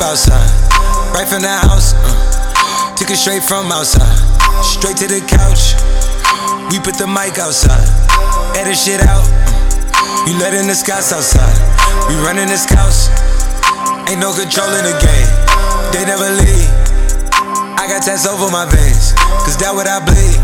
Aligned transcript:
outside. 0.00 0.48
Right 1.12 1.28
from 1.28 1.42
the 1.42 1.50
house. 1.50 1.94
Uh, 1.94 2.96
took 2.96 3.10
it 3.10 3.16
straight 3.16 3.42
from 3.42 3.70
outside. 3.70 4.16
Straight 4.64 4.96
to 4.98 5.06
the 5.06 5.20
couch. 5.26 5.76
We 6.70 6.80
put 6.80 6.96
the 6.96 7.06
mic 7.06 7.38
outside. 7.38 7.84
Edit 8.56 8.78
shit 8.78 9.00
out. 9.02 9.22
Uh, 9.22 10.26
you 10.26 10.38
letting 10.38 10.66
the 10.66 10.74
scouts 10.74 11.12
outside. 11.12 11.54
We 12.08 12.16
running 12.24 12.48
the 12.48 12.58
scouts. 12.58 13.10
Ain't 14.10 14.20
no 14.20 14.34
control 14.34 14.72
in 14.74 14.84
the 14.84 14.96
game. 14.98 15.30
They 15.92 16.04
never 16.04 16.28
leave. 16.40 16.70
I 17.78 17.86
got 17.86 18.02
tats 18.02 18.26
over 18.26 18.50
my 18.50 18.64
veins. 18.66 19.12
Cause 19.44 19.56
that 19.60 19.72
what 19.74 19.86
I 19.86 20.00
bleed. 20.00 20.40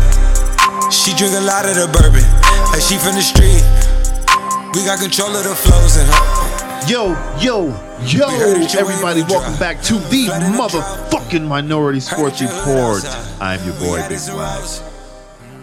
She 0.93 1.15
drink 1.17 1.35
a 1.35 1.43
lot 1.43 1.65
of 1.65 1.75
the 1.75 1.87
bourbon. 1.89 2.25
Like 2.71 2.81
she 2.81 2.97
from 2.97 3.15
the 3.15 3.25
street. 3.25 3.63
We 4.73 4.85
got 4.85 4.99
control 4.99 5.35
of 5.35 5.43
the 5.43 5.55
flows 5.55 5.97
in 5.97 6.05
her. 6.07 6.21
Yo, 6.87 7.13
yo, 7.39 7.90
yo, 8.05 8.27
everybody, 8.79 9.21
welcome 9.23 9.57
back 9.59 9.81
to 9.83 9.93
the 9.93 10.27
motherfucking 10.57 11.47
Minority 11.47 11.99
Sports 11.99 12.41
Report. 12.41 13.03
I'm 13.39 13.63
your 13.65 13.75
boy, 13.75 13.97
Big 14.09 14.19
Wax. 14.35 14.81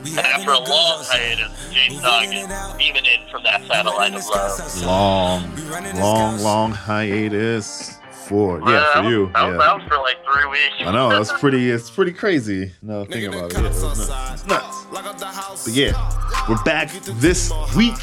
And 0.07 0.19
after 0.19 0.53
a 0.53 0.59
long 0.59 1.05
hiatus, 1.05 1.71
James 1.73 2.01
Doggan 2.01 2.79
beaming 2.79 3.05
in 3.05 3.29
from 3.31 3.43
that 3.43 3.65
satellite 3.67 4.15
of 4.15 4.25
love. 4.27 4.85
Long, 4.85 5.97
long, 5.97 6.39
long 6.41 6.73
hiatus 6.73 7.99
for 8.29 8.61
yeah 8.71 9.03
for 9.03 9.09
you. 9.09 9.31
That, 9.35 9.43
yeah. 9.43 9.57
that 9.57 9.77
was 9.77 9.83
for 9.89 9.99
like 9.99 10.17
three 10.25 10.47
weeks. 10.49 10.75
I 10.81 10.93
know 10.93 11.11
that's 11.11 11.33
pretty. 11.33 11.71
It's 11.79 11.91
pretty 11.91 12.13
crazy. 12.13 12.73
No, 12.83 13.05
think 13.05 13.33
about 13.33 13.53
it. 13.53 13.59
Yeah, 13.59 13.67
it's 13.69 13.83
nuts. 13.83 14.33
It's 14.33 14.47
nuts. 14.47 15.65
But 15.65 15.75
yeah, 15.75 16.47
we're 16.49 16.63
back 16.63 16.91
this 16.93 17.53
week 17.77 17.95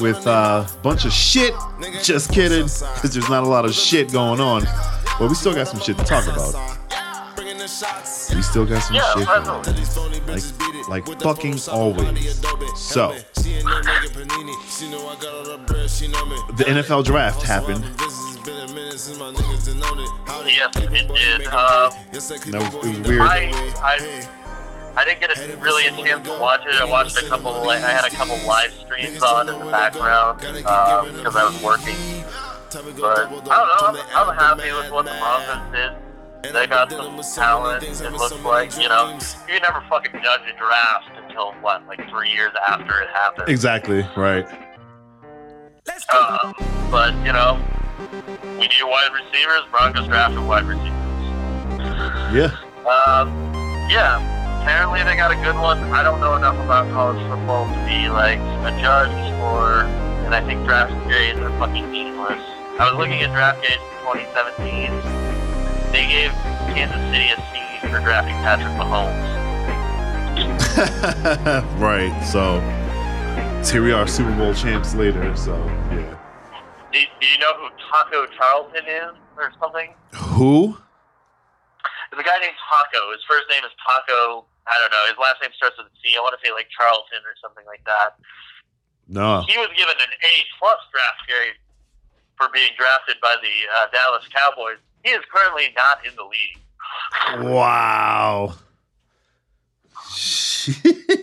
with 0.00 0.26
a 0.26 0.30
uh, 0.30 0.68
bunch 0.82 1.04
of 1.04 1.12
shit. 1.12 1.54
Just 2.02 2.32
kidding, 2.32 2.64
because 2.64 3.12
there's 3.12 3.28
not 3.28 3.44
a 3.44 3.46
lot 3.46 3.64
of 3.64 3.74
shit 3.74 4.12
going 4.12 4.40
on. 4.40 4.62
But 5.18 5.28
we 5.28 5.34
still 5.34 5.54
got 5.54 5.68
some 5.68 5.80
shit 5.80 5.98
to 5.98 6.04
talk 6.04 6.24
about. 6.24 6.54
We 8.34 8.42
still 8.42 8.66
got 8.66 8.82
some 8.82 8.96
Yeah, 8.96 9.14
shit 9.14 9.26
going 9.26 9.48
on. 9.48 9.62
Like, 10.88 11.06
like 11.06 11.20
fucking 11.20 11.58
always. 11.70 12.38
So, 12.76 13.14
the 16.56 16.64
NFL 16.66 17.04
draft 17.04 17.42
happened. 17.42 17.84
Yes, 22.12 22.30
it 22.30 22.42
did. 22.42 22.52
That 22.52 22.74
was, 22.74 22.86
it 22.86 22.98
was 22.98 23.08
weird. 23.08 23.20
I, 23.22 23.50
I, 23.82 24.28
I 24.94 25.04
didn't 25.04 25.20
get 25.20 25.36
a, 25.36 25.56
really 25.56 25.86
a 25.86 25.90
chance 25.90 26.28
to 26.28 26.38
watch 26.38 26.66
it. 26.66 26.74
I 26.74 26.84
watched 26.84 27.16
a 27.16 27.26
couple. 27.26 27.68
I 27.70 27.78
had 27.78 28.04
a 28.04 28.14
couple 28.14 28.36
live 28.46 28.72
streams 28.72 29.22
on 29.22 29.48
in 29.48 29.58
the 29.58 29.70
background 29.70 30.40
because 30.40 31.36
I 31.36 31.44
was 31.44 31.62
working. 31.62 31.96
But 32.72 33.18
I 33.18 33.28
don't 33.28 33.46
know. 33.46 34.02
I'm, 34.14 34.28
I'm 34.28 34.36
happy 34.36 34.72
with 34.72 34.90
what 34.90 35.04
the 35.04 35.12
Broncos 35.18 35.72
did. 35.72 36.52
They 36.52 36.66
got 36.66 36.90
some 36.90 37.20
talent. 37.34 37.84
It 37.84 38.12
looks 38.12 38.42
like 38.42 38.76
you 38.76 38.88
know 38.88 39.18
you 39.48 39.60
never 39.60 39.82
fucking 39.88 40.20
judge 40.22 40.40
a 40.52 40.58
draft 40.58 41.10
until 41.22 41.52
what, 41.62 41.86
like 41.86 42.06
three 42.10 42.30
years 42.30 42.52
after 42.68 43.00
it 43.00 43.08
happened. 43.10 43.48
Exactly, 43.48 44.06
right. 44.16 44.46
Uh, 46.12 46.52
but 46.90 47.14
you 47.24 47.32
know, 47.32 47.62
we 48.58 48.68
need 48.68 48.82
wide 48.82 49.10
receivers. 49.12 49.62
Broncos 49.70 50.08
drafted 50.08 50.44
wide 50.44 50.64
receivers. 50.64 50.90
Yeah. 52.34 52.56
Um, 52.86 53.28
yeah, 53.88 54.41
apparently 54.62 55.02
they 55.02 55.16
got 55.16 55.32
a 55.32 55.36
good 55.42 55.56
one. 55.56 55.78
I 55.90 56.04
don't 56.04 56.20
know 56.20 56.36
enough 56.36 56.54
about 56.54 56.88
college 56.92 57.18
football 57.26 57.66
to 57.66 57.78
be 57.84 58.08
like 58.08 58.38
a 58.38 58.70
judge 58.80 59.10
or, 59.42 59.82
and 60.22 60.32
I 60.32 60.40
think 60.46 60.64
draft 60.64 60.94
grades 61.08 61.40
are 61.40 61.50
fucking 61.58 61.90
meaningless. 61.90 62.40
I 62.78 62.88
was 62.88 62.94
looking 62.94 63.20
at 63.22 63.34
draft 63.34 63.58
grades 63.58 63.82
for 64.06 64.14
2017. 64.14 64.94
They 65.90 66.06
gave 66.06 66.30
Kansas 66.70 67.02
City 67.10 67.34
a 67.34 67.36
C 67.50 67.88
for 67.90 67.98
drafting 68.06 68.38
Patrick 68.46 68.70
Mahomes. 68.78 69.18
right. 71.80 72.14
So, 72.22 72.62
so 73.64 73.72
here 73.72 73.82
we 73.82 73.90
are, 73.90 74.06
Super 74.06 74.34
Bowl 74.36 74.54
champs 74.54 74.94
later. 74.94 75.34
So, 75.34 75.56
yeah. 75.90 76.16
Do, 76.92 77.00
do 77.20 77.26
you 77.26 77.38
know 77.38 77.52
who 77.58 77.68
Taco 77.90 78.26
Charlton 78.38 78.86
is 78.86 79.18
or 79.36 79.52
something? 79.60 79.92
Who? 80.14 80.78
There's 82.12 82.20
a 82.20 82.24
guy 82.24 82.38
named 82.38 82.54
Taco. 82.70 83.10
His 83.10 83.20
first 83.28 83.46
name 83.50 83.64
is 83.64 83.72
Taco. 83.84 84.46
I 84.72 84.80
don't 84.80 84.88
know. 84.90 85.04
His 85.06 85.18
last 85.20 85.42
name 85.44 85.52
starts 85.52 85.76
with 85.76 85.92
a 85.92 85.96
C. 86.00 86.16
I 86.16 86.20
want 86.24 86.32
to 86.32 86.40
say 86.40 86.48
like 86.52 86.68
Charlton 86.72 87.20
or 87.28 87.36
something 87.44 87.66
like 87.68 87.84
that. 87.84 88.16
No. 89.08 89.44
He 89.44 89.58
was 89.60 89.68
given 89.76 89.92
an 90.00 90.12
A 90.24 90.32
plus 90.56 90.80
draft 90.88 91.28
grade 91.28 91.60
for 92.40 92.48
being 92.56 92.72
drafted 92.80 93.20
by 93.20 93.36
the 93.44 93.56
uh, 93.76 93.92
Dallas 93.92 94.24
Cowboys. 94.32 94.80
He 95.04 95.12
is 95.12 95.20
currently 95.28 95.68
not 95.76 96.00
in 96.08 96.16
the 96.16 96.24
league. 96.24 96.56
Wow. 97.52 98.56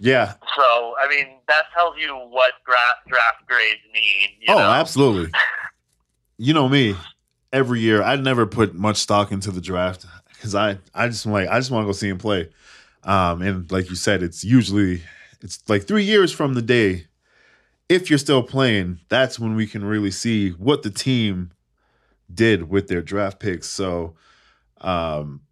yeah. 0.00 0.34
So, 0.56 0.94
I 1.02 1.08
mean, 1.08 1.36
that 1.48 1.64
tells 1.74 1.96
you 1.98 2.14
what 2.28 2.52
draft 2.66 3.06
draft 3.08 3.46
grades 3.46 3.80
mean. 3.92 4.28
You 4.40 4.54
Oh, 4.54 4.58
know? 4.58 4.70
absolutely. 4.70 5.32
You 6.38 6.52
know 6.52 6.68
me. 6.68 6.94
Every 7.50 7.80
year, 7.80 8.02
I 8.02 8.16
never 8.16 8.44
put 8.44 8.74
much 8.74 8.98
stock 8.98 9.32
into 9.32 9.50
the 9.50 9.62
draft 9.62 10.04
because 10.36 10.54
I, 10.54 10.78
I 10.94 11.08
just 11.08 11.26
like 11.26 11.48
I 11.48 11.58
just 11.58 11.70
want 11.70 11.84
to 11.84 11.86
go 11.88 11.92
see 11.92 12.08
him 12.08 12.18
play. 12.18 12.48
Um, 13.04 13.42
and 13.42 13.70
like 13.70 13.88
you 13.88 13.96
said, 13.96 14.22
it's 14.22 14.44
usually 14.44 15.02
it's 15.40 15.62
like 15.68 15.86
three 15.86 16.04
years 16.04 16.32
from 16.32 16.54
the 16.54 16.62
day. 16.62 17.06
If 17.88 18.10
you're 18.10 18.18
still 18.18 18.42
playing, 18.42 18.98
that's 19.08 19.38
when 19.38 19.54
we 19.54 19.66
can 19.66 19.84
really 19.84 20.10
see 20.10 20.50
what 20.50 20.82
the 20.82 20.90
team 20.90 21.52
did 22.32 22.68
with 22.68 22.88
their 22.88 23.00
draft 23.00 23.38
picks. 23.38 23.68
So, 23.68 24.16
um, 24.80 25.42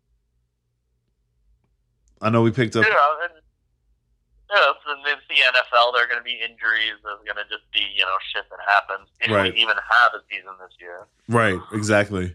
I 2.21 2.31
know 2.31 2.43
we 2.43 2.51
picked 2.51 2.75
up. 2.75 2.85
Yeah, 2.85 2.91
and, 3.23 3.35
it's, 3.37 4.81
it's 5.07 5.23
the 5.29 5.35
NFL. 5.35 5.93
There 5.95 6.05
are 6.05 6.09
going 6.09 6.19
to 6.19 6.25
be 6.25 6.39
injuries. 6.43 6.95
There's 7.05 7.19
going 7.25 7.37
to 7.37 7.49
just 7.49 7.71
be, 7.73 7.87
you 7.95 8.03
know, 8.03 8.17
shit 8.33 8.45
that 8.51 8.59
happens. 8.67 9.09
If 9.21 9.31
Right. 9.31 9.53
we 9.53 9.61
even 9.61 9.77
have 9.77 10.13
a 10.15 10.23
season 10.29 10.51
this 10.61 10.77
year. 10.81 11.07
Right, 11.29 11.61
exactly. 11.73 12.35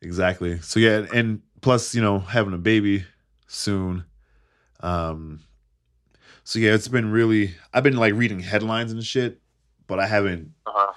Exactly. 0.00 0.60
So 0.60 0.80
yeah, 0.80 1.06
and 1.12 1.42
plus, 1.60 1.94
you 1.94 2.02
know, 2.02 2.18
having 2.18 2.54
a 2.54 2.58
baby 2.58 3.04
soon. 3.46 4.04
Um 4.80 5.40
so 6.44 6.58
yeah, 6.58 6.72
it's 6.74 6.88
been 6.88 7.10
really 7.10 7.54
I've 7.74 7.82
been 7.82 7.96
like 7.96 8.14
reading 8.14 8.40
headlines 8.40 8.92
and 8.92 9.04
shit, 9.04 9.40
but 9.86 9.98
I 10.00 10.06
haven't 10.06 10.52
Uh-huh. 10.66 10.92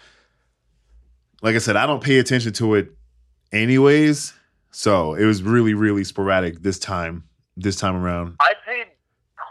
like 1.41 1.55
I 1.55 1.59
said, 1.59 1.75
I 1.75 1.85
don't 1.85 2.03
pay 2.03 2.19
attention 2.19 2.53
to 2.53 2.75
it 2.75 2.91
anyways. 3.51 4.33
So 4.73 5.16
it 5.16 5.25
was 5.25 5.44
really, 5.44 5.73
really 5.73 6.03
sporadic 6.05 6.61
this 6.61 6.79
time, 6.79 7.25
this 7.57 7.75
time 7.75 7.95
around. 7.95 8.35
I 8.39 8.53
paid 8.66 8.88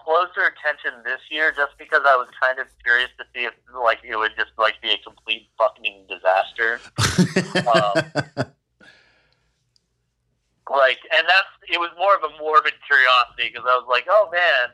closer 0.04 0.41
attention 0.47 1.03
this 1.04 1.21
year 1.31 1.53
just 1.53 1.72
because 1.78 2.00
I 2.06 2.16
was 2.16 2.28
kind 2.42 2.59
of 2.59 2.66
curious 2.82 3.10
to 3.19 3.25
see 3.34 3.44
if, 3.44 3.53
like, 3.84 3.98
it 4.03 4.16
would 4.16 4.31
just, 4.38 4.53
like, 4.56 4.81
be 4.81 4.91
a 4.92 4.97
complete 5.06 5.48
fucking 5.59 6.06
disaster. 6.09 6.81
Like, 10.71 10.99
and 11.11 11.27
that's 11.27 11.51
it 11.67 11.79
was 11.83 11.91
more 11.99 12.15
of 12.15 12.23
a 12.23 12.31
morbid 12.39 12.75
curiosity 12.87 13.51
because 13.51 13.67
I 13.67 13.75
was 13.75 13.87
like, 13.91 14.07
oh 14.09 14.31
man, 14.31 14.71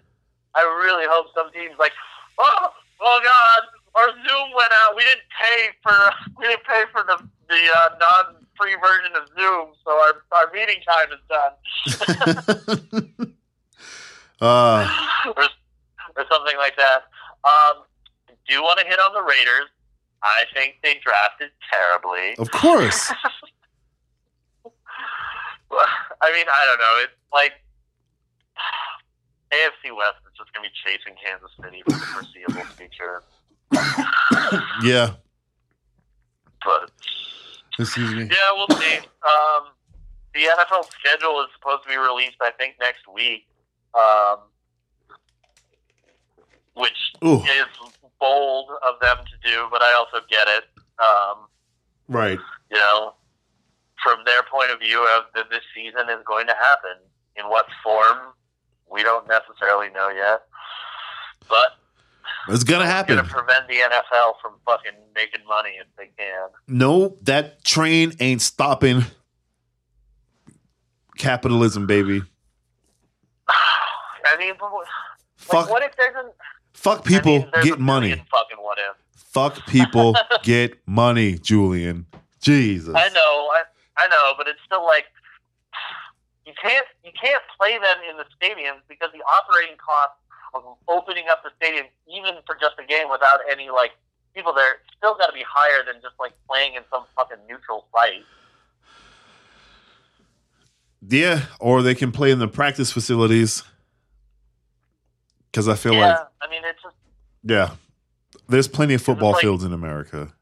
I 0.54 0.60
really 0.84 1.08
hope 1.08 1.32
some 1.34 1.50
teams 1.52 1.74
like, 1.78 1.92
oh, 2.38 2.68
oh 3.00 3.20
god, 3.24 3.62
our 3.96 4.12
Zoom 4.12 4.52
went 4.54 4.72
out. 4.84 4.94
We 4.94 5.02
didn't 5.08 5.24
pay 5.32 5.72
for 5.82 5.96
we 6.38 6.46
didn't 6.46 6.64
pay 6.64 6.84
for 6.92 7.02
the 7.02 7.16
the 7.48 7.62
uh, 7.72 7.88
non 7.96 8.44
free 8.60 8.76
version 8.76 9.16
of 9.16 9.28
Zoom, 9.40 9.72
so 9.84 9.90
our 9.90 10.20
our 10.32 10.52
meeting 10.52 10.84
time 10.84 11.08
is 11.16 11.24
done, 11.32 11.52
uh 14.40 14.84
or, 15.36 15.48
or 16.16 16.24
something 16.30 16.56
like 16.58 16.76
that. 16.76 17.08
Um, 17.44 17.84
do 18.46 18.62
want 18.62 18.78
to 18.80 18.86
hit 18.86 18.98
on 19.00 19.14
the 19.14 19.22
Raiders. 19.22 19.70
I 20.22 20.44
think 20.54 20.76
they 20.82 21.00
drafted 21.02 21.50
terribly. 21.72 22.36
of 22.38 22.50
course. 22.50 23.12
I 26.22 26.32
mean, 26.32 26.46
I 26.50 26.64
don't 26.66 26.78
know. 26.80 26.94
It's 27.04 27.12
like 27.32 27.52
AFC 29.52 29.94
West 29.96 30.16
is 30.26 30.32
just 30.36 30.52
going 30.52 30.64
to 30.64 30.70
be 30.70 30.74
chasing 30.84 31.14
Kansas 31.22 31.50
City 31.62 31.82
for 31.84 31.92
the 31.92 32.06
foreseeable 32.12 32.64
future. 32.76 33.22
Yeah. 34.82 35.14
But 36.64 36.90
Excuse 37.78 38.12
me. 38.12 38.22
yeah, 38.24 38.50
we'll 38.56 38.76
see. 38.80 38.96
Um, 38.96 39.68
the 40.34 40.40
NFL 40.50 40.84
schedule 40.98 41.40
is 41.42 41.46
supposed 41.54 41.84
to 41.84 41.88
be 41.88 41.96
released, 41.96 42.38
I 42.40 42.50
think, 42.58 42.74
next 42.80 43.06
week, 43.12 43.46
um, 43.94 44.38
which 46.74 46.96
Ooh. 47.24 47.36
is 47.44 47.66
bold 48.18 48.70
of 48.82 48.98
them 49.00 49.18
to 49.18 49.48
do, 49.48 49.68
but 49.70 49.80
I 49.80 49.92
also 49.94 50.26
get 50.28 50.48
it. 50.48 50.64
Um, 50.98 51.46
Right. 52.08 52.38
you 52.70 52.78
know, 52.78 53.14
from 54.02 54.18
their 54.24 54.42
point 54.50 54.70
of 54.70 54.78
view 54.80 55.00
of 55.16 55.24
that 55.34 55.50
this 55.50 55.62
season 55.74 56.08
is 56.10 56.22
going 56.26 56.46
to 56.46 56.54
happen. 56.54 56.96
In 57.38 57.44
what 57.50 57.66
form, 57.82 58.18
we 58.90 59.02
don't 59.02 59.28
necessarily 59.28 59.90
know 59.90 60.08
yet. 60.08 60.40
But 61.50 61.72
It's 62.48 62.64
gonna 62.64 62.86
happen. 62.86 63.16
Gonna 63.16 63.28
prevent 63.28 63.68
the 63.68 63.74
NFL 63.74 64.34
from 64.40 64.52
fucking 64.64 64.92
making 65.14 65.46
money 65.46 65.72
if 65.78 65.86
they 65.98 66.10
can. 66.18 66.48
No, 66.66 67.18
that 67.22 67.62
train 67.62 68.14
ain't 68.20 68.40
stopping. 68.40 69.02
Capitalism, 71.18 71.86
baby. 71.86 72.22
I 73.48 74.36
mean, 74.38 74.54
what- 74.58 74.86
Fuck, 75.36 75.66
like, 75.66 75.70
what 75.70 75.82
if 75.82 75.94
there's 75.96 76.14
an 76.16 76.30
fuck 76.72 77.00
I 77.00 77.08
people 77.08 77.38
mean, 77.40 77.50
there's 77.52 77.66
get 77.66 77.78
money. 77.78 78.10
Fucking 78.10 78.58
what 78.58 78.78
if? 78.78 78.96
Fuck 79.14 79.66
people 79.66 80.16
get 80.42 80.78
money, 80.86 81.34
Julian. 81.38 82.06
Jesus. 82.40 82.94
I 82.96 83.08
know, 83.10 83.20
I, 83.52 83.62
I 83.98 84.08
know, 84.08 84.34
but 84.36 84.46
it's 84.48 84.60
still 84.64 84.84
like 84.84 85.06
you 86.46 86.52
can't 86.60 86.86
you 87.04 87.12
can't 87.20 87.42
play 87.58 87.78
them 87.78 87.98
in 88.08 88.16
the 88.16 88.24
stadiums 88.38 88.80
because 88.88 89.10
the 89.12 89.22
operating 89.24 89.76
costs 89.76 90.20
of 90.54 90.62
opening 90.88 91.24
up 91.30 91.42
the 91.42 91.50
stadium, 91.56 91.86
even 92.08 92.34
for 92.46 92.54
just 92.54 92.74
a 92.78 92.86
game 92.86 93.10
without 93.10 93.40
any 93.50 93.70
like 93.70 93.92
people 94.34 94.52
there, 94.52 94.74
it's 94.74 94.96
still 94.96 95.16
got 95.16 95.26
to 95.26 95.32
be 95.32 95.44
higher 95.46 95.84
than 95.84 96.00
just 96.00 96.14
like 96.20 96.32
playing 96.48 96.74
in 96.74 96.82
some 96.90 97.04
fucking 97.16 97.38
neutral 97.48 97.86
site. 97.92 98.24
Yeah, 101.08 101.46
or 101.60 101.82
they 101.82 101.94
can 101.94 102.12
play 102.12 102.30
in 102.30 102.38
the 102.38 102.48
practice 102.48 102.90
facilities. 102.92 103.62
Because 105.50 105.68
I 105.68 105.74
feel 105.74 105.94
yeah, 105.94 106.06
like, 106.06 106.18
I 106.42 106.50
mean 106.50 106.62
it's 106.64 106.82
just 106.82 106.96
yeah, 107.42 107.70
there's 108.48 108.68
plenty 108.68 108.94
of 108.94 109.02
football 109.02 109.32
like- 109.32 109.40
fields 109.40 109.64
in 109.64 109.72
America. 109.72 110.32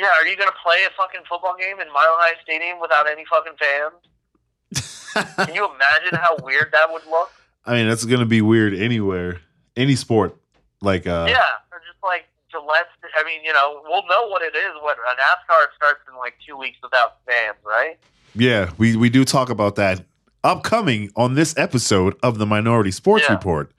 Yeah. 0.00 0.08
Are 0.20 0.26
you 0.26 0.36
gonna 0.36 0.50
play 0.64 0.78
a 0.86 0.90
fucking 0.96 1.20
football 1.28 1.54
game 1.58 1.78
in 1.80 1.86
Mile 1.92 2.16
High 2.18 2.34
Stadium 2.42 2.80
without 2.80 3.06
any 3.08 3.24
fucking 3.28 3.54
fans? 3.60 4.00
Can 5.46 5.54
you 5.54 5.64
imagine 5.66 6.18
how 6.18 6.36
weird 6.42 6.70
that 6.72 6.90
would 6.92 7.04
look? 7.10 7.30
I 7.66 7.74
mean, 7.74 7.88
that's 7.88 8.04
gonna 8.04 8.26
be 8.26 8.40
weird 8.42 8.74
anywhere, 8.74 9.40
any 9.76 9.94
sport. 9.96 10.36
Like, 10.80 11.06
uh, 11.06 11.26
yeah, 11.28 11.60
or 11.72 11.78
just 11.80 12.02
like 12.02 12.24
Gillette. 12.50 12.88
I 13.18 13.24
mean, 13.24 13.44
you 13.44 13.52
know, 13.52 13.82
we'll 13.84 14.06
know 14.08 14.28
what 14.28 14.42
it 14.42 14.54
is 14.56 14.72
when 14.82 14.94
a 14.94 15.14
NASCAR 15.20 15.66
starts 15.76 16.00
in 16.10 16.16
like 16.16 16.34
two 16.46 16.56
weeks 16.56 16.78
without 16.82 17.18
fans, 17.26 17.58
right? 17.64 17.98
yeah, 18.34 18.70
we 18.78 18.96
we 18.96 19.10
do 19.10 19.24
talk 19.24 19.50
about 19.50 19.76
that 19.76 20.04
upcoming 20.44 21.10
on 21.16 21.34
this 21.34 21.54
episode 21.58 22.16
of 22.22 22.38
the 22.38 22.46
Minority 22.46 22.90
Sports 22.92 23.24
Yeah. 23.28 23.34
Report. 23.34 23.70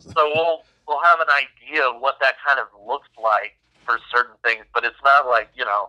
So 0.00 0.32
we'll 0.34 0.62
we'll 0.88 1.02
have 1.02 1.20
an 1.20 1.28
idea 1.30 1.84
of 1.88 2.00
what 2.00 2.16
that 2.20 2.34
kind 2.46 2.58
of 2.58 2.66
looks 2.86 3.08
like 3.22 3.54
for 3.88 3.98
certain 4.14 4.34
things, 4.44 4.64
but 4.74 4.84
it's 4.84 5.00
not 5.02 5.26
like 5.26 5.48
you 5.54 5.64
know, 5.64 5.88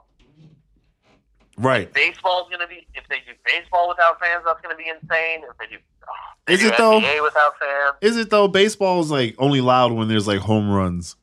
Right? 1.57 1.91
baseball's 1.93 2.47
going 2.49 2.61
to 2.61 2.67
be. 2.67 2.87
If 2.95 3.03
they 3.09 3.17
do 3.17 3.33
baseball 3.45 3.89
without 3.89 4.19
fans, 4.19 4.43
that's 4.45 4.61
going 4.61 4.73
to 4.75 4.77
be 4.81 4.87
insane. 4.89 5.41
If 5.49 5.57
they 5.59 5.67
do, 5.75 5.81
oh, 6.07 6.13
they 6.47 6.53
Is 6.53 6.61
do 6.61 6.67
it 6.69 6.77
though? 6.77 6.99
NBA 7.01 7.21
without 7.23 7.53
fans? 7.59 7.95
Is 8.01 8.15
it 8.17 8.29
though? 8.29 8.47
Baseball 8.47 9.01
is 9.01 9.11
like 9.11 9.35
only 9.37 9.59
loud 9.59 9.91
when 9.91 10.07
there's 10.07 10.27
like 10.27 10.39
home 10.39 10.69
runs. 10.71 11.17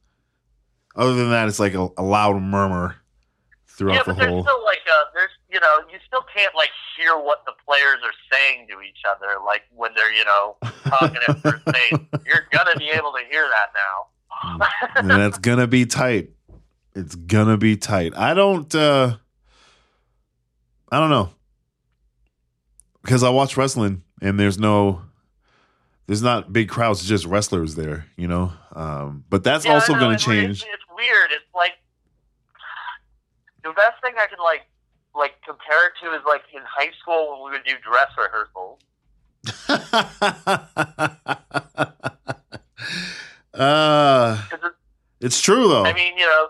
Other 0.94 1.14
than 1.14 1.30
that, 1.30 1.48
it's 1.48 1.58
like 1.58 1.74
a, 1.74 1.88
a 1.96 2.02
loud 2.02 2.40
murmur 2.42 2.96
throughout 3.66 3.94
Yeah, 3.94 4.02
the 4.02 4.12
but 4.12 4.16
there's 4.18 4.30
whole. 4.30 4.42
still 4.42 4.64
like 4.64 4.80
a 4.86 4.98
there's 5.14 5.30
you 5.50 5.60
know 5.60 5.78
you 5.90 5.98
still 6.06 6.24
can't 6.34 6.54
like 6.54 6.70
hear 6.98 7.16
what 7.16 7.44
the 7.46 7.52
players 7.66 7.98
are 8.04 8.12
saying 8.32 8.66
to 8.68 8.80
each 8.82 9.02
other 9.10 9.36
like 9.44 9.62
when 9.74 9.90
they're 9.94 10.12
you 10.12 10.24
know 10.24 10.56
talking 10.84 11.18
at 11.28 11.38
first 11.40 11.64
base. 11.66 11.92
You're 12.26 12.46
gonna 12.52 12.76
be 12.78 12.88
able 12.90 13.12
to 13.12 13.20
hear 13.30 13.46
that 13.48 13.72
now. 13.74 14.96
and 14.96 15.10
that's 15.10 15.38
gonna 15.38 15.66
be 15.66 15.86
tight. 15.86 16.30
It's 16.96 17.14
gonna 17.14 17.56
be 17.58 17.76
tight. 17.76 18.16
I 18.16 18.32
don't. 18.34 18.74
uh 18.74 19.16
I 20.90 20.98
don't 20.98 21.10
know 21.10 21.30
because 23.02 23.22
I 23.22 23.28
watch 23.28 23.56
wrestling 23.56 24.02
and 24.22 24.40
there's 24.40 24.58
no, 24.58 25.02
there's 26.06 26.22
not 26.22 26.52
big 26.52 26.68
crowds, 26.68 27.04
just 27.06 27.24
wrestlers 27.26 27.74
there, 27.74 28.06
you 28.16 28.26
know. 28.28 28.52
Um, 28.74 29.24
but 29.28 29.44
that's 29.44 29.64
Yeah, 29.66 29.74
also 29.74 29.92
gonna 29.94 30.16
change. 30.18 30.62
It's, 30.62 30.70
it's 30.72 30.84
weird. 30.96 31.30
It's 31.32 31.44
like 31.54 31.72
the 33.62 33.72
best 33.72 34.00
thing 34.02 34.14
I 34.16 34.26
can 34.26 34.38
like 34.42 34.62
like 35.14 35.34
compare 35.44 35.88
it 35.88 35.92
to 36.02 36.14
is 36.16 36.22
like 36.26 36.42
in 36.54 36.62
high 36.64 36.92
school 37.02 37.42
when 37.42 37.52
we 37.52 37.58
would 37.58 37.66
do 37.66 37.74
dress 37.84 38.10
rehearsals. 38.16 38.80
uh, 43.54 44.42
'Cause 44.50 44.58
it, 44.64 44.72
it's 45.20 45.40
true 45.40 45.68
though. 45.68 45.84
I 45.84 45.92
mean, 45.92 46.16
you 46.16 46.26
know, 46.26 46.48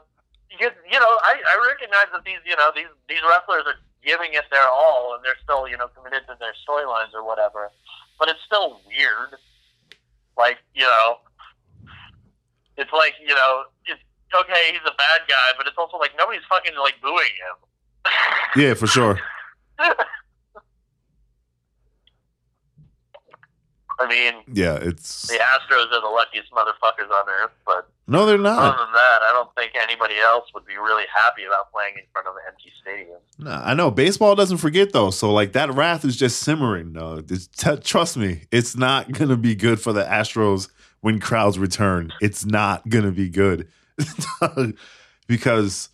you, 0.61 0.71
you 0.91 0.99
know, 0.99 1.13
I, 1.25 1.41
I 1.41 1.67
recognize 1.67 2.09
that 2.13 2.25
these 2.25 2.41
you 2.45 2.57
know 2.57 2.71
these 2.75 2.91
these 3.09 3.23
wrestlers 3.25 3.65
are 3.67 3.79
giving 4.05 4.35
it 4.35 4.45
their 4.51 4.69
all 4.69 5.15
and 5.15 5.25
they're 5.25 5.39
still 5.43 5.67
you 5.69 5.77
know 5.77 5.89
committed 5.89 6.27
to 6.29 6.37
their 6.39 6.55
storylines 6.67 7.15
or 7.15 7.25
whatever. 7.25 7.71
But 8.19 8.29
it's 8.29 8.41
still 8.47 8.81
weird. 8.87 9.39
Like 10.37 10.59
you 10.75 10.85
know, 10.85 11.19
it's 12.77 12.93
like 12.93 13.15
you 13.21 13.35
know, 13.35 13.65
it's 13.87 14.03
okay. 14.35 14.73
He's 14.73 14.87
a 14.87 14.97
bad 14.97 15.27
guy, 15.29 15.57
but 15.57 15.67
it's 15.67 15.79
also 15.79 15.99
like 15.99 16.13
nobody's 16.19 16.45
fucking 16.49 16.77
like 16.79 17.01
booing 17.01 17.35
him. 17.41 17.57
yeah, 18.57 18.75
for 18.75 18.87
sure. 18.87 19.19
I 23.99 24.07
mean, 24.09 24.35
Yeah, 24.53 24.75
it's 24.75 25.27
the 25.29 25.35
Astros 25.39 25.87
are 25.93 26.01
the 26.01 26.07
luckiest 26.09 26.53
motherfuckers 26.53 27.11
on 27.11 27.25
earth, 27.43 27.53
but 27.65 27.89
no, 28.07 28.27
they're 28.27 28.37
not. 28.39 28.59
other 28.59 28.77
than 28.85 28.93
that, 28.93 29.19
I 29.23 29.33
don't 29.33 29.53
think 29.55 29.73
anybody 29.83 30.17
else 30.19 30.45
would 30.55 30.65
be 30.67 30.75
really 30.77 31.05
happy 31.15 31.45
about 31.45 31.73
playing 31.73 31.95
in 31.97 32.03
front 32.13 32.29
of 32.29 32.35
an 32.35 32.43
empty 32.47 32.71
stadium. 32.83 33.19
No, 33.39 33.51
I 33.51 33.75
know 33.75 33.91
baseball 33.91 34.35
doesn't 34.35 34.59
forget 34.59 34.93
though. 34.93 35.11
So 35.11 35.33
like 35.33 35.53
that 35.53 35.73
wrath 35.73 36.05
is 36.05 36.17
just 36.17 36.41
simmering. 36.41 36.93
No, 36.93 37.21
t- 37.23 37.77
trust 37.83 38.17
me, 38.17 38.43
it's 38.53 38.77
not 38.77 39.11
gonna 39.19 39.37
be 39.37 39.55
good 39.55 39.81
for 39.81 39.93
the 39.93 40.05
Astros 40.05 40.69
when 41.01 41.19
crowds 41.21 41.59
return. 41.59 42.13
It's 42.21 42.45
not 42.45 42.89
gonna 42.89 43.13
be 43.13 43.29
good 43.29 43.69
because 45.27 45.89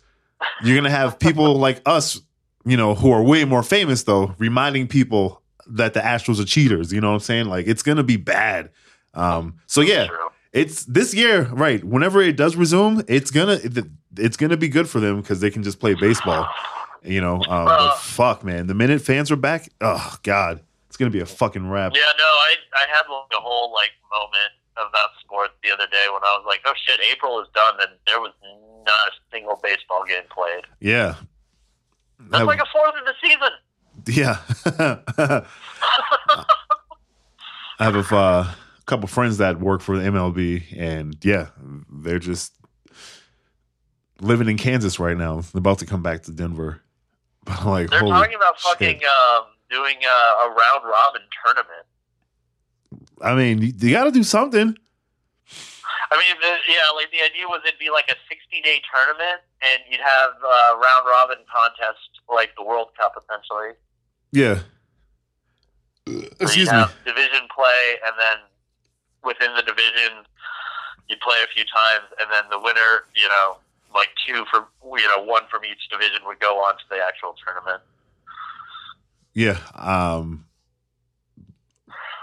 you're 0.63 0.75
gonna 0.75 0.89
have 0.89 1.19
people 1.19 1.55
like 1.55 1.81
us, 1.85 2.21
you 2.65 2.77
know, 2.77 2.95
who 2.95 3.11
are 3.11 3.23
way 3.23 3.45
more 3.45 3.63
famous 3.63 4.03
though, 4.03 4.35
reminding 4.37 4.87
people 4.87 5.41
that 5.73 5.93
the 5.93 5.99
Astros 5.99 6.39
are 6.41 6.45
cheaters. 6.45 6.91
You 6.93 7.01
know 7.01 7.09
what 7.09 7.15
I'm 7.15 7.19
saying? 7.21 7.45
Like 7.47 7.67
it's 7.67 7.83
gonna 7.83 8.03
be 8.03 8.17
bad. 8.17 8.69
Um, 9.13 9.55
so 9.67 9.81
yeah, 9.81 10.07
it's 10.51 10.85
this 10.85 11.13
year, 11.13 11.43
right? 11.51 11.83
Whenever 11.83 12.21
it 12.21 12.35
does 12.37 12.55
resume, 12.55 13.03
it's 13.07 13.29
gonna 13.31 13.59
it's 14.17 14.37
gonna 14.37 14.57
be 14.57 14.67
good 14.69 14.89
for 14.89 14.99
them 14.99 15.21
because 15.21 15.39
they 15.39 15.49
can 15.51 15.63
just 15.63 15.79
play 15.79 15.93
baseball. 15.93 16.47
You 17.03 17.19
know, 17.21 17.35
um, 17.35 17.65
but 17.65 17.79
Uh. 17.79 17.95
fuck, 17.97 18.43
man, 18.43 18.67
the 18.67 18.73
minute 18.73 19.01
fans 19.01 19.29
are 19.29 19.35
back, 19.35 19.69
oh 19.81 20.15
god, 20.23 20.61
it's 20.87 20.95
gonna 20.97 21.11
be 21.11 21.19
a 21.19 21.25
fucking 21.25 21.69
wrap. 21.69 21.91
Yeah, 21.93 22.01
no, 22.17 22.23
I 22.23 22.55
I 22.75 22.85
had 22.87 23.03
like 23.11 23.31
a 23.37 23.41
whole 23.41 23.73
like 23.73 23.91
moment 24.09 24.53
about 24.77 25.09
sports 25.19 25.53
the 25.63 25.71
other 25.71 25.85
day 25.87 26.05
when 26.07 26.23
I 26.23 26.37
was 26.37 26.45
like, 26.47 26.61
oh 26.65 26.73
shit, 26.87 26.99
April 27.11 27.39
is 27.41 27.47
done, 27.53 27.73
and 27.81 27.91
there 28.07 28.19
was 28.21 28.31
not 28.85 29.07
a 29.09 29.11
single 29.35 29.59
baseball 29.61 30.03
game 30.07 30.23
played. 30.33 30.63
Yeah, 30.79 31.15
That's 32.29 32.41
I- 32.41 32.45
like 32.45 32.59
a 32.61 32.65
fourth 32.71 32.95
of 32.95 33.05
the 33.05 33.15
season. 33.21 33.51
yeah. 34.07 35.41
I 37.79 37.85
have 37.85 37.95
a 37.95 38.15
uh, 38.15 38.53
couple 38.85 39.07
friends 39.07 39.37
that 39.37 39.59
work 39.59 39.81
for 39.81 39.97
the 39.97 40.03
MLB, 40.03 40.77
and 40.77 41.17
yeah, 41.23 41.49
they're 41.91 42.19
just 42.19 42.53
living 44.21 44.47
in 44.47 44.57
Kansas 44.57 44.99
right 44.99 45.17
now. 45.17 45.41
They're 45.41 45.59
about 45.59 45.79
to 45.79 45.85
come 45.85 46.01
back 46.03 46.23
to 46.23 46.31
Denver. 46.31 46.81
But 47.45 47.65
like, 47.65 47.89
They're 47.89 47.99
talking 47.99 48.35
about 48.35 48.57
fucking 48.61 49.01
um, 49.03 49.43
doing 49.69 49.97
uh, 49.99 50.45
a 50.45 50.47
round 50.47 50.85
robin 50.85 51.23
tournament. 51.43 51.85
I 53.21 53.35
mean, 53.35 53.61
you, 53.61 53.73
you 53.77 53.91
got 53.91 54.05
to 54.05 54.11
do 54.11 54.23
something. 54.23 54.77
I 56.13 56.15
mean, 56.15 56.35
the, 56.39 56.53
yeah, 56.71 56.87
like 56.95 57.11
the 57.11 57.19
idea 57.19 57.47
was 57.49 57.59
it'd 57.67 57.79
be 57.79 57.89
like 57.89 58.05
a 58.07 58.15
60 58.29 58.61
day 58.61 58.81
tournament, 58.87 59.41
and 59.59 59.81
you'd 59.89 59.99
have 59.99 60.31
uh, 60.39 60.77
round 60.77 61.05
robin 61.05 61.43
contest 61.51 62.21
like 62.29 62.55
the 62.55 62.63
World 62.63 62.89
Cup 62.97 63.13
essentially. 63.19 63.75
Yeah. 64.31 64.61
Excuse 66.07 66.69
you 66.71 66.77
me. 66.77 66.85
division 67.05 67.47
play, 67.53 67.95
and 68.05 68.13
then 68.19 68.37
within 69.23 69.55
the 69.55 69.61
division, 69.61 70.25
you 71.07 71.15
play 71.21 71.37
a 71.43 71.47
few 71.53 71.63
times, 71.63 72.11
and 72.19 72.29
then 72.31 72.43
the 72.49 72.59
winner, 72.59 73.05
you 73.15 73.27
know, 73.29 73.57
like 73.95 74.09
two 74.27 74.43
from 74.51 74.65
you 74.83 75.07
know 75.15 75.23
one 75.23 75.43
from 75.49 75.63
each 75.65 75.89
division 75.89 76.21
would 76.25 76.39
go 76.39 76.57
on 76.57 76.75
to 76.75 76.83
the 76.89 76.97
actual 77.07 77.35
tournament. 77.43 77.81
Yeah. 79.33 79.59
Um 79.75 80.45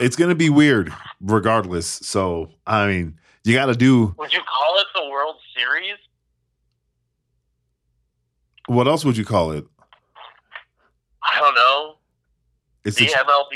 it's 0.00 0.16
gonna 0.16 0.34
be 0.34 0.50
weird 0.50 0.92
regardless. 1.20 1.86
So 1.86 2.50
I 2.66 2.86
mean, 2.86 3.18
you 3.44 3.54
gotta 3.54 3.74
do 3.74 4.14
Would 4.18 4.32
you 4.32 4.40
call 4.40 4.78
it 4.78 4.86
the 4.94 5.08
World 5.10 5.36
Series? 5.56 5.96
what 8.66 8.86
else 8.86 9.04
would 9.04 9.16
you 9.16 9.24
call 9.24 9.50
it? 9.52 9.64
I 11.24 11.40
don't 11.40 11.54
know. 11.54 11.96
It's 12.84 12.96
The 12.96 13.06
MLB 13.06 13.52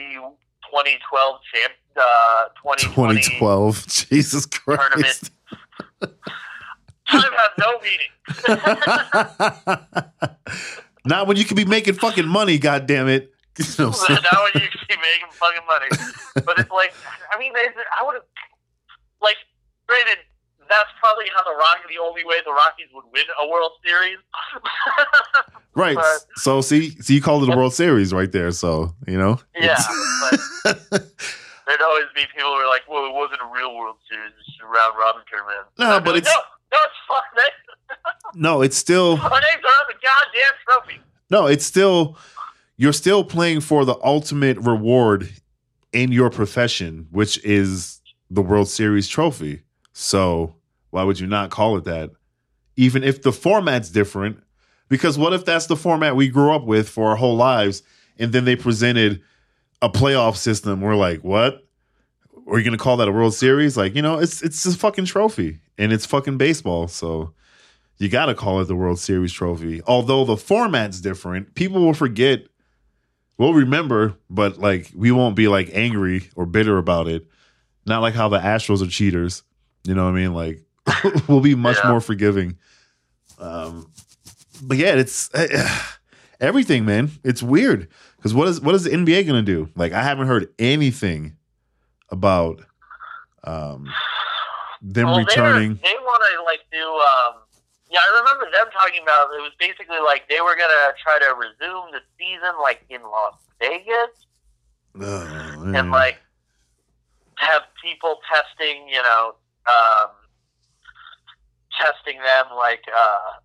2012 0.71 1.41
champ, 1.55 1.73
uh, 1.97 2.49
2020 2.63 3.15
2012. 3.21 3.87
Jesus 3.87 4.47
Christ. 4.47 5.31
Time 6.01 7.33
has 7.33 7.51
no 7.59 7.79
meaning. 7.81 8.11
Not 11.07 11.27
when 11.27 11.37
you 11.37 11.45
could 11.45 11.57
be 11.57 11.65
making 11.65 11.95
fucking 11.95 12.27
money, 12.27 12.59
god 12.59 12.87
damn 12.87 13.09
it. 13.09 13.31
You 13.57 13.65
know, 13.79 13.91
now 13.91 14.43
when 14.43 14.63
you 14.63 14.69
keep 14.69 14.99
making 14.99 15.31
fucking 15.31 15.65
money. 15.67 15.87
But 16.45 16.59
it's 16.59 16.71
like, 16.71 16.93
I 17.33 17.39
mean, 17.39 17.53
I 17.55 18.03
would 18.03 18.15
have, 18.15 18.25
like, 19.23 19.37
granted, 19.87 20.19
that's 20.69 20.91
probably 21.01 21.27
how 21.35 21.43
the 21.45 21.57
Rockies, 21.57 21.87
the 21.97 22.03
only 22.03 22.25
way 22.25 22.37
the 22.45 22.53
Rockies 22.53 22.89
would 22.95 23.05
win 23.13 23.25
a 23.43 23.49
World 23.49 23.73
Series. 23.85 24.19
Right. 25.77 25.97
But- 25.97 26.27
so 26.37 26.61
see, 26.61 26.91
see, 27.03 27.15
you 27.17 27.21
called 27.21 27.43
it 27.43 27.53
a 27.53 27.57
World 27.57 27.75
Series 27.75 28.13
right 28.13 28.31
there. 28.31 28.53
So 28.53 28.95
you 29.09 29.19
know. 29.19 29.41
Yeah, 29.59 29.77
There'd 30.65 31.81
always 31.83 32.05
be 32.15 32.23
people 32.33 32.51
who 32.51 32.61
are 32.63 32.69
like, 32.69 32.83
"Well, 32.89 33.07
it 33.07 33.13
wasn't 33.13 33.41
a 33.43 33.51
real 33.53 33.75
World 33.77 33.97
Series; 34.09 34.33
it's 34.39 34.47
just 34.47 34.61
a 34.63 34.67
round 34.67 34.95
robin 34.97 35.23
tournament." 35.29 35.67
No, 35.79 35.99
but 36.01 36.15
like, 36.15 36.23
it's- 36.23 36.33
no, 36.73 36.79
no, 36.79 36.79
it's 36.85 36.95
fun. 37.09 37.21
No, 38.37 38.63
it's 38.63 38.77
still 38.77 39.19
our 39.21 39.31
names 39.31 39.63
are 39.65 39.69
on 39.69 39.87
the 39.89 39.95
goddamn 39.95 40.55
trophy. 40.65 41.01
no, 41.31 41.47
it's 41.47 41.65
still 41.65 42.17
you're 42.77 42.93
still 42.93 43.25
playing 43.25 43.61
for 43.61 43.85
the 43.85 43.97
ultimate 44.05 44.59
reward 44.59 45.29
in 45.93 46.11
your 46.13 46.31
profession, 46.31 47.07
which 47.11 47.43
is 47.45 48.01
the 48.31 48.43
World 48.43 48.69
Series 48.69 49.09
trophy. 49.09 49.63
So 49.95 50.57
why 50.91 51.05
would 51.05 51.19
you 51.19 51.27
not 51.27 51.51
call 51.51 51.79
it 51.79 51.85
that? 51.85 52.11
Even 52.77 53.03
if 53.03 53.23
the 53.23 53.33
format's 53.33 53.89
different, 53.89 54.43
because 54.89 55.17
what 55.17 55.33
if 55.33 55.45
that's 55.45 55.67
the 55.67 55.77
format 55.77 56.17
we 56.17 56.29
grew 56.29 56.53
up 56.53 56.65
with 56.65 56.89
for 56.89 57.09
our 57.09 57.17
whole 57.17 57.37
lives, 57.37 57.83
and 58.19 58.33
then 58.33 58.45
they 58.45 58.57
presented 58.57 59.23
a 59.81 59.89
playoff 59.89 60.37
system? 60.37 60.81
We're 60.81 60.97
like, 60.97 61.25
what? 61.25 61.67
Are 62.47 62.59
you 62.59 62.65
gonna 62.65 62.77
call 62.77 62.99
that 62.99 63.09
a 63.09 63.13
World 63.13 63.35
Series? 63.35 63.77
Like, 63.77 63.95
you 63.95 64.03
know, 64.03 64.19
it's 64.19 64.43
it's 64.43 64.67
a 64.67 64.77
fucking 64.77 65.07
trophy, 65.07 65.61
and 65.79 65.93
it's 65.93 66.05
fucking 66.05 66.37
baseball. 66.37 66.89
So 66.89 67.33
you 67.99 68.09
got 68.09 68.27
to 68.27 68.35
call 68.35 68.61
it 68.61 68.65
the 68.65 68.77
World 68.77 68.99
Series 68.99 69.33
trophy. 69.33 69.81
Although 69.87 70.25
the 70.25 70.37
format's 70.37 71.01
different, 71.01 71.55
people 71.55 71.81
will 71.81 71.95
forget. 71.95 72.47
We'll 73.39 73.55
remember, 73.55 74.17
but 74.29 74.59
like 74.59 74.91
we 74.95 75.13
won't 75.13 75.37
be 75.37 75.49
like 75.49 75.71
angry 75.73 76.29
or 76.35 76.47
bitter 76.47 76.79
about 76.79 77.09
it. 77.09 77.27
Not 77.87 78.03
like 78.03 78.15
how 78.15 78.29
the 78.29 78.39
Astros 78.39 78.83
are 78.83 78.91
cheaters. 78.91 79.43
You 79.85 79.95
know 79.95 80.05
what 80.05 80.11
I 80.11 80.15
mean? 80.15 80.35
Like 80.35 80.63
we'll 81.29 81.41
be 81.41 81.55
much 81.55 81.77
Yeah. 81.83 81.91
more 81.91 82.01
forgiving. 82.01 82.59
Um, 83.39 83.91
but 84.63 84.77
yeah, 84.77 84.95
it's 84.95 85.31
everything, 86.41 86.85
man. 86.85 87.11
It's 87.23 87.43
weird 87.43 87.89
because 88.17 88.35
what 88.35 88.49
is 88.49 88.61
what 88.61 88.75
is 88.75 88.85
the 88.85 88.91
NBA 88.91 89.27
gonna 89.27 89.43
do? 89.43 89.69
Like 89.77 89.93
I 89.93 90.03
haven't 90.03 90.27
heard 90.27 90.49
anything 90.59 91.37
about 92.11 92.63
um, 93.45 93.89
them 94.81 95.07
well, 95.07 95.19
returning. 95.19 95.75
They, 95.83 95.93
were, 95.93 95.99
they 95.99 96.05
want 96.05 96.23
to 96.37 96.43
like 96.45 96.61
do. 96.73 96.79
Um, 96.87 97.41
yeah, 97.91 98.01
I 98.01 98.19
remember 98.19 98.51
them 98.51 98.67
talking 98.73 99.03
about 99.03 99.29
it 99.37 99.43
was 99.43 99.53
basically 99.59 99.99
like 100.05 100.29
they 100.29 100.41
were 100.41 100.57
gonna 100.57 100.93
try 101.03 101.19
to 101.19 101.35
resume 101.35 101.93
the 101.93 102.01
season 102.19 102.55
like 102.63 102.85
in 102.89 103.03
Las 103.03 103.35
Vegas 103.61 104.27
Oh, 105.01 105.73
and 105.75 105.91
like 105.91 106.19
have 107.37 107.63
people 107.83 108.21
testing, 108.29 108.89
you 108.89 109.03
know, 109.03 109.35
um, 109.67 110.11
testing 111.79 112.19
them 112.19 112.47
like 112.57 112.83
uh, 112.89 113.41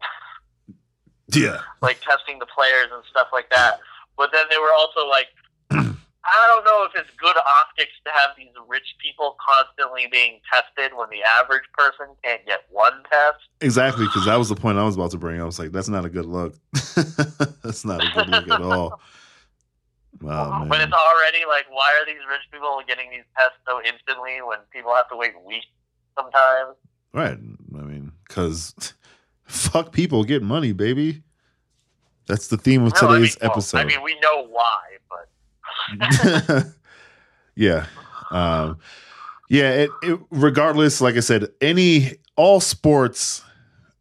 yeah. 1.36 1.62
like 1.82 2.02
testing 2.02 2.40
the 2.40 2.48
players 2.48 2.90
and 2.94 3.04
stuff 3.10 3.28
like 3.34 3.50
that. 3.52 3.80
But 4.18 4.32
then 4.34 4.46
they 4.50 4.58
were 4.58 4.74
also 4.74 5.08
like, 5.08 5.28
I 5.72 6.44
don't 6.48 6.66
know 6.66 6.86
if 6.86 6.92
it's 6.96 7.10
good 7.18 7.36
optics 7.38 7.94
to 8.06 8.12
have 8.12 8.36
these 8.38 8.54
rich 8.68 8.96
people 9.02 9.38
constantly 9.40 10.08
being 10.12 10.40
tested 10.52 10.98
when 10.98 11.10
the 11.10 11.24
average 11.24 11.64
person 11.78 12.08
can't 12.24 12.46
get 12.46 12.66
one 12.70 13.04
test. 13.10 13.40
Exactly, 13.62 14.06
because 14.06 14.26
that 14.26 14.36
was 14.36 14.50
the 14.50 14.56
point 14.56 14.78
I 14.78 14.84
was 14.84 14.96
about 14.96 15.12
to 15.12 15.18
bring. 15.18 15.40
I 15.42 15.46
was 15.46 15.60
like, 15.60 15.72
that's 15.72 15.90
not 15.90 16.06
a 16.06 16.10
good 16.10 16.26
look. 16.26 16.56
that's 17.64 17.86
not 17.86 18.04
a 18.04 18.12
good 18.14 18.30
look 18.30 18.50
at 18.50 18.62
all. 18.62 19.00
Wow, 20.22 20.66
man. 20.66 20.82
it's 20.82 20.92
already 20.92 21.46
like, 21.48 21.70
why 21.70 21.88
are 22.02 22.06
these 22.06 22.20
rich 22.30 22.44
people 22.52 22.82
getting 22.86 23.10
these 23.10 23.24
tests 23.38 23.56
so 23.66 23.80
instantly 23.86 24.42
when 24.44 24.60
people 24.74 24.94
have 24.94 25.08
to 25.10 25.16
wait 25.16 25.32
weeks 25.46 25.68
sometimes? 26.22 26.76
Right. 27.14 27.38
I 27.78 27.84
mean, 27.84 28.12
because 28.28 28.94
fuck 29.46 29.92
people 29.92 30.24
get 30.24 30.42
money, 30.42 30.74
baby. 30.74 31.24
That's 32.28 32.48
the 32.48 32.58
theme 32.58 32.84
of 32.84 32.94
No, 33.02 33.08
I 33.08 33.12
mean, 33.12 33.22
today's 33.22 33.38
well, 33.42 33.52
episode. 33.52 33.78
I 33.80 33.86
mean, 33.86 34.04
we 34.04 34.20
know 34.20 34.48
why, 34.48 34.98
but 35.10 36.66
yeah. 37.56 37.88
Um, 38.30 38.78
yeah. 39.50 39.72
It, 39.72 39.90
it, 40.04 40.20
regardless, 40.30 41.02
like 41.02 41.16
I 41.16 41.22
said, 41.22 41.48
any, 41.60 42.18
all 42.36 42.60
sports, 42.60 43.44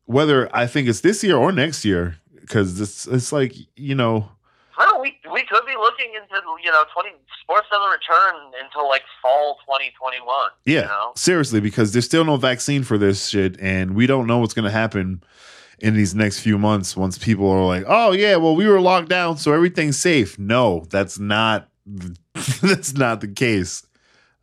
whether 0.04 0.54
I 0.54 0.66
think 0.66 0.88
it's 0.88 1.00
this 1.00 1.24
year 1.24 1.36
or 1.36 1.52
next 1.52 1.84
year, 1.84 2.18
because 2.40 2.80
it's, 2.80 3.06
it's 3.06 3.32
like, 3.32 3.54
you 3.76 3.94
know, 3.94 4.30
we 5.38 5.44
could 5.44 5.64
be 5.66 5.74
looking 5.76 6.12
into 6.14 6.34
you 6.64 6.70
know 6.72 6.82
twenty 6.92 7.10
sports 7.40 7.68
doesn't 7.70 7.90
return 7.90 8.52
until 8.62 8.88
like 8.88 9.02
fall 9.22 9.58
twenty 9.64 9.92
twenty 9.96 10.18
one. 10.20 10.50
Yeah, 10.64 10.80
you 10.82 10.86
know? 10.86 11.12
seriously, 11.14 11.60
because 11.60 11.92
there's 11.92 12.04
still 12.04 12.24
no 12.24 12.36
vaccine 12.36 12.82
for 12.82 12.98
this 12.98 13.28
shit, 13.28 13.58
and 13.60 13.94
we 13.94 14.06
don't 14.06 14.26
know 14.26 14.38
what's 14.38 14.54
going 14.54 14.64
to 14.64 14.70
happen 14.70 15.22
in 15.78 15.94
these 15.94 16.12
next 16.12 16.40
few 16.40 16.58
months 16.58 16.96
once 16.96 17.18
people 17.18 17.48
are 17.48 17.64
like, 17.64 17.84
"Oh 17.86 18.10
yeah, 18.12 18.36
well 18.36 18.56
we 18.56 18.66
were 18.66 18.80
locked 18.80 19.08
down, 19.08 19.36
so 19.38 19.52
everything's 19.52 19.96
safe." 19.96 20.38
No, 20.40 20.84
that's 20.90 21.20
not 21.20 21.68
that's 22.60 22.94
not 22.94 23.20
the 23.20 23.28
case. 23.28 23.86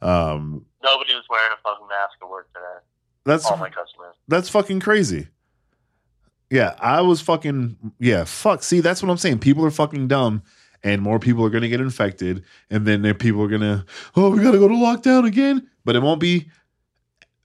Um, 0.02 0.66
Nobody 0.82 1.14
was 1.14 1.26
wearing 1.30 1.52
a 1.52 1.62
fucking 1.62 1.88
mask 1.88 2.14
at 2.22 2.30
work 2.30 2.48
today. 2.54 2.86
that's 3.26 3.46
All 3.46 3.58
my 3.58 3.70
customers. 3.70 4.16
that's 4.30 4.48
fucking 4.48 4.80
crazy. 4.80 5.28
Yeah, 6.50 6.76
I 6.80 7.02
was 7.02 7.20
fucking 7.20 7.76
yeah, 8.00 8.24
fuck. 8.24 8.64
See, 8.64 8.80
that's 8.80 9.04
what 9.04 9.10
I'm 9.10 9.18
saying. 9.18 9.40
People 9.40 9.66
are 9.66 9.72
fucking 9.72 10.08
dumb 10.08 10.44
and 10.86 11.02
more 11.02 11.20
people 11.20 11.44
are 11.44 11.50
going 11.50 11.64
to 11.64 11.68
get 11.68 11.82
infected 11.82 12.46
and 12.70 12.86
then 12.86 13.02
people 13.16 13.42
are 13.42 13.50
going 13.50 13.60
to 13.60 13.84
oh, 14.16 14.30
we 14.30 14.42
got 14.42 14.52
to 14.52 14.60
go 14.60 14.70
to 14.70 14.74
lockdown 14.74 15.26
again, 15.26 15.68
but 15.84 15.96
it 15.98 16.02
won't 16.02 16.22
be 16.22 16.50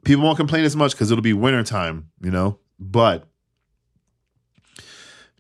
people 0.05 0.23
won't 0.23 0.37
complain 0.37 0.65
as 0.65 0.77
much 0.77 0.97
cuz 0.97 1.11
it'll 1.11 1.23
be 1.23 1.33
wintertime, 1.33 2.11
you 2.21 2.31
know? 2.31 2.59
But 2.79 3.27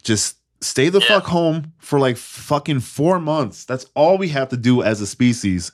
just 0.03 0.39
stay 0.61 0.89
the 0.89 1.01
fuck 1.01 1.25
home 1.25 1.73
for 1.79 2.01
like 2.01 2.17
fucking 2.17 2.81
4 2.81 3.21
months. 3.21 3.65
That's 3.65 3.87
all 3.95 4.19
we 4.19 4.29
have 4.31 4.49
to 4.49 4.57
do 4.57 4.83
as 4.83 5.01
a 5.01 5.07
species 5.07 5.73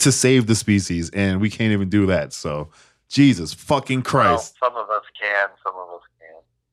to 0.00 0.12
save 0.12 0.46
the 0.46 0.54
species 0.54 1.10
and 1.10 1.40
we 1.40 1.48
can't 1.48 1.72
even 1.72 1.88
do 1.88 2.06
that. 2.06 2.32
So 2.32 2.70
Jesus 3.08 3.54
fucking 3.54 4.02
Christ. 4.02 4.56
Well, 4.60 4.70
some 4.70 4.82
of 4.82 4.90
us 4.90 5.04
can, 5.20 5.48
some 5.64 5.74
of 5.76 5.88
us 5.94 6.02
can't. 6.17 6.17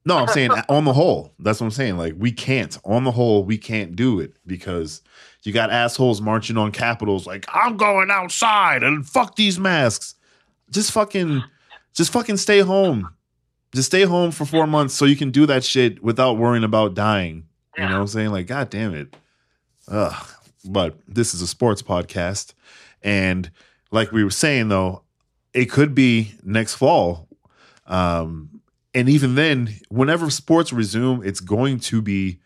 No, 0.08 0.18
I'm 0.18 0.28
saying 0.28 0.52
on 0.70 0.86
the 0.86 0.94
whole. 0.94 1.34
That's 1.40 1.60
what 1.60 1.66
I'm 1.66 1.72
saying. 1.72 1.98
Like 1.98 2.14
we 2.18 2.32
can't. 2.32 2.78
On 2.86 3.04
the 3.04 3.12
whole, 3.12 3.44
we 3.44 3.58
can't 3.58 3.96
do 3.96 4.20
it 4.20 4.38
because 4.46 5.02
you 5.42 5.52
got 5.52 5.72
assholes 5.72 6.22
marching 6.22 6.58
on 6.58 6.72
capitals 6.72 7.26
like 7.26 7.46
I'm 7.52 7.76
going 7.76 8.12
outside 8.12 8.84
and 8.84 9.08
fuck 9.08 9.36
these 9.36 9.60
masks. 9.60 10.16
Just 10.70 10.92
fucking 10.92 11.44
just 11.94 12.12
fucking 12.12 12.38
stay 12.38 12.60
home. 12.60 13.10
Just 13.74 13.88
stay 13.88 14.04
home 14.04 14.32
for 14.32 14.46
4 14.46 14.68
months 14.68 14.94
so 14.94 15.06
you 15.06 15.16
can 15.16 15.32
do 15.32 15.46
that 15.48 15.64
shit 15.64 16.04
without 16.04 16.38
worrying 16.38 16.64
about 16.64 16.94
dying. 16.94 17.48
You 17.76 17.84
know 17.84 17.94
what 17.94 18.02
I'm 18.02 18.08
saying? 18.08 18.30
Like 18.30 18.48
god 18.48 18.70
damn 18.70 18.94
it. 18.94 19.16
Ugh. 19.88 20.28
But 20.66 20.98
this 21.08 21.34
is 21.34 21.42
a 21.42 21.48
sports 21.48 21.82
podcast 21.82 22.54
and 23.02 23.50
like 23.92 24.12
we 24.12 24.24
were 24.24 24.30
saying 24.30 24.70
though, 24.70 25.02
it 25.54 25.66
could 25.66 25.96
be 25.96 26.36
next 26.44 26.76
fall. 26.76 27.28
Um 27.88 28.55
and 28.96 29.10
even 29.10 29.36
then, 29.36 29.76
whenever 29.90 30.30
sports 30.30 30.74
resume, 30.74 31.22
it's 31.22 31.42
going 31.42 31.80
to 31.82 32.02
be 32.02 32.40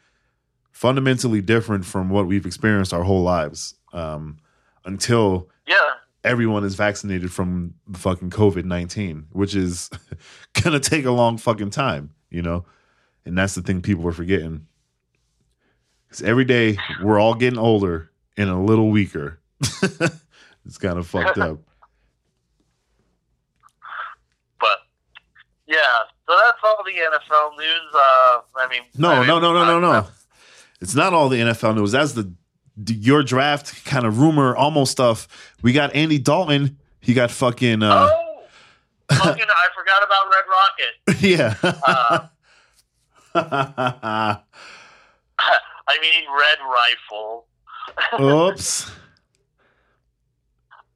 fundamentally 0.72 1.42
different 1.42 1.86
from 1.86 2.10
what 2.10 2.26
we've 2.26 2.46
experienced 2.46 2.94
our 2.94 3.04
whole 3.04 3.22
lives 3.22 3.76
um, 3.94 4.38
until 4.84 5.50
Yeah, 5.68 5.76
everyone 6.24 6.64
is 6.64 6.76
vaccinated 6.76 7.32
from 7.32 7.76
the 7.88 8.00
fucking 8.00 8.32
COVID 8.32 8.66
19, 8.66 9.28
which 9.32 9.56
is 9.56 9.90
going 10.62 10.80
to 10.80 10.90
take 10.90 11.06
a 11.06 11.12
long 11.12 11.38
fucking 11.38 11.70
time, 11.70 12.12
you 12.30 12.42
know? 12.42 12.66
And 13.26 13.38
that's 13.38 13.56
the 13.56 13.62
thing 13.62 13.82
people 13.82 14.08
are 14.08 14.12
forgetting. 14.12 14.66
Because 16.08 16.24
every 16.24 16.46
day 16.46 16.78
we're 17.04 17.20
all 17.20 17.36
getting 17.36 17.60
older 17.60 18.10
and 18.38 18.50
a 18.50 18.58
little 18.58 18.90
weaker. 18.90 19.40
it's 19.62 20.78
kind 20.80 20.98
of 20.98 21.06
fucked 21.06 21.38
up. 21.38 21.60
but 24.60 24.80
yeah. 25.68 26.09
So 26.30 26.36
that's 26.38 26.60
all 26.64 26.84
the 26.86 26.92
NFL 26.92 27.58
news. 27.58 27.92
Uh, 27.92 28.42
I 28.58 28.68
mean, 28.70 28.82
No, 28.96 29.10
I 29.10 29.20
mean, 29.20 29.28
no, 29.28 29.40
no, 29.40 29.52
no, 29.52 29.66
no, 29.66 29.80
no. 29.80 30.08
It's 30.80 30.94
not 30.94 31.12
all 31.12 31.28
the 31.28 31.40
NFL 31.40 31.76
news. 31.76 31.92
That's 31.92 32.14
the 32.14 32.32
your 32.86 33.24
draft 33.24 33.84
kind 33.84 34.06
of 34.06 34.20
rumor, 34.20 34.56
almost 34.56 34.92
stuff. 34.92 35.28
We 35.64 35.74
got 35.74 35.96
Andy 35.96 36.20
Dalton. 36.20 36.78
He 37.02 37.16
got 37.16 37.32
fucking 37.32 37.82
uh, 37.82 38.10
oh, 38.12 38.42
fucking! 39.12 39.44
I 39.44 39.68
forgot 39.76 40.04
about 40.06 40.30
Red 40.30 40.46
Rocket. 40.54 40.94
yeah. 41.20 41.56
Uh, 43.34 44.38
I 45.88 46.00
mean, 46.00 46.26
Red 46.32 46.60
Rifle. 46.64 47.48
Oops. 48.22 48.92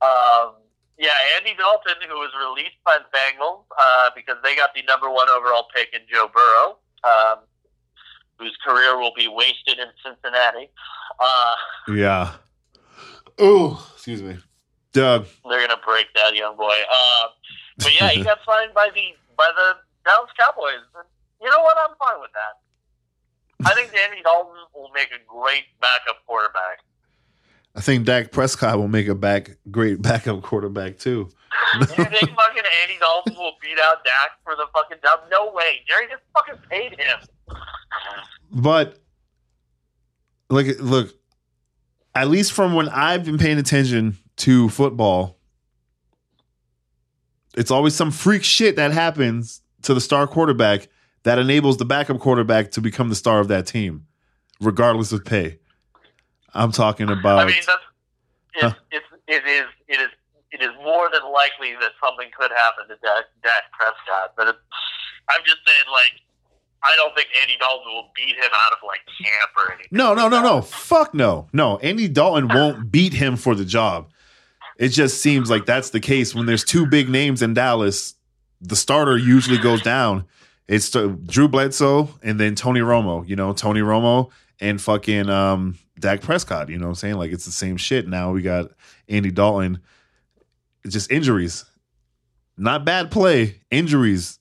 Um, 0.03 0.55
yeah, 0.97 1.09
Andy 1.37 1.55
Dalton, 1.57 1.95
who 2.07 2.15
was 2.15 2.31
released 2.39 2.77
by 2.85 2.97
the 2.99 3.05
Bengals 3.15 3.63
uh, 3.79 4.09
because 4.15 4.37
they 4.43 4.55
got 4.55 4.73
the 4.75 4.83
number 4.83 5.09
one 5.09 5.27
overall 5.29 5.67
pick 5.75 5.89
in 5.93 6.01
Joe 6.11 6.29
Burrow, 6.33 6.77
um, 7.03 7.39
whose 8.39 8.55
career 8.65 8.97
will 8.99 9.13
be 9.15 9.27
wasted 9.27 9.79
in 9.79 9.87
Cincinnati. 10.03 10.69
Uh, 11.19 11.55
Yeah. 11.93 12.33
Oh, 13.39 13.89
excuse 13.95 14.21
me, 14.21 14.37
Doug. 14.91 15.25
they're 15.49 15.67
gonna 15.67 15.81
break 15.85 16.05
that 16.15 16.35
young 16.35 16.55
boy. 16.55 16.69
Uh, 16.91 17.27
but 17.79 17.99
yeah, 17.99 18.09
he 18.09 18.23
got 18.29 18.37
signed 18.45 18.73
by 18.75 18.89
the 18.93 19.09
by 19.35 19.49
the 19.55 19.77
Dallas 20.05 20.29
Cowboys. 20.37 20.85
And 20.95 21.07
you 21.41 21.49
know 21.49 21.61
what? 21.63 21.75
I'm 21.77 21.95
fine 21.97 22.21
with 22.21 22.29
that. 22.33 23.67
I 23.67 23.73
think 23.73 23.89
Andy 23.97 24.21
Dalton 24.21 24.53
will 24.75 24.91
make 24.93 25.09
a 25.09 25.21
great 25.25 25.63
backup 25.81 26.23
quarterback. 26.27 26.79
I 27.75 27.81
think 27.81 28.05
Dak 28.05 28.31
Prescott 28.31 28.77
will 28.77 28.87
make 28.87 29.07
a 29.07 29.15
back 29.15 29.57
great 29.71 30.01
backup 30.01 30.41
quarterback 30.41 30.97
too. 30.99 31.29
you 31.79 31.85
think 31.85 31.97
fucking 31.97 32.63
Andy 32.83 32.99
Dalton 32.99 33.35
will 33.35 33.53
beat 33.61 33.79
out 33.79 34.03
Dak 34.03 34.31
for 34.43 34.55
the 34.55 34.65
fucking 34.73 34.97
job? 35.03 35.21
No 35.31 35.51
way. 35.51 35.81
Jerry 35.87 36.07
just 36.09 36.23
fucking 36.33 36.61
paid 36.69 36.91
him. 36.99 37.27
But 38.51 38.99
like, 40.49 40.79
look, 40.79 41.13
at 42.15 42.27
least 42.29 42.53
from 42.53 42.73
when 42.73 42.89
I've 42.89 43.25
been 43.25 43.37
paying 43.37 43.57
attention 43.57 44.17
to 44.37 44.69
football, 44.69 45.39
it's 47.55 47.71
always 47.71 47.95
some 47.95 48.11
freak 48.11 48.43
shit 48.43 48.75
that 48.75 48.91
happens 48.91 49.61
to 49.83 49.93
the 49.93 50.01
star 50.01 50.27
quarterback 50.27 50.87
that 51.23 51.39
enables 51.39 51.77
the 51.77 51.85
backup 51.85 52.19
quarterback 52.19 52.71
to 52.71 52.81
become 52.81 53.09
the 53.09 53.15
star 53.15 53.39
of 53.39 53.47
that 53.47 53.65
team, 53.65 54.05
regardless 54.59 55.11
of 55.11 55.25
pay. 55.25 55.59
I'm 56.53 56.71
talking 56.71 57.09
about. 57.09 57.39
I 57.39 57.45
mean, 57.45 57.55
that's, 57.55 57.83
it's, 58.55 58.63
huh? 58.63 58.73
it's, 58.91 59.05
it 59.27 59.43
is 59.45 59.65
it 59.87 59.99
is 59.99 60.09
it 60.51 60.61
is 60.61 60.69
more 60.83 61.09
than 61.11 61.23
likely 61.31 61.73
that 61.79 61.91
something 62.03 62.29
could 62.37 62.51
happen 62.51 62.87
to 62.87 62.95
Dak, 63.01 63.25
Dak 63.41 63.71
Prescott. 63.71 64.33
But 64.37 64.47
I'm 65.29 65.41
just 65.45 65.57
saying, 65.65 65.91
like, 65.91 66.21
I 66.83 66.95
don't 66.95 67.15
think 67.15 67.29
Andy 67.41 67.55
Dalton 67.59 67.91
will 67.91 68.11
beat 68.15 68.35
him 68.35 68.51
out 68.53 68.73
of 68.73 68.79
like 68.85 68.99
camp 69.07 69.51
or 69.57 69.73
anything. 69.73 69.89
No, 69.91 70.13
no, 70.13 70.27
no, 70.27 70.41
no. 70.41 70.61
Fuck 70.61 71.13
no, 71.13 71.47
no. 71.53 71.77
Andy 71.79 72.07
Dalton 72.07 72.47
won't 72.49 72.91
beat 72.91 73.13
him 73.13 73.35
for 73.35 73.55
the 73.55 73.65
job. 73.65 74.09
It 74.77 74.89
just 74.89 75.21
seems 75.21 75.49
like 75.49 75.65
that's 75.65 75.91
the 75.91 75.99
case 75.99 76.35
when 76.35 76.45
there's 76.45 76.63
two 76.63 76.85
big 76.85 77.09
names 77.09 77.41
in 77.41 77.53
Dallas. 77.53 78.15
The 78.61 78.75
starter 78.75 79.17
usually 79.17 79.57
goes 79.57 79.81
down. 79.81 80.25
It's 80.67 80.89
Drew 80.89 81.47
Bledsoe 81.47 82.09
and 82.21 82.39
then 82.39 82.55
Tony 82.55 82.79
Romo. 82.79 83.27
You 83.27 83.35
know, 83.35 83.53
Tony 83.53 83.81
Romo 83.81 84.31
and 84.59 84.81
fucking 84.81 85.29
um, 85.29 85.77
Dak 86.03 86.21
Prescott. 86.21 86.69
You 86.69 86.77
know 86.77 86.85
what 86.85 86.89
I'm 86.89 86.95
saying? 86.95 87.15
Like 87.15 87.31
it's 87.31 87.45
the 87.45 87.51
same 87.51 87.77
shit. 87.77 88.07
Now 88.07 88.31
we 88.31 88.41
got 88.41 88.71
Andy 89.07 89.31
Dalton. 89.31 89.79
It's 90.83 90.93
just 90.93 91.09
injuries. 91.09 91.63
Not 92.57 92.83
bad 92.83 93.09
play. 93.09 93.61
Injuries 93.71 94.37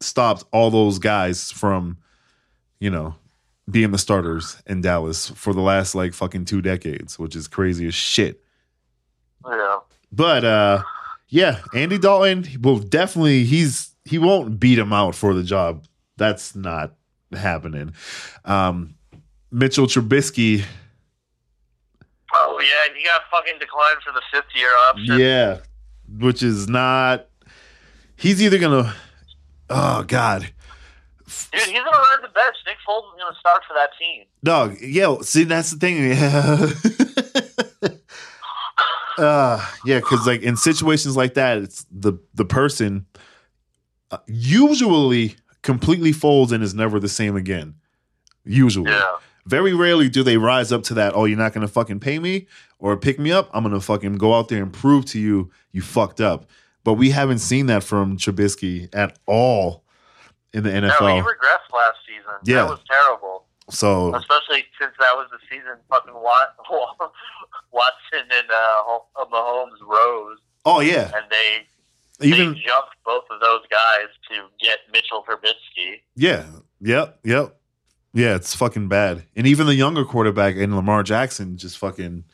stopped 0.00 0.44
all 0.52 0.70
those 0.70 0.98
guys 0.98 1.52
from, 1.52 1.98
you 2.80 2.90
know, 2.90 3.14
being 3.70 3.92
the 3.92 3.98
starters 3.98 4.60
in 4.66 4.80
Dallas 4.80 5.30
for 5.30 5.54
the 5.54 5.60
last 5.60 5.94
like 5.94 6.14
fucking 6.14 6.46
two 6.46 6.60
decades, 6.60 7.16
which 7.16 7.36
is 7.36 7.46
crazy 7.46 7.86
as 7.86 7.94
shit. 7.94 8.42
Yeah. 9.46 9.78
But 10.10 10.44
uh 10.44 10.82
yeah, 11.28 11.60
Andy 11.72 11.96
Dalton 11.96 12.44
will 12.60 12.80
definitely 12.80 13.44
he's 13.44 13.92
he 14.04 14.18
won't 14.18 14.58
beat 14.58 14.80
him 14.80 14.92
out 14.92 15.14
for 15.14 15.32
the 15.32 15.44
job. 15.44 15.86
That's 16.16 16.56
not 16.56 16.96
happening. 17.32 17.94
Um 18.44 18.96
Mitchell 19.52 19.86
Trubisky. 19.86 20.64
Yeah, 22.64 22.94
he 22.96 23.04
got 23.04 23.22
fucking 23.30 23.58
declined 23.58 23.98
for 24.04 24.12
the 24.12 24.22
fifth 24.32 24.54
year 24.54 24.70
option. 24.88 25.18
Yeah, 25.18 25.58
which 26.18 26.42
is 26.42 26.68
not. 26.68 27.28
He's 28.16 28.42
either 28.42 28.58
gonna. 28.58 28.94
Oh 29.70 30.02
God. 30.04 30.50
Dude, 31.52 31.62
he's 31.62 31.72
gonna 31.72 31.90
run 31.90 32.22
the 32.22 32.28
bench. 32.28 32.56
Nick 32.66 32.76
Foles 32.86 33.04
is 33.14 33.20
gonna 33.20 33.36
start 33.38 33.62
for 33.66 33.74
that 33.74 33.90
team. 33.98 34.24
Dog, 34.42 34.76
yeah. 34.80 35.16
See, 35.22 35.44
that's 35.44 35.70
the 35.70 35.78
thing. 35.78 36.10
Yeah. 36.10 36.68
uh, 39.24 39.70
yeah, 39.84 40.00
because 40.00 40.26
like 40.26 40.42
in 40.42 40.56
situations 40.56 41.16
like 41.16 41.34
that, 41.34 41.58
it's 41.58 41.86
the 41.90 42.14
the 42.34 42.44
person 42.44 43.06
uh, 44.10 44.18
usually 44.26 45.36
completely 45.62 46.12
folds 46.12 46.52
and 46.52 46.62
is 46.62 46.74
never 46.74 47.00
the 47.00 47.08
same 47.08 47.36
again. 47.36 47.74
Usually, 48.44 48.90
yeah. 48.90 49.16
Very 49.46 49.74
rarely 49.74 50.08
do 50.08 50.22
they 50.22 50.36
rise 50.36 50.72
up 50.72 50.82
to 50.84 50.94
that. 50.94 51.14
Oh, 51.14 51.24
you're 51.26 51.38
not 51.38 51.52
gonna 51.52 51.68
fucking 51.68 52.00
pay 52.00 52.18
me 52.18 52.46
or 52.78 52.96
pick 52.96 53.18
me 53.18 53.30
up. 53.30 53.50
I'm 53.52 53.62
gonna 53.62 53.80
fucking 53.80 54.16
go 54.16 54.34
out 54.34 54.48
there 54.48 54.62
and 54.62 54.72
prove 54.72 55.04
to 55.06 55.18
you 55.18 55.50
you 55.72 55.82
fucked 55.82 56.20
up. 56.20 56.46
But 56.82 56.94
we 56.94 57.10
haven't 57.10 57.38
seen 57.38 57.66
that 57.66 57.82
from 57.82 58.16
Trubisky 58.16 58.88
at 58.94 59.18
all 59.26 59.84
in 60.52 60.64
the 60.64 60.70
NFL. 60.70 61.00
No, 61.00 61.14
he 61.16 61.20
regressed 61.22 61.72
last 61.74 61.98
season. 62.06 62.34
Yeah, 62.44 62.62
that 62.62 62.68
was 62.70 62.80
terrible. 62.88 63.44
So 63.70 64.14
especially 64.14 64.64
since 64.80 64.92
that 64.98 65.14
was 65.14 65.28
the 65.30 65.38
season 65.50 65.76
fucking 65.88 66.14
Watson 67.72 68.28
and 68.30 68.50
uh, 68.50 69.24
Mahomes 69.24 69.80
rose. 69.86 70.38
Oh 70.66 70.80
yeah, 70.80 71.10
and 71.14 71.24
they 71.30 71.66
even 72.20 72.52
they 72.52 72.60
jumped 72.60 72.96
both 73.04 73.24
of 73.30 73.40
those 73.40 73.62
guys 73.70 74.08
to 74.30 74.44
get 74.60 74.78
Mitchell 74.92 75.24
Trubisky. 75.28 76.00
Yeah. 76.14 76.46
Yep. 76.80 77.20
Yep. 77.24 77.56
Yeah, 78.14 78.36
it's 78.36 78.54
fucking 78.54 78.88
bad. 78.88 79.24
And 79.34 79.46
even 79.46 79.66
the 79.66 79.74
younger 79.74 80.04
quarterback 80.04 80.54
in 80.54 80.74
Lamar 80.76 81.02
Jackson 81.02 81.56
just 81.56 81.76
fucking 81.78 82.24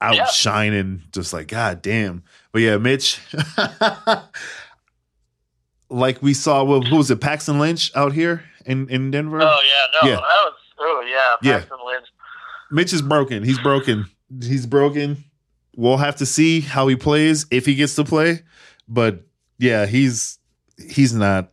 outshining, 0.00 1.00
yeah. 1.02 1.06
just 1.12 1.34
like, 1.34 1.48
God 1.48 1.82
damn. 1.82 2.24
But 2.50 2.62
yeah, 2.62 2.78
Mitch, 2.78 3.20
like 5.90 6.22
we 6.22 6.32
saw, 6.32 6.64
well, 6.64 6.80
who 6.80 6.96
was 6.96 7.10
it, 7.10 7.20
Paxton 7.20 7.58
Lynch 7.58 7.94
out 7.94 8.14
here 8.14 8.42
in, 8.64 8.88
in 8.88 9.10
Denver? 9.10 9.42
Oh, 9.42 9.60
yeah, 9.62 10.00
no, 10.02 10.08
yeah. 10.08 10.16
that 10.16 10.22
was, 10.22 10.54
oh, 10.78 11.04
yeah, 11.06 11.52
Paxton 11.52 11.78
yeah. 11.78 11.86
Lynch. 11.86 12.06
Mitch 12.70 12.92
is 12.94 13.02
broken. 13.02 13.44
He's 13.44 13.58
broken. 13.58 14.06
He's 14.42 14.66
broken. 14.66 15.24
We'll 15.76 15.98
have 15.98 16.16
to 16.16 16.26
see 16.26 16.60
how 16.60 16.88
he 16.88 16.96
plays 16.96 17.44
if 17.50 17.66
he 17.66 17.74
gets 17.74 17.94
to 17.96 18.04
play. 18.04 18.42
But 18.88 19.20
yeah, 19.58 19.84
he's 19.86 20.38
he's 20.78 21.12
not 21.12 21.52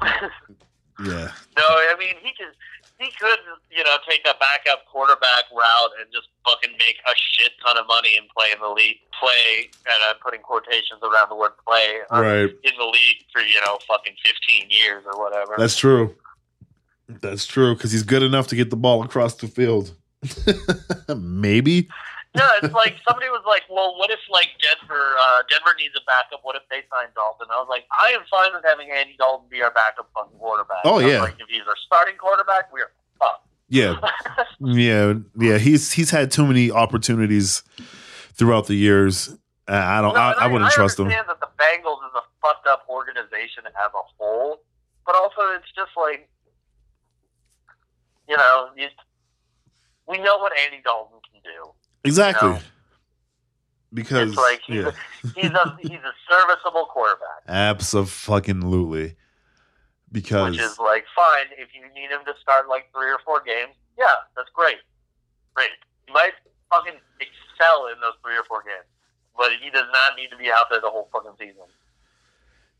yeah. 1.00 1.32
No, 1.56 1.64
I 1.66 1.94
mean 1.98 2.14
he 2.22 2.30
could 2.36 2.54
he 2.98 3.10
could 3.18 3.38
you 3.70 3.82
know 3.82 3.96
take 4.08 4.20
a 4.22 4.34
backup 4.38 4.86
quarterback 4.86 5.50
route 5.52 5.92
and 6.00 6.10
just 6.12 6.28
fucking 6.46 6.76
make 6.78 6.96
a 7.06 7.14
shit 7.16 7.52
ton 7.64 7.78
of 7.78 7.86
money 7.86 8.16
and 8.16 8.28
play 8.28 8.52
in 8.52 8.60
the 8.60 8.68
league. 8.68 8.98
Play 9.18 9.70
and 9.86 9.98
I'm 10.08 10.16
putting 10.22 10.40
quotations 10.40 11.02
around 11.02 11.28
the 11.28 11.36
word 11.36 11.52
play 11.66 12.00
uh, 12.10 12.20
right. 12.20 12.50
in 12.50 12.72
the 12.78 12.84
league 12.84 13.26
for 13.32 13.42
you 13.42 13.60
know 13.66 13.78
fucking 13.86 14.14
15 14.24 14.70
years 14.70 15.04
or 15.06 15.18
whatever. 15.18 15.54
That's 15.58 15.76
true. 15.76 16.14
That's 17.08 17.46
true 17.46 17.74
because 17.74 17.92
he's 17.92 18.02
good 18.02 18.22
enough 18.22 18.46
to 18.48 18.56
get 18.56 18.70
the 18.70 18.76
ball 18.76 19.02
across 19.02 19.34
the 19.34 19.48
field. 19.48 19.94
Maybe. 21.16 21.88
Yeah, 22.34 22.50
it's 22.62 22.74
like 22.74 22.96
somebody 23.06 23.28
was 23.28 23.44
like, 23.46 23.62
"Well, 23.70 23.94
what 23.96 24.10
if 24.10 24.18
like 24.28 24.50
Denver? 24.58 25.14
Uh, 25.18 25.42
Denver 25.48 25.70
needs 25.78 25.94
a 25.94 26.02
backup. 26.04 26.40
What 26.42 26.56
if 26.56 26.62
they 26.68 26.82
sign 26.90 27.06
Dalton?" 27.14 27.46
I 27.50 27.62
was 27.62 27.68
like, 27.70 27.86
"I 27.94 28.10
am 28.10 28.22
fine 28.28 28.50
with 28.52 28.64
having 28.64 28.90
Andy 28.90 29.14
Dalton 29.16 29.46
be 29.48 29.62
our 29.62 29.70
backup 29.70 30.10
quarterback." 30.12 30.82
Oh 30.84 30.98
yeah, 30.98 31.22
like 31.22 31.38
if 31.38 31.48
he's 31.48 31.62
our 31.68 31.78
starting 31.86 32.16
quarterback, 32.16 32.72
we're 32.72 32.90
fucked. 33.20 33.46
Yeah, 33.68 34.00
yeah, 34.60 35.14
yeah. 35.38 35.58
He's 35.58 35.92
he's 35.92 36.10
had 36.10 36.32
too 36.32 36.44
many 36.44 36.72
opportunities 36.72 37.62
throughout 38.34 38.66
the 38.66 38.74
years. 38.74 39.30
I 39.68 40.02
don't. 40.02 40.14
No, 40.14 40.20
I, 40.20 40.32
I, 40.32 40.46
wouldn't 40.48 40.72
I 40.72 40.74
trust 40.74 40.96
them. 40.96 41.08
that 41.08 41.26
the 41.40 41.48
Bengals 41.56 42.02
is 42.02 42.14
a 42.18 42.22
fucked 42.42 42.66
up 42.66 42.84
organization 42.88 43.62
as 43.66 43.90
a 43.94 44.02
whole, 44.18 44.58
but 45.06 45.14
also 45.14 45.40
it's 45.56 45.70
just 45.74 45.92
like, 45.96 46.28
you 48.28 48.36
know, 48.36 48.70
you, 48.76 48.88
we 50.08 50.18
know 50.18 50.36
what 50.38 50.52
Andy 50.58 50.82
Dalton 50.84 51.18
can 51.30 51.40
do. 51.42 51.70
Exactly. 52.04 52.48
You 52.48 52.54
know? 52.54 52.60
Because 53.92 54.30
it's 54.30 54.38
like 54.38 54.60
he's, 54.66 54.76
yeah. 54.76 54.90
a, 54.90 55.40
he's 55.40 55.50
a 55.50 55.78
he's 55.80 56.02
a 56.02 56.14
serviceable 56.28 56.86
quarterback. 56.86 57.42
Absolutely. 57.48 59.14
Because 60.10 60.52
which 60.52 60.60
is 60.60 60.78
like 60.78 61.04
fine 61.14 61.46
if 61.58 61.68
you 61.74 61.82
need 61.94 62.10
him 62.10 62.20
to 62.26 62.34
start 62.40 62.68
like 62.68 62.90
three 62.92 63.10
or 63.10 63.18
four 63.24 63.40
games. 63.40 63.74
Yeah, 63.96 64.06
that's 64.36 64.50
great. 64.52 64.78
Great. 65.54 65.70
He 66.06 66.12
might 66.12 66.32
fucking 66.70 66.98
excel 67.20 67.86
in 67.86 68.00
those 68.00 68.14
three 68.24 68.36
or 68.36 68.44
four 68.44 68.62
games, 68.62 68.86
but 69.36 69.50
he 69.62 69.70
does 69.70 69.86
not 69.92 70.16
need 70.16 70.28
to 70.30 70.36
be 70.36 70.50
out 70.50 70.66
there 70.70 70.80
the 70.80 70.90
whole 70.90 71.08
fucking 71.12 71.32
season. 71.38 71.62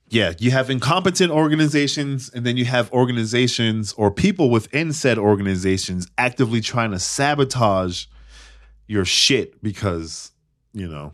Yeah, 0.08 0.32
you 0.38 0.50
have 0.50 0.68
incompetent 0.68 1.30
organizations, 1.30 2.28
and 2.28 2.44
then 2.44 2.56
you 2.56 2.66
have 2.66 2.92
organizations 2.92 3.92
or 3.94 4.10
people 4.10 4.50
within 4.50 4.92
said 4.92 5.16
organizations 5.16 6.08
actively 6.18 6.60
trying 6.60 6.90
to 6.90 6.98
sabotage 6.98 8.06
your 8.86 9.04
shit 9.04 9.62
because 9.62 10.32
you 10.72 10.88
know 10.88 11.12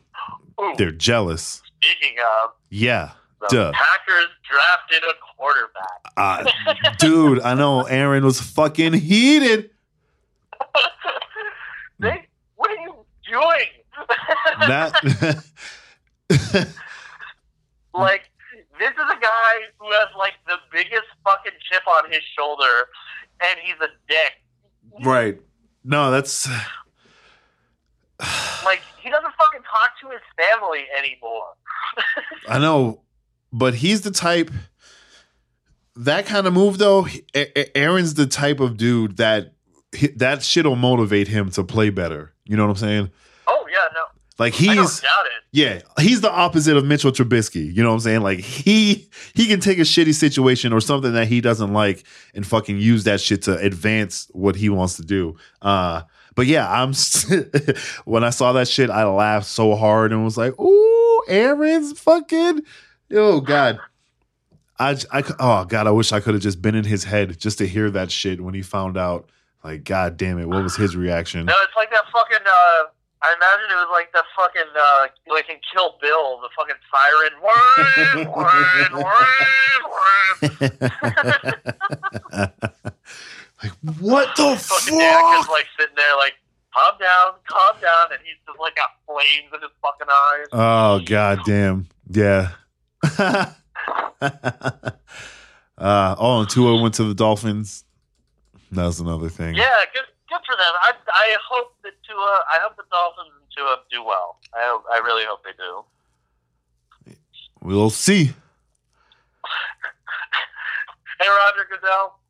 Ooh. 0.60 0.74
they're 0.76 0.90
jealous. 0.90 1.62
Speaking 1.82 2.16
of, 2.18 2.50
yeah, 2.68 3.12
the 3.40 3.48
duh. 3.48 3.72
Packers 3.72 4.28
drafted 4.48 5.02
a 5.08 5.14
quarterback. 5.36 6.00
Uh, 6.16 6.44
dude, 6.98 7.40
I 7.40 7.54
know 7.54 7.82
Aaron 7.82 8.24
was 8.24 8.40
fucking 8.40 8.92
heated. 8.94 9.70
they, 11.98 12.26
what 12.56 12.70
are 12.70 12.82
you 12.82 12.94
doing? 13.30 13.66
that 14.60 14.92
like 17.94 18.22
this 18.78 18.90
is 18.90 19.10
a 19.10 19.20
guy 19.20 19.54
who 19.78 19.90
has 19.90 20.08
like 20.16 20.34
the 20.46 20.56
biggest 20.72 21.06
fucking 21.24 21.52
chip 21.70 21.82
on 21.88 22.10
his 22.10 22.22
shoulder, 22.36 22.88
and 23.42 23.58
he's 23.62 23.76
a 23.80 23.88
dick. 24.08 24.32
Right. 25.04 25.40
No, 25.84 26.10
that's 26.10 26.48
like 28.64 28.80
he 29.02 29.10
doesn't 29.10 29.32
fucking 29.38 29.62
talk 29.62 29.90
to 30.02 30.08
his 30.10 30.20
family 30.36 30.84
anymore. 30.96 31.44
I 32.48 32.58
know. 32.58 33.02
but 33.52 33.74
he's 33.74 34.02
the 34.02 34.10
type 34.10 34.50
that 35.96 36.26
kind 36.26 36.46
of 36.46 36.52
move 36.52 36.78
though. 36.78 37.06
Aaron's 37.74 38.14
the 38.14 38.26
type 38.26 38.60
of 38.60 38.76
dude 38.76 39.16
that 39.18 39.52
that 40.16 40.42
shit'll 40.42 40.76
motivate 40.76 41.28
him 41.28 41.50
to 41.52 41.64
play 41.64 41.90
better. 41.90 42.32
You 42.44 42.56
know 42.56 42.64
what 42.64 42.70
I'm 42.70 42.76
saying? 42.76 43.10
Oh 43.46 43.66
yeah, 43.70 43.88
no, 43.94 44.04
Like 44.38 44.54
he's 44.54 45.02
yeah, 45.52 45.80
he's 45.98 46.20
the 46.20 46.30
opposite 46.30 46.76
of 46.76 46.84
Mitchell 46.84 47.10
Trubisky. 47.10 47.74
You 47.74 47.82
know 47.82 47.88
what 47.88 47.94
I'm 47.96 48.00
saying? 48.00 48.20
Like 48.20 48.38
he 48.38 49.08
he 49.34 49.46
can 49.46 49.60
take 49.60 49.78
a 49.78 49.82
shitty 49.82 50.14
situation 50.14 50.72
or 50.72 50.80
something 50.80 51.12
that 51.12 51.26
he 51.26 51.40
doesn't 51.40 51.72
like 51.72 52.04
and 52.34 52.46
fucking 52.46 52.78
use 52.78 53.04
that 53.04 53.20
shit 53.20 53.42
to 53.42 53.56
advance 53.58 54.28
what 54.32 54.56
he 54.56 54.68
wants 54.68 54.96
to 54.96 55.02
do. 55.02 55.36
Uh 55.60 56.02
but 56.34 56.46
yeah, 56.46 56.70
I'm 56.70 56.92
when 58.04 58.24
I 58.24 58.30
saw 58.30 58.52
that 58.52 58.68
shit, 58.68 58.90
I 58.90 59.04
laughed 59.04 59.46
so 59.46 59.74
hard 59.76 60.12
and 60.12 60.24
was 60.24 60.36
like, 60.36 60.58
"Ooh, 60.58 61.22
Aaron's 61.28 61.98
fucking 61.98 62.62
oh 63.12 63.40
god." 63.40 63.78
I, 64.78 64.96
I 65.12 65.22
oh 65.38 65.64
god, 65.66 65.86
I 65.86 65.90
wish 65.90 66.12
I 66.12 66.20
could 66.20 66.34
have 66.34 66.42
just 66.42 66.62
been 66.62 66.74
in 66.74 66.84
his 66.84 67.04
head 67.04 67.38
just 67.38 67.58
to 67.58 67.66
hear 67.66 67.90
that 67.90 68.10
shit 68.10 68.40
when 68.40 68.54
he 68.54 68.62
found 68.62 68.96
out. 68.96 69.28
Like, 69.62 69.84
god 69.84 70.16
damn 70.16 70.38
it, 70.38 70.48
what 70.48 70.62
was 70.62 70.74
his 70.74 70.96
reaction? 70.96 71.44
No, 71.44 71.54
it's 71.62 71.76
like 71.76 71.90
that 71.90 72.04
fucking. 72.10 72.46
Uh, 72.46 72.86
I 73.22 73.34
imagine 73.34 73.70
it 73.70 73.74
was 73.74 73.90
like 73.92 74.10
the 74.12 74.24
fucking, 74.34 74.62
uh, 74.74 75.08
like 75.30 75.50
in 75.50 75.58
Kill 75.70 75.98
Bill, 76.00 76.40
the 76.40 76.48
fucking 76.56 76.76
siren. 76.90 77.32
like, 83.62 83.72
what 84.00 84.36
the 84.36 84.56
fuck? 84.56 85.48
like 85.50 85.66
sitting 85.78 85.94
there, 85.96 86.16
like, 86.16 86.34
calm 86.74 86.94
down, 86.98 87.34
calm 87.46 87.76
down, 87.80 88.12
and 88.12 88.20
he's 88.24 88.36
just 88.46 88.58
like 88.58 88.76
got 88.76 88.90
flames 89.06 89.52
in 89.54 89.60
his 89.60 89.70
fucking 89.82 90.08
eyes. 90.08 90.46
Oh 90.52 91.00
god 91.04 91.40
damn. 91.44 91.88
Yeah. 92.08 92.50
uh 95.78 96.14
oh, 96.18 96.40
and 96.40 96.50
Tua 96.50 96.80
went 96.80 96.94
to 96.94 97.04
the 97.04 97.14
Dolphins. 97.14 97.84
That 98.72 98.86
was 98.86 99.00
another 99.00 99.28
thing. 99.28 99.54
Yeah, 99.56 99.66
good, 99.92 100.04
good 100.28 100.40
for 100.46 100.56
them. 100.56 100.74
I, 100.82 100.92
I 101.08 101.36
hope 101.48 101.74
that 101.82 101.92
Tua, 102.08 102.44
I 102.48 102.58
hope 102.62 102.76
the 102.76 102.84
Dolphins 102.90 103.32
and 103.40 103.50
Tua 103.56 103.78
do 103.90 104.04
well. 104.04 104.38
I 104.54 104.60
hope, 104.70 104.84
I 104.92 104.98
really 104.98 105.24
hope 105.26 105.42
they 105.44 105.52
do. 105.56 105.84
We'll 107.62 107.90
see. 107.90 108.32
Hey, 111.20 111.28
Roger 111.28 111.66
Goodell. 111.68 112.20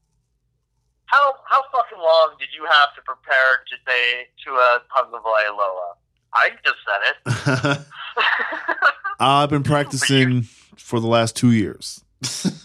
How 1.11 1.35
how 1.47 1.63
fucking 1.73 1.99
long 1.99 2.37
did 2.39 2.49
you 2.55 2.65
have 2.65 2.95
to 2.95 3.03
prepare 3.03 3.63
to 3.67 3.77
say 3.87 4.29
Tua 4.45 4.81
Tagovailoa? 4.95 5.97
I 6.33 6.51
just 6.65 6.79
said 6.87 7.03
it. 7.11 7.87
I've 9.31 9.49
been 9.49 9.63
practicing 9.63 10.43
for 10.77 10.99
the 10.99 11.07
last 11.07 11.37
two 11.37 11.53
years. 11.53 12.03
just 12.23 12.65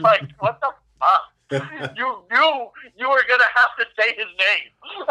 like 0.00 0.22
what 0.38 0.58
the 0.60 0.70
fuck? 0.98 1.62
You 1.96 2.22
knew 2.32 2.68
you 2.96 3.08
were 3.08 3.22
gonna 3.28 3.44
have 3.54 3.76
to 3.78 3.86
say 4.00 4.14
his 4.16 4.26
name. 4.26 5.06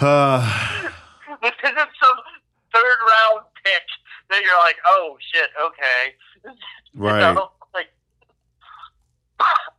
uh, 0.00 0.88
this 1.42 1.52
isn't 1.64 1.76
some 1.76 2.18
third 2.72 2.96
round 3.08 3.40
pick 3.64 3.82
that 4.30 4.40
you're 4.42 4.58
like, 4.60 4.76
oh 4.86 5.16
shit, 5.32 5.50
okay. 5.60 6.14
You 6.94 7.00
right. 7.00 7.34
know, 7.34 7.50
like 7.74 7.88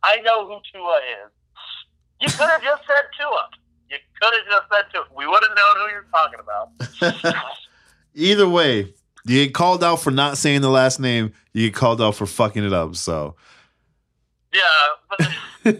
I 0.02 0.20
know 0.20 0.46
who 0.46 0.58
Tua 0.70 1.00
is. 1.24 1.32
You 2.20 2.28
could 2.28 2.48
have 2.48 2.62
just 2.62 2.82
said 2.86 3.04
Tua. 3.18 3.48
You 3.90 3.96
could 4.20 4.34
have 4.34 4.46
just 4.50 4.66
said 4.70 4.84
Tua. 4.92 5.04
We 5.16 5.26
would 5.26 5.42
have 5.42 5.56
known 5.56 5.76
who 5.78 5.92
you're 5.92 6.06
talking 6.12 6.40
about. 6.40 7.62
Either 8.14 8.48
way, 8.48 8.94
you 9.32 9.46
get 9.46 9.54
called 9.54 9.82
out 9.82 9.96
for 9.96 10.10
not 10.10 10.36
saying 10.36 10.60
the 10.60 10.68
last 10.68 11.00
name. 11.00 11.32
You 11.54 11.68
get 11.68 11.74
called 11.74 12.02
out 12.02 12.16
for 12.16 12.26
fucking 12.26 12.64
it 12.64 12.72
up. 12.72 12.96
So 12.96 13.34
Yeah, 14.52 14.60
but 15.08 15.20
you, 15.64 15.72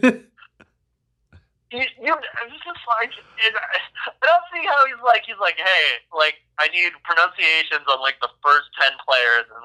you 2.00 2.16
it's 2.16 2.64
just 2.64 2.80
like 2.88 3.12
it, 3.12 3.52
I 3.52 4.24
don't 4.24 4.42
see 4.52 4.64
how 4.64 4.86
he's 4.86 5.02
like 5.04 5.24
he's 5.26 5.36
like 5.38 5.56
hey 5.56 6.00
like 6.16 6.36
I 6.58 6.68
need 6.68 6.92
pronunciations 7.04 7.84
on 7.92 8.00
like 8.00 8.16
the 8.22 8.30
first 8.42 8.70
ten 8.80 8.92
players 9.04 9.44
and 9.52 9.60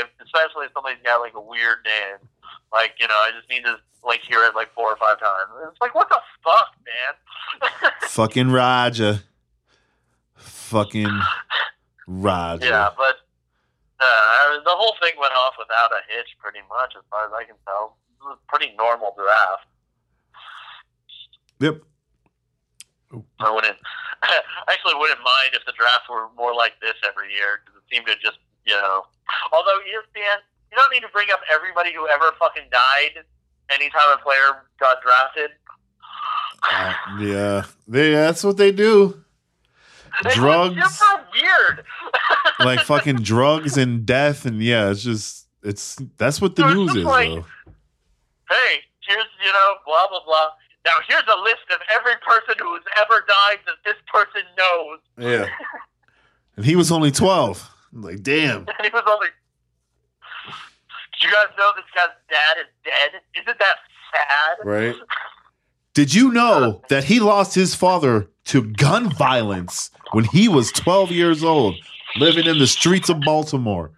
if 0.00 0.08
especially 0.24 0.66
if 0.66 0.72
somebody's 0.74 1.02
got 1.04 1.20
like 1.20 1.34
a 1.34 1.40
weird 1.40 1.78
name 1.86 2.18
like 2.72 2.94
you 2.98 3.06
know 3.06 3.14
I 3.14 3.30
just 3.38 3.48
need 3.48 3.62
to 3.64 3.76
like 4.02 4.22
hear 4.26 4.44
it 4.46 4.56
like 4.56 4.74
four 4.74 4.90
or 4.90 4.96
five 4.96 5.20
times 5.20 5.50
it's 5.70 5.80
like 5.80 5.94
what 5.94 6.08
the 6.08 6.18
fuck 6.42 6.74
man 6.82 7.14
fucking 8.02 8.50
Roger. 8.50 9.22
Fucking 10.34 11.20
Roger. 12.20 12.66
yeah 12.66 12.90
but 12.96 13.16
uh, 14.00 14.58
the 14.64 14.74
whole 14.74 14.94
thing 15.00 15.14
went 15.20 15.32
off 15.32 15.54
without 15.58 15.90
a 15.92 16.02
hitch 16.10 16.28
pretty 16.38 16.60
much 16.68 16.92
as 16.98 17.02
far 17.10 17.24
as 17.26 17.32
I 17.32 17.44
can 17.44 17.56
tell 17.64 17.96
it 18.20 18.24
was 18.24 18.38
a 18.38 18.50
pretty 18.50 18.74
normal 18.76 19.14
draft 19.16 19.66
Yep. 21.62 21.78
I 23.38 23.50
wouldn't. 23.54 23.78
I 24.22 24.40
actually 24.68 24.94
wouldn't 24.98 25.20
mind 25.20 25.54
if 25.54 25.64
the 25.64 25.72
drafts 25.78 26.08
were 26.10 26.26
more 26.36 26.54
like 26.54 26.72
this 26.80 26.94
every 27.06 27.30
year 27.32 27.62
because 27.62 27.78
it 27.78 27.86
seemed 27.94 28.06
to 28.06 28.14
just, 28.18 28.38
you 28.66 28.74
know. 28.74 29.04
Although 29.52 29.78
ESPN, 29.86 30.42
you 30.70 30.76
don't 30.76 30.90
need 30.92 31.06
to 31.06 31.12
bring 31.12 31.28
up 31.32 31.40
everybody 31.52 31.92
who 31.94 32.08
ever 32.08 32.32
fucking 32.38 32.66
died 32.72 33.22
anytime 33.70 34.10
a 34.12 34.18
player 34.18 34.66
got 34.80 34.98
drafted. 35.02 35.50
Uh, 36.66 36.92
yeah. 37.20 37.64
They, 37.86 38.10
that's 38.10 38.42
what 38.42 38.56
they 38.56 38.72
do. 38.72 39.21
Drugs. 40.34 41.00
weird. 41.32 41.84
like 42.60 42.80
fucking 42.80 43.16
drugs 43.16 43.76
and 43.76 44.04
death 44.06 44.44
and 44.44 44.62
yeah, 44.62 44.90
it's 44.90 45.02
just 45.02 45.48
it's 45.62 45.96
that's 46.18 46.40
what 46.40 46.56
the 46.56 46.64
was 46.64 46.74
news 46.74 46.96
is 46.96 47.04
like- 47.04 47.28
though. 47.30 47.44
hey, 48.50 48.80
here's 49.06 49.24
you 49.44 49.52
know, 49.52 49.74
blah 49.86 50.06
blah 50.08 50.24
blah. 50.24 50.48
Now 50.84 50.92
here's 51.08 51.22
a 51.22 51.40
list 51.42 51.62
of 51.72 51.80
every 51.94 52.14
person 52.26 52.54
who's 52.60 52.82
ever 53.00 53.24
died 53.28 53.58
that 53.66 53.76
this 53.84 53.96
person 54.12 54.42
knows. 54.58 54.98
Yeah. 55.18 55.46
And 56.54 56.66
he 56.66 56.76
was 56.76 56.92
only 56.92 57.10
twelve. 57.10 57.66
I'm 57.94 58.02
like, 58.02 58.22
damn. 58.22 58.58
And 58.68 58.68
he 58.82 58.90
was 58.92 59.02
only. 59.06 59.28
Do 61.20 61.26
you 61.26 61.32
guys 61.32 61.46
know 61.56 61.70
this 61.76 61.86
guy's 61.94 62.08
dad 62.28 62.60
is 62.60 62.66
dead? 62.84 63.20
Isn't 63.40 63.58
that 63.58 63.76
sad? 64.12 64.66
Right. 64.68 64.94
Did 65.94 66.14
you 66.14 66.32
know 66.32 66.82
that 66.88 67.04
he 67.04 67.20
lost 67.20 67.54
his 67.54 67.74
father 67.74 68.28
to 68.46 68.62
gun 68.62 69.10
violence 69.10 69.90
when 70.12 70.24
he 70.24 70.48
was 70.48 70.72
12 70.72 71.10
years 71.10 71.44
old, 71.44 71.74
living 72.16 72.46
in 72.46 72.58
the 72.58 72.66
streets 72.66 73.10
of 73.10 73.20
Baltimore? 73.20 73.90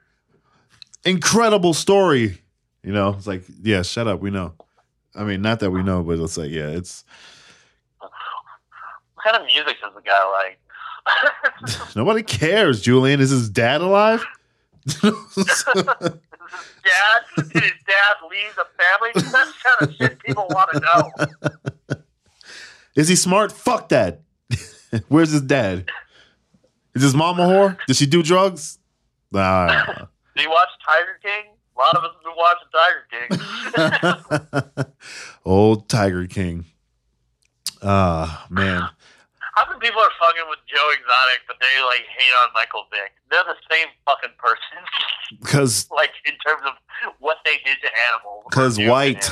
Incredible 1.04 1.72
story. 1.72 2.38
You 2.82 2.92
know, 2.92 3.10
it's 3.10 3.26
like, 3.26 3.44
yeah, 3.62 3.82
shut 3.82 4.08
up. 4.08 4.20
We 4.20 4.30
know. 4.30 4.54
I 5.14 5.22
mean, 5.22 5.42
not 5.42 5.60
that 5.60 5.70
we 5.70 5.82
know, 5.82 6.02
but 6.02 6.18
it's 6.18 6.36
like, 6.36 6.50
yeah, 6.50 6.68
it's 6.68 7.04
What 8.00 8.10
kind 9.22 9.36
of 9.36 9.46
music 9.46 9.76
does 9.80 9.92
the 9.94 10.02
guy 10.02 10.24
like? 10.32 10.58
nobody 11.96 12.22
cares, 12.22 12.80
Julian. 12.80 13.20
Is 13.20 13.30
his 13.30 13.48
dad 13.48 13.80
alive? 13.80 14.24
his 14.84 15.02
dad? 15.04 16.18
Did 17.36 17.62
his 17.62 17.72
dad 17.86 18.16
leave 18.28 18.54
the 18.56 18.66
family? 18.76 19.10
That's 19.14 19.30
the 19.30 19.54
kind 19.62 19.82
of 19.82 19.94
shit 19.96 20.18
people 20.20 20.46
want 20.50 20.70
to 20.72 20.80
know. 20.80 21.10
Is 22.94 23.08
he 23.08 23.16
smart? 23.16 23.52
Fuck 23.52 23.88
that. 23.88 24.20
Where's 25.08 25.30
his 25.30 25.42
dad? 25.42 25.88
Is 26.94 27.02
his 27.02 27.14
mom 27.14 27.40
a 27.40 27.42
whore? 27.42 27.76
Does 27.86 27.96
she 27.96 28.06
do 28.06 28.22
drugs? 28.22 28.78
Nah. 29.32 29.66
Did 30.36 30.42
he 30.42 30.46
watch 30.46 30.68
Tiger 30.86 31.18
King? 31.22 31.50
A 31.76 31.80
lot 31.80 31.96
of 31.96 32.04
us 32.04 32.12
have 32.14 32.22
been 32.22 32.34
watching 32.36 32.68
Tiger 33.74 34.74
King. 34.76 34.84
Old 35.44 35.88
Tiger 35.88 36.26
King. 36.28 36.66
Ah, 37.82 38.46
man. 38.48 38.88
How 39.54 39.68
many 39.68 39.78
people 39.78 40.00
are 40.00 40.10
fucking 40.18 40.42
with 40.48 40.58
Joe 40.66 40.88
Exotic, 40.92 41.46
but 41.46 41.56
they 41.60 41.82
like 41.84 42.06
hate 42.08 42.34
on 42.42 42.48
Michael 42.54 42.86
Vick? 42.90 43.12
They're 43.30 43.44
the 43.44 43.56
same 43.70 43.88
fucking 44.04 44.30
person. 44.38 45.40
Cause 45.44 45.88
like 45.94 46.10
in 46.26 46.34
terms 46.44 46.62
of 46.66 47.12
what 47.20 47.38
they 47.44 47.56
did 47.64 47.76
to 47.82 47.88
animals. 48.12 48.44
Because 48.48 48.78
white. 48.78 49.30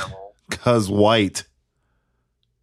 cause 0.49 0.89
white. 0.89 1.43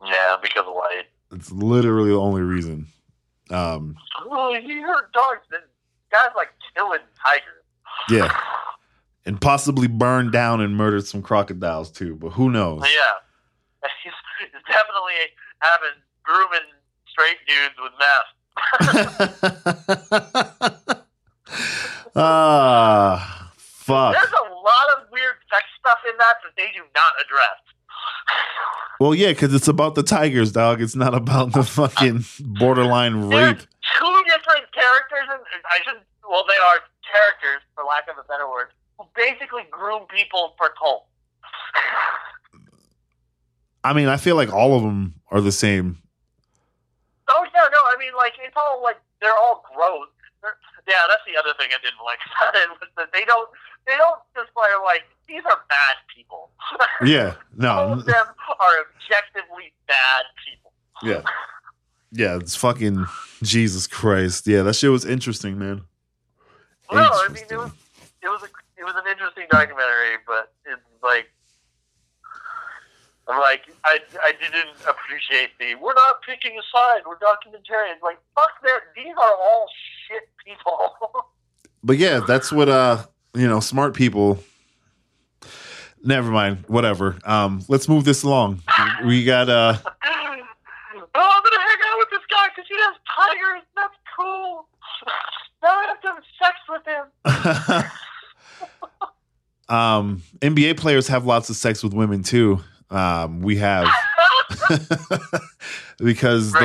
Yeah, 0.04 0.36
because 0.42 0.64
of 0.66 0.74
light. 0.74 1.06
It's 1.32 1.50
literally 1.52 2.10
the 2.10 2.16
only 2.18 2.42
reason. 2.42 2.86
Um, 3.50 3.96
Oh, 4.30 4.54
you 4.54 4.82
heard 4.82 5.12
dogs. 5.12 5.40
Guy's 6.10 6.30
like 6.36 6.48
killing 6.74 7.00
tigers. 7.24 7.64
yeah. 8.10 8.32
And 9.26 9.40
possibly 9.40 9.86
burned 9.86 10.32
down 10.32 10.60
and 10.60 10.76
murdered 10.76 11.06
some 11.06 11.22
crocodiles 11.22 11.90
too, 11.90 12.16
but 12.16 12.30
who 12.30 12.50
knows? 12.50 12.82
Yeah. 12.82 13.88
He's, 14.02 14.12
he's 14.40 14.50
definitely 14.66 15.14
having 15.60 16.00
grooming 16.22 16.72
straight 17.06 17.36
dudes 17.46 17.74
with 17.80 17.92
meth. 17.98 18.30
ah, 22.16 23.52
fuck. 23.56 24.12
There's 24.14 24.32
a 24.32 24.52
lot 24.54 24.86
of 24.98 25.10
weird 25.12 25.36
sex 25.52 25.64
stuff 25.78 25.98
in 26.10 26.16
that 26.18 26.36
that 26.44 26.52
they 26.56 26.68
do 26.74 26.82
not 26.94 27.12
address. 27.24 27.60
Well, 29.00 29.14
yeah, 29.14 29.28
because 29.28 29.54
it's 29.54 29.68
about 29.68 29.94
the 29.94 30.02
tigers, 30.02 30.52
dog. 30.52 30.82
It's 30.82 30.94
not 30.94 31.14
about 31.14 31.52
the 31.52 31.62
fucking 31.64 32.24
borderline 32.58 33.30
There's 33.30 33.52
rape. 33.54 33.58
two 33.98 34.22
different 34.26 34.70
characters, 34.72 35.26
and 35.30 35.40
I 35.64 35.78
should. 35.84 36.02
Well, 36.28 36.44
they 36.46 36.54
are 36.54 36.80
characters, 37.10 37.62
for 37.74 37.84
lack 37.84 38.04
of 38.08 38.16
a 38.22 38.28
better 38.28 38.48
word, 38.48 38.68
who 38.98 39.04
basically 39.16 39.62
groom 39.70 40.02
people 40.14 40.54
for 40.58 40.68
cults. 40.78 41.06
I 43.82 43.94
mean, 43.94 44.08
I 44.08 44.18
feel 44.18 44.36
like 44.36 44.52
all 44.52 44.76
of 44.76 44.82
them 44.82 45.14
are 45.30 45.40
the 45.40 45.52
same. 45.52 45.98
Oh 47.28 47.44
yeah, 47.54 47.68
no, 47.72 47.78
I 47.86 47.96
mean 47.98 48.12
like 48.16 48.34
it's 48.44 48.56
all 48.56 48.82
like 48.82 48.96
they're 49.22 49.32
all 49.36 49.64
gross. 49.74 50.08
They're, 50.42 50.56
yeah, 50.90 51.06
that's 51.06 51.22
the 51.22 51.38
other 51.38 51.54
thing 51.54 51.70
I 51.70 51.78
didn't 51.78 52.02
like 52.02 52.18
about 52.34 52.54
it 52.58 52.68
was 52.74 52.90
that 52.98 53.14
they 53.14 53.24
don't 53.24 53.48
they 53.86 53.94
don't 53.96 54.18
just 54.34 54.50
play 54.52 54.66
like 54.82 55.06
these 55.30 55.46
are 55.46 55.62
bad 55.70 55.96
people. 56.10 56.50
Yeah, 57.06 57.34
all 57.64 57.88
no, 57.88 57.92
of 57.94 58.04
them 58.04 58.26
are 58.60 58.74
objectively 58.84 59.72
bad 59.88 60.24
people. 60.44 60.72
yeah, 61.02 61.22
yeah. 62.12 62.36
It's 62.36 62.54
fucking 62.56 63.06
Jesus 63.42 63.86
Christ. 63.86 64.46
Yeah, 64.46 64.62
that 64.62 64.74
shit 64.74 64.90
was 64.90 65.04
interesting, 65.06 65.58
man. 65.58 65.82
No, 66.92 67.08
I 67.08 67.28
mean 67.28 67.44
it 67.48 67.56
was 67.56 67.70
it 68.22 68.28
was 68.28 68.42
a, 68.42 68.50
it 68.76 68.84
was 68.84 68.94
an 68.96 69.06
interesting 69.10 69.46
documentary, 69.50 70.18
but 70.26 70.52
it's 70.66 70.82
like 71.02 71.30
I'm 73.28 73.40
like 73.40 73.64
I 73.84 73.98
I 74.22 74.32
didn't 74.32 74.76
appreciate 74.86 75.56
the 75.58 75.76
we're 75.76 75.94
not 75.94 76.20
picking 76.22 76.58
a 76.58 76.64
side, 76.68 77.02
we're 77.06 77.16
documentarians. 77.16 78.02
Like 78.02 78.18
fuck 78.34 78.52
that, 78.62 78.92
these 78.94 79.14
are 79.16 79.34
all 79.40 79.68
shit 80.10 80.28
people. 80.44 80.94
But 81.82 81.96
yeah, 81.96 82.20
that's 82.20 82.52
what 82.52 82.68
uh 82.68 83.06
you 83.34 83.48
know, 83.48 83.58
smart 83.60 83.94
people. 83.94 84.38
Never 86.04 86.30
mind, 86.30 86.64
whatever. 86.68 87.18
Um, 87.24 87.64
let's 87.68 87.88
move 87.88 88.04
this 88.04 88.22
along. 88.22 88.62
We 89.02 89.24
got 89.24 89.48
uh 89.48 89.78
oh, 89.82 89.90
I'm 90.04 91.14
gonna 91.14 91.14
hang 91.14 91.14
out 91.14 91.98
with 91.98 92.10
this 92.10 92.20
guy 92.28 92.48
because 92.54 92.68
he 92.68 92.74
has 92.76 92.94
tigers. 93.16 93.62
That's 93.76 93.96
cool. 94.18 94.66
Now 95.62 95.68
I 95.68 95.84
have 95.88 96.00
to 96.00 96.08
have 96.08 96.24
sex 96.38 96.56
with 96.68 96.84
him. 96.86 97.06
um 99.74 100.22
NBA 100.40 100.76
players 100.78 101.08
have 101.08 101.24
lots 101.26 101.48
of 101.50 101.56
sex 101.56 101.82
with 101.82 101.92
women 101.94 102.22
too. 102.22 102.60
Um, 102.90 103.40
we 103.40 103.56
have 103.56 103.88
because 105.98 106.52
the. 106.52 106.58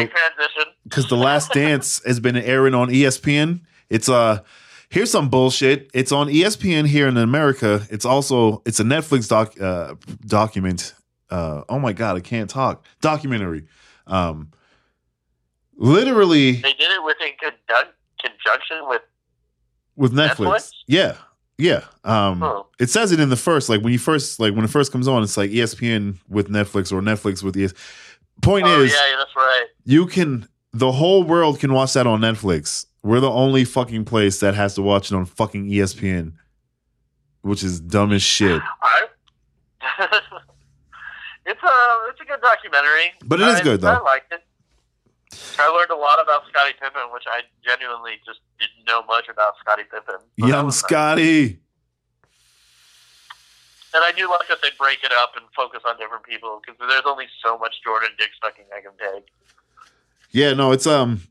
Because 0.96 1.10
the 1.10 1.18
last 1.18 1.52
dance 1.52 2.02
has 2.06 2.20
been 2.22 2.38
airing 2.38 2.74
on 2.74 2.88
ESPN. 2.90 3.62
It's 3.90 4.08
uh 4.08 4.40
here's 4.90 5.12
some 5.12 5.30
bullshit. 5.30 5.90
It's 5.94 6.12
on 6.14 6.28
ESPN 6.28 6.88
here 6.88 7.08
in 7.08 7.18
America. 7.18 7.86
It's 7.90 8.06
also 8.06 8.62
it's 8.66 8.80
a 8.80 8.84
Netflix 8.84 9.28
doc 9.28 9.60
uh 9.60 9.96
document. 10.26 10.94
Uh 11.30 11.64
oh 11.70 11.80
my 11.80 11.92
god, 11.94 12.16
I 12.16 12.22
can't 12.22 12.50
talk. 12.50 12.86
Documentary. 13.02 13.66
Um 14.08 14.52
literally 15.76 16.54
They 16.54 16.74
did 16.74 16.92
it 16.92 17.04
with 17.04 17.18
in 17.22 17.32
conjun- 17.34 17.92
conjunction 18.22 18.78
with. 18.88 19.02
with 19.96 20.14
Netflix. 20.14 20.48
Netflix? 20.48 20.70
Yeah. 20.88 21.16
Yeah. 21.58 21.82
Um 22.04 22.44
Oh. 22.44 22.68
it 22.80 22.90
says 22.90 23.12
it 23.12 23.20
in 23.20 23.30
the 23.30 23.36
first 23.38 23.70
like 23.70 23.82
when 23.82 23.92
you 23.94 24.00
first 24.00 24.40
like 24.40 24.54
when 24.56 24.64
it 24.66 24.70
first 24.70 24.92
comes 24.92 25.08
on 25.08 25.24
it's 25.24 25.38
like 25.38 25.52
ESPN 25.52 26.18
with 26.30 26.50
Netflix 26.50 26.92
or 26.92 27.02
Netflix 27.02 27.44
with 27.44 27.58
ES 27.58 27.74
Point 28.42 28.66
Oh 28.66 28.82
is 28.82 28.92
yeah, 28.92 29.16
that's 29.18 29.36
right. 29.36 29.66
you 29.86 30.06
can 30.08 30.48
the 30.76 30.92
whole 30.92 31.24
world 31.24 31.60
can 31.60 31.74
watch 31.74 31.94
that 31.94 32.06
on 32.06 32.22
Netflix. 32.22 32.86
We're 33.04 33.20
the 33.20 33.32
only 33.32 33.66
fucking 33.66 34.06
place 34.06 34.40
that 34.42 34.56
has 34.56 34.76
to 34.76 34.82
watch 34.82 35.12
it 35.12 35.16
on 35.16 35.26
fucking 35.26 35.68
ESPN, 35.70 36.34
which 37.42 37.64
is 37.64 37.80
dumb 37.80 38.12
as 38.12 38.22
shit. 38.22 38.62
It's 41.48 41.62
a 41.62 41.76
it's 42.10 42.20
a 42.22 42.26
good 42.26 42.42
documentary, 42.42 43.14
But 43.24 43.40
it 43.40 43.48
is 43.48 43.60
I- 43.60 43.64
good, 43.64 43.82
though. 43.82 43.94
I 43.94 44.00
liked 44.02 44.34
it. 44.34 44.42
I 45.60 45.68
learned 45.70 45.92
a 45.92 45.96
lot 45.96 46.18
about 46.22 46.42
Scottie 46.50 46.74
Pippen, 46.82 47.04
which 47.14 47.26
I 47.28 47.42
genuinely 47.64 48.14
just 48.26 48.40
didn't 48.60 48.86
know 48.88 49.04
much 49.06 49.28
about 49.30 49.54
Scottie 49.60 49.84
Pippen. 49.84 50.16
Young. 50.38 50.72
Scotty. 50.72 51.60
And 53.94 54.04
I 54.04 54.12
do 54.18 54.28
like 54.30 54.48
that 54.50 54.58
they 54.64 54.70
break 54.80 55.04
it 55.04 55.12
up 55.12 55.34
and 55.38 55.46
focus 55.56 55.82
on 55.88 55.98
different 55.98 56.24
people 56.26 56.62
because 56.66 56.80
there's 56.80 57.06
only 57.06 57.28
so 57.44 57.58
much 57.60 57.76
Jordan 57.84 58.10
dick 58.18 58.30
sucking 58.44 58.66
I 58.76 58.82
can 58.82 58.92
take. 58.98 59.28
Yeah, 60.36 60.52
no, 60.52 60.74
it's 60.74 60.86
um 60.86 61.22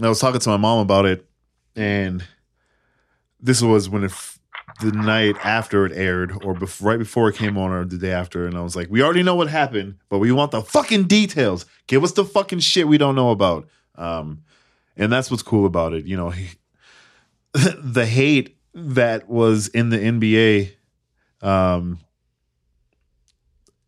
I 0.00 0.08
was 0.08 0.20
talking 0.20 0.40
to 0.40 0.48
my 0.48 0.56
mom 0.56 0.78
about 0.78 1.04
it 1.04 1.26
and 1.76 2.24
this 3.38 3.60
was 3.60 3.90
when 3.90 4.04
it 4.04 4.10
f- 4.10 4.38
the 4.80 4.90
night 4.90 5.36
after 5.44 5.84
it 5.84 5.92
aired 5.92 6.32
or 6.42 6.54
bef- 6.54 6.82
right 6.82 6.98
before 6.98 7.28
it 7.28 7.36
came 7.36 7.58
on 7.58 7.70
or 7.70 7.84
the 7.84 7.98
day 7.98 8.10
after 8.10 8.46
and 8.46 8.56
I 8.56 8.62
was 8.62 8.74
like, 8.74 8.88
"We 8.88 9.02
already 9.02 9.22
know 9.22 9.34
what 9.34 9.48
happened, 9.48 9.96
but 10.08 10.18
we 10.18 10.32
want 10.32 10.50
the 10.50 10.62
fucking 10.62 11.08
details. 11.08 11.66
Give 11.88 12.02
us 12.02 12.12
the 12.12 12.24
fucking 12.24 12.60
shit 12.60 12.88
we 12.88 12.96
don't 12.96 13.14
know 13.14 13.32
about." 13.32 13.68
Um 13.96 14.44
and 14.96 15.12
that's 15.12 15.30
what's 15.30 15.42
cool 15.42 15.66
about 15.66 15.92
it, 15.92 16.06
you 16.06 16.16
know. 16.16 16.30
He, 16.30 16.48
the 17.52 18.06
hate 18.06 18.56
that 18.72 19.28
was 19.28 19.68
in 19.68 19.90
the 19.90 19.98
NBA 19.98 20.72
um 21.46 21.98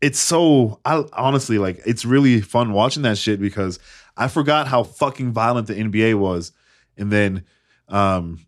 it's 0.03 0.19
so 0.19 0.81
I 0.83 1.05
honestly 1.13 1.57
like 1.57 1.81
it's 1.85 2.03
really 2.03 2.41
fun 2.41 2.73
watching 2.73 3.03
that 3.03 3.17
shit 3.17 3.39
because 3.39 3.79
I 4.17 4.27
forgot 4.27 4.67
how 4.67 4.83
fucking 4.83 5.31
violent 5.31 5.67
the 5.67 5.73
NBA 5.75 6.15
was. 6.19 6.51
And 6.97 7.11
then 7.11 7.43
um 7.89 8.39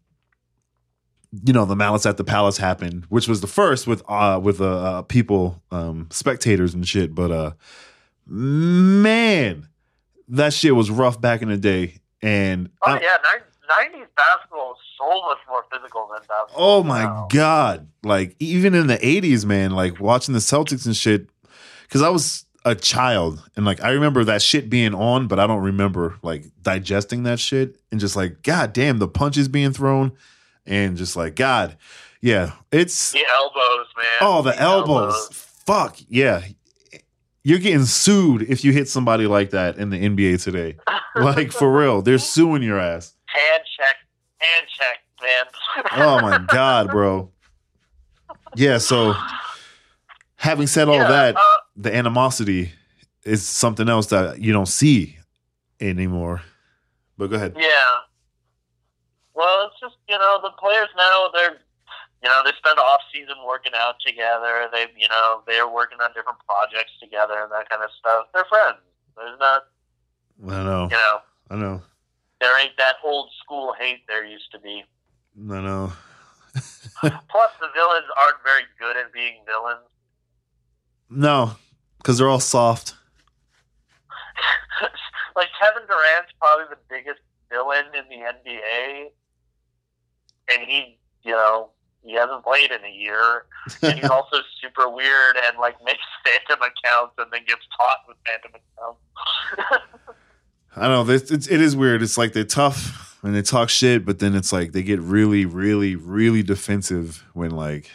you 1.46 1.52
know, 1.52 1.66
the 1.66 1.76
Malice 1.76 2.06
at 2.06 2.16
the 2.16 2.24
Palace 2.24 2.58
happened, 2.58 3.06
which 3.10 3.28
was 3.28 3.42
the 3.42 3.48
first 3.48 3.88
with 3.88 4.04
uh 4.08 4.40
with 4.42 4.62
uh, 4.62 4.66
uh 4.78 5.02
people 5.04 5.62
um 5.72 6.08
spectators 6.12 6.74
and 6.74 6.88
shit, 6.88 7.14
but 7.14 7.32
uh 7.32 7.52
man, 8.26 9.68
that 10.30 10.54
shit 10.54 10.76
was 10.76 10.90
rough 10.90 11.20
back 11.20 11.42
in 11.42 11.50
the 11.50 11.58
day 11.58 11.96
and 12.22 12.70
Oh 12.86 12.92
I- 12.94 13.02
yeah, 13.02 13.18
nineties 13.68 14.08
basketball 14.16 14.74
is 14.74 14.78
so 14.98 15.22
much 15.28 15.40
more 15.50 15.64
physical 15.72 16.08
than 16.12 16.22
basketball. 16.28 16.80
Oh 16.80 16.84
my 16.84 17.04
now. 17.04 17.28
god! 17.32 17.88
Like 18.04 18.36
even 18.40 18.74
in 18.76 18.88
the 18.88 18.98
'80s, 18.98 19.46
man, 19.46 19.72
like 19.72 20.00
watching 20.00 20.34
the 20.34 20.40
Celtics 20.40 20.86
and 20.86 20.96
shit, 20.96 21.28
because 21.84 22.02
I 22.02 22.10
was 22.10 22.45
a 22.66 22.74
child 22.76 23.48
and 23.56 23.64
like 23.66 23.82
I 23.82 23.92
remember 23.92 24.24
that 24.26 24.42
shit 24.42 24.70
being 24.70 24.94
on, 24.96 25.28
but 25.28 25.40
I 25.40 25.46
don't 25.48 25.62
remember 25.62 26.16
like 26.24 26.46
digesting 26.62 27.24
that 27.24 27.40
shit 27.40 27.78
and 27.92 28.00
just 28.00 28.16
like, 28.16 28.42
god 28.44 28.74
damn, 28.74 28.98
the 28.98 29.08
punches 29.08 29.48
being 29.48 29.72
thrown, 29.72 30.12
and 30.66 30.98
just 30.98 31.16
like, 31.16 31.36
god, 31.36 31.78
yeah, 32.22 32.54
it's 32.72 33.12
The 33.12 33.24
elbows, 33.40 33.88
man. 33.96 34.06
oh 34.22 34.42
the 34.42 34.60
elbows, 34.60 35.28
fuck 35.66 35.98
yeah. 36.10 36.42
You're 37.44 37.60
getting 37.60 37.86
sued 37.86 38.42
if 38.42 38.66
you 38.66 38.72
hit 38.72 38.90
somebody 38.90 39.28
like 39.28 39.52
that 39.52 39.78
in 39.78 39.92
the 39.92 39.98
NBA 40.04 40.44
today. 40.44 40.78
Like 41.18 41.54
for 41.54 41.72
real, 41.72 42.02
they're 42.02 42.18
suing 42.18 42.62
your 42.62 42.78
ass. 42.78 43.14
Hand 43.28 43.64
check, 43.78 43.96
hand 44.40 44.68
check, 44.68 44.98
man. 45.22 45.86
Oh 46.06 46.22
my 46.22 46.40
god, 46.40 46.90
bro. 46.90 47.32
Yeah, 48.58 48.80
so 48.80 49.14
having 50.36 50.68
said 50.68 50.90
all 50.90 50.96
Yeah, 50.96 51.08
that, 51.08 51.36
uh, 51.38 51.40
the 51.76 51.94
animosity 51.94 52.72
is 53.24 53.46
something 53.46 53.90
else 53.90 54.08
that 54.08 54.40
you 54.40 54.54
don't 54.54 54.68
see 54.68 55.18
anymore. 55.80 56.42
But 57.18 57.28
go 57.28 57.36
ahead. 57.38 57.56
Yeah. 57.58 57.70
Well, 59.34 59.68
it's 59.68 59.80
just 59.80 59.96
you 60.08 60.18
know 60.18 60.40
the 60.42 60.52
players 60.60 60.90
now 60.98 61.28
they're 61.34 61.58
you 62.24 62.30
know 62.30 62.42
they 62.44 62.52
spend 62.58 62.80
off 62.80 63.02
season 63.14 63.36
working 63.46 63.74
out 63.76 63.96
together. 64.06 64.68
They 64.72 64.88
you 64.98 65.08
know 65.10 65.42
they're 65.48 65.68
working 65.68 66.00
on 66.02 66.12
different 66.14 66.40
projects 66.48 66.92
together 67.02 67.36
and 67.44 67.52
that 67.52 67.70
kind 67.70 67.84
of 67.84 67.90
stuff. 68.00 68.28
They're 68.34 68.46
friends. 68.46 68.80
There's 69.18 69.40
not 69.40 69.64
I 70.48 70.64
know. 70.64 70.84
you 70.92 70.98
know 70.98 71.20
I 71.50 71.56
know. 71.56 71.82
there 72.42 72.60
ain't 72.62 72.76
that 72.78 72.96
old 73.04 73.30
school 73.44 73.74
hate 73.80 74.08
there 74.08 74.26
used 74.26 74.52
to 74.52 74.60
be. 74.60 74.84
I 75.38 75.62
know. 75.62 75.94
Plus 77.02 77.52
the 77.60 77.68
villains 77.76 78.08
aren't 78.18 78.42
very 78.44 78.64
good 78.80 78.96
at 78.98 79.12
being 79.12 79.36
villains. 79.46 79.86
No, 81.10 81.52
because 82.06 82.20
they're 82.20 82.30
all 82.30 82.40
soft. 82.40 82.94
like 85.36 85.48
Kevin 85.60 85.88
Durant's 85.88 86.32
probably 86.40 86.66
the 86.70 86.78
biggest 86.88 87.20
villain 87.50 87.86
in 87.96 88.04
the 88.10 88.24
NBA, 88.24 89.08
and 90.54 90.70
he, 90.70 91.00
you 91.24 91.32
know, 91.32 91.72
he 92.04 92.14
hasn't 92.14 92.44
played 92.44 92.70
in 92.70 92.86
a 92.86 92.94
year, 92.94 93.46
and 93.82 94.00
he's 94.00 94.10
also 94.12 94.38
super 94.62 94.88
weird 94.88 95.36
and 95.48 95.58
like 95.58 95.84
makes 95.84 96.04
phantom 96.24 96.62
accounts 96.62 97.16
and 97.18 97.26
then 97.32 97.42
gets 97.48 97.66
caught 97.76 97.98
with 98.08 98.18
phantom 98.28 98.52
accounts. 98.54 99.82
I 100.76 100.82
don't 100.82 100.92
know 100.92 101.04
this. 101.06 101.32
It's, 101.32 101.48
it 101.48 101.60
is 101.60 101.76
weird. 101.76 102.04
It's 102.04 102.20
like 102.20 102.34
they're 102.34 102.44
tough 102.44 103.18
and 103.24 103.34
they 103.34 103.42
talk 103.42 103.70
shit, 103.70 104.06
but 104.06 104.20
then 104.20 104.36
it's 104.36 104.54
like 104.54 104.74
they 104.74 104.84
get 104.84 105.00
really, 105.00 105.46
really, 105.46 105.96
really 105.96 106.44
defensive 106.44 107.26
when 107.34 107.50
like 107.50 107.90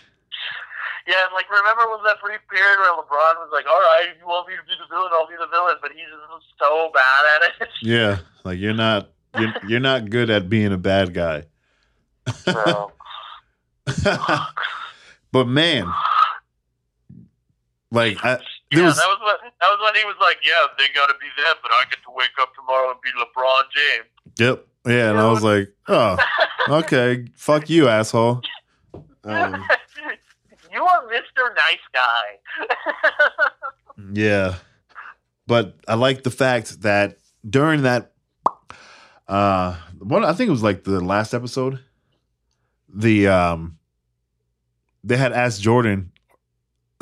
yeah, 1.11 1.27
and 1.27 1.35
like 1.35 1.51
remember 1.51 1.91
was 1.91 2.07
that 2.07 2.23
brief 2.23 2.39
period 2.47 2.79
where 2.79 2.95
LeBron 3.03 3.43
was 3.43 3.51
like, 3.51 3.67
"All 3.67 3.83
right, 3.83 4.15
you 4.15 4.27
want 4.27 4.47
me 4.47 4.55
to 4.55 4.63
be 4.63 4.79
the 4.79 4.87
villain, 4.87 5.11
I'll 5.11 5.27
be 5.27 5.35
the 5.35 5.51
villain," 5.51 5.75
but 5.83 5.91
he's 5.91 6.07
just 6.07 6.55
so 6.55 6.91
bad 6.95 7.23
at 7.35 7.43
it. 7.59 7.69
yeah, 7.83 8.19
like 8.45 8.59
you're 8.59 8.79
not 8.79 9.11
you're, 9.35 9.53
you're 9.67 9.81
not 9.81 10.09
good 10.09 10.31
at 10.31 10.49
being 10.49 10.73
a 10.73 10.79
bad 10.79 11.13
guy. 11.13 11.45
so, 12.47 12.93
but 15.33 15.49
man, 15.49 15.91
like 17.91 18.17
I, 18.23 18.39
yeah, 18.71 18.87
was 18.87 18.97
that 18.97 19.11
was 19.11 19.19
what 19.19 19.41
that 19.43 19.67
was 19.67 19.81
when 19.83 19.95
he 19.99 20.07
was 20.07 20.17
like, 20.23 20.39
"Yeah, 20.47 20.63
they 20.79 20.87
got 20.95 21.07
to 21.11 21.15
be 21.19 21.27
them, 21.37 21.57
but 21.61 21.73
I 21.75 21.91
get 21.91 21.99
to 22.07 22.15
wake 22.15 22.39
up 22.41 22.55
tomorrow 22.55 22.93
and 22.93 23.01
be 23.03 23.11
LeBron 23.19 23.63
James." 23.75 24.07
yep, 24.39 24.67
yeah, 24.87 25.11
and 25.11 25.19
I 25.19 25.31
was 25.31 25.43
like, 25.43 25.73
oh, 25.89 26.17
okay, 26.69 27.27
fuck 27.35 27.69
you, 27.69 27.89
asshole. 27.89 28.43
Um, 29.23 29.67
you 30.73 30.83
are 30.83 31.03
Mr. 31.07 31.55
Nice 31.55 31.79
Guy. 31.93 32.39
yeah, 34.13 34.55
but 35.47 35.77
I 35.89 35.95
like 35.95 36.23
the 36.23 36.31
fact 36.31 36.83
that 36.83 37.19
during 37.49 37.83
that, 37.83 38.13
uh, 39.29 39.77
one 39.99 40.25
I 40.25 40.33
think 40.33 40.49
it 40.49 40.53
was 40.53 40.63
like 40.63 40.85
the 40.85 41.01
last 41.01 41.35
episode, 41.35 41.81
the 42.89 43.29
um, 43.29 43.79
they 45.03 45.17
had 45.17 45.33
asked 45.33 45.61
Jordan 45.63 46.13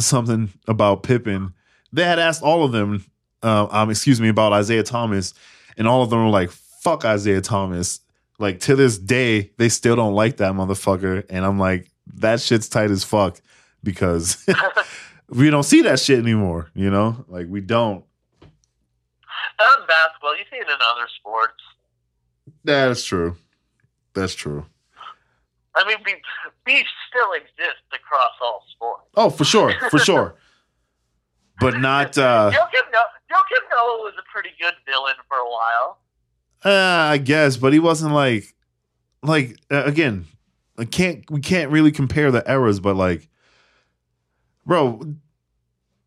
something 0.00 0.52
about 0.66 1.02
Pippen. 1.02 1.54
They 1.92 2.04
had 2.04 2.18
asked 2.18 2.42
all 2.42 2.64
of 2.64 2.72
them, 2.72 3.04
uh, 3.42 3.66
um, 3.70 3.90
excuse 3.90 4.20
me, 4.20 4.28
about 4.28 4.52
Isaiah 4.52 4.83
Thomas, 4.83 5.35
and 5.76 5.88
all 5.88 6.02
of 6.02 6.11
them 6.11 6.24
were 6.24 6.31
like, 6.31 6.50
"Fuck 6.50 7.04
Isaiah 7.04 7.40
Thomas." 7.40 8.00
Like 8.38 8.61
to 8.61 8.76
this 8.76 8.98
day, 8.98 9.50
they 9.57 9.68
still 9.68 9.96
don't 9.96 10.14
like 10.14 10.37
that 10.37 10.52
motherfucker, 10.52 11.24
and 11.28 11.44
I'm 11.44 11.59
like, 11.59 11.90
that 12.14 12.40
shit's 12.40 12.68
tight 12.68 12.90
as 12.90 13.02
fuck 13.02 13.40
because 13.92 14.46
we 15.29 15.51
don't 15.51 15.62
see 15.64 15.83
that 15.83 15.98
shit 16.01 16.18
anymore. 16.18 16.70
You 16.74 16.90
know, 16.90 17.24
like 17.29 17.46
we 17.48 17.61
don't. 17.61 18.05
Not 19.59 19.81
in 19.81 19.87
basketball. 19.87 20.37
You 20.37 20.44
see 20.51 20.57
it 20.57 20.68
in 20.68 20.77
other 20.92 21.09
sports. 21.18 21.55
That's 22.64 23.05
true. 23.05 23.37
That's 24.14 24.35
true. 24.35 24.64
I 25.74 25.87
mean, 25.87 25.98
beef, 26.05 26.16
beef 26.64 26.87
still 27.09 27.33
exists 27.35 27.87
across 27.94 28.33
all 28.42 28.62
sports. 28.74 29.03
Oh, 29.16 29.31
for 29.31 29.44
sure, 29.44 29.72
for 29.90 29.98
sure. 29.98 30.35
But 31.61 31.81
not. 31.81 32.16
uh 32.16 32.53
Joakim 32.55 32.92
Noah, 32.92 33.11
Joakim 33.33 33.64
Noah 33.72 34.03
was 34.05 34.14
a 34.16 34.22
pretty 34.33 34.51
good 34.61 34.74
villain 34.87 35.14
for 35.29 35.38
a 35.38 35.44
while. 35.51 35.98
uh, 36.64 37.11
I 37.12 37.18
guess, 37.18 37.57
but 37.57 37.72
he 37.72 37.81
wasn't 37.81 38.14
like, 38.14 38.55
like 39.24 39.57
uh, 39.70 39.83
again. 39.85 40.27
I 40.79 40.85
can't. 40.85 41.29
We 41.29 41.40
can't 41.40 41.72
really 41.72 41.90
compare 41.90 42.31
the 42.31 42.48
eras, 42.48 42.79
but 42.79 42.94
like, 42.94 43.29
bro, 44.68 45.00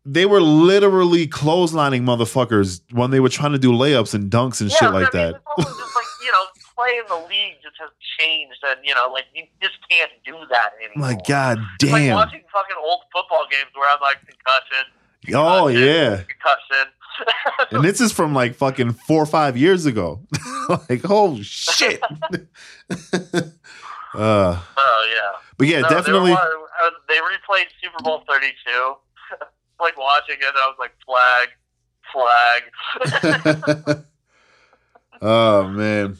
they 0.06 0.24
were 0.24 0.40
literally 0.40 1.26
clotheslining 1.28 2.02
motherfuckers 2.02 2.80
when 2.92 3.10
they 3.10 3.20
were 3.20 3.28
trying 3.28 3.52
to 3.52 3.58
do 3.58 3.72
layups 3.72 4.14
and 4.14 4.30
dunks 4.30 4.60
and 4.62 4.70
yeah, 4.70 4.76
shit 4.78 4.90
like 4.92 5.14
I 5.14 5.18
mean, 5.18 5.32
that. 5.32 5.42
It's 5.58 5.68
just 5.68 5.94
like 5.94 6.04
you 6.24 6.32
know, 6.32 6.44
playing 6.74 7.02
the 7.08 7.28
league 7.28 7.56
just 7.62 7.76
has 7.78 7.90
changed, 8.18 8.58
and 8.68 8.80
you 8.82 8.94
know, 8.94 9.10
like 9.12 9.24
you 9.34 9.44
just 9.60 9.74
can't 9.90 10.10
do 10.24 10.34
that 10.50 10.70
anymore. 10.82 11.10
My 11.10 11.18
god 11.28 11.58
It's 11.80 11.92
like 11.92 12.02
damn. 12.02 12.14
watching 12.14 12.40
fucking 12.52 12.76
old 12.82 13.00
football 13.12 13.46
games 13.50 13.70
where 13.74 13.90
I'm 13.90 14.00
like 14.00 14.16
concussion, 14.20 15.34
Oh 15.34 15.68
yeah. 15.68 16.16
concussion. 16.22 16.92
And 17.72 17.84
this 17.84 18.00
is 18.00 18.10
from 18.10 18.32
like 18.34 18.54
fucking 18.54 18.92
four 18.92 19.22
or 19.22 19.26
five 19.26 19.54
years 19.56 19.84
ago. 19.84 20.20
like, 20.88 21.02
oh 21.10 21.40
shit. 21.42 22.00
Uh 24.14 24.60
oh 24.76 25.12
yeah. 25.14 25.38
but 25.56 25.66
yeah, 25.66 25.80
No, 25.80 25.88
definitely 25.88 26.30
They, 26.30 26.36
uh, 26.36 26.90
they 27.08 27.14
replayed 27.16 27.66
Super 27.82 28.02
Bowl 28.02 28.22
32. 28.28 28.52
like 29.80 29.96
watching 29.96 30.36
it, 30.38 30.54
I 30.54 30.66
was 30.68 30.76
like, 30.78 30.94
flag, 31.06 31.48
flag. 33.72 34.04
oh 35.22 35.68
man. 35.68 36.18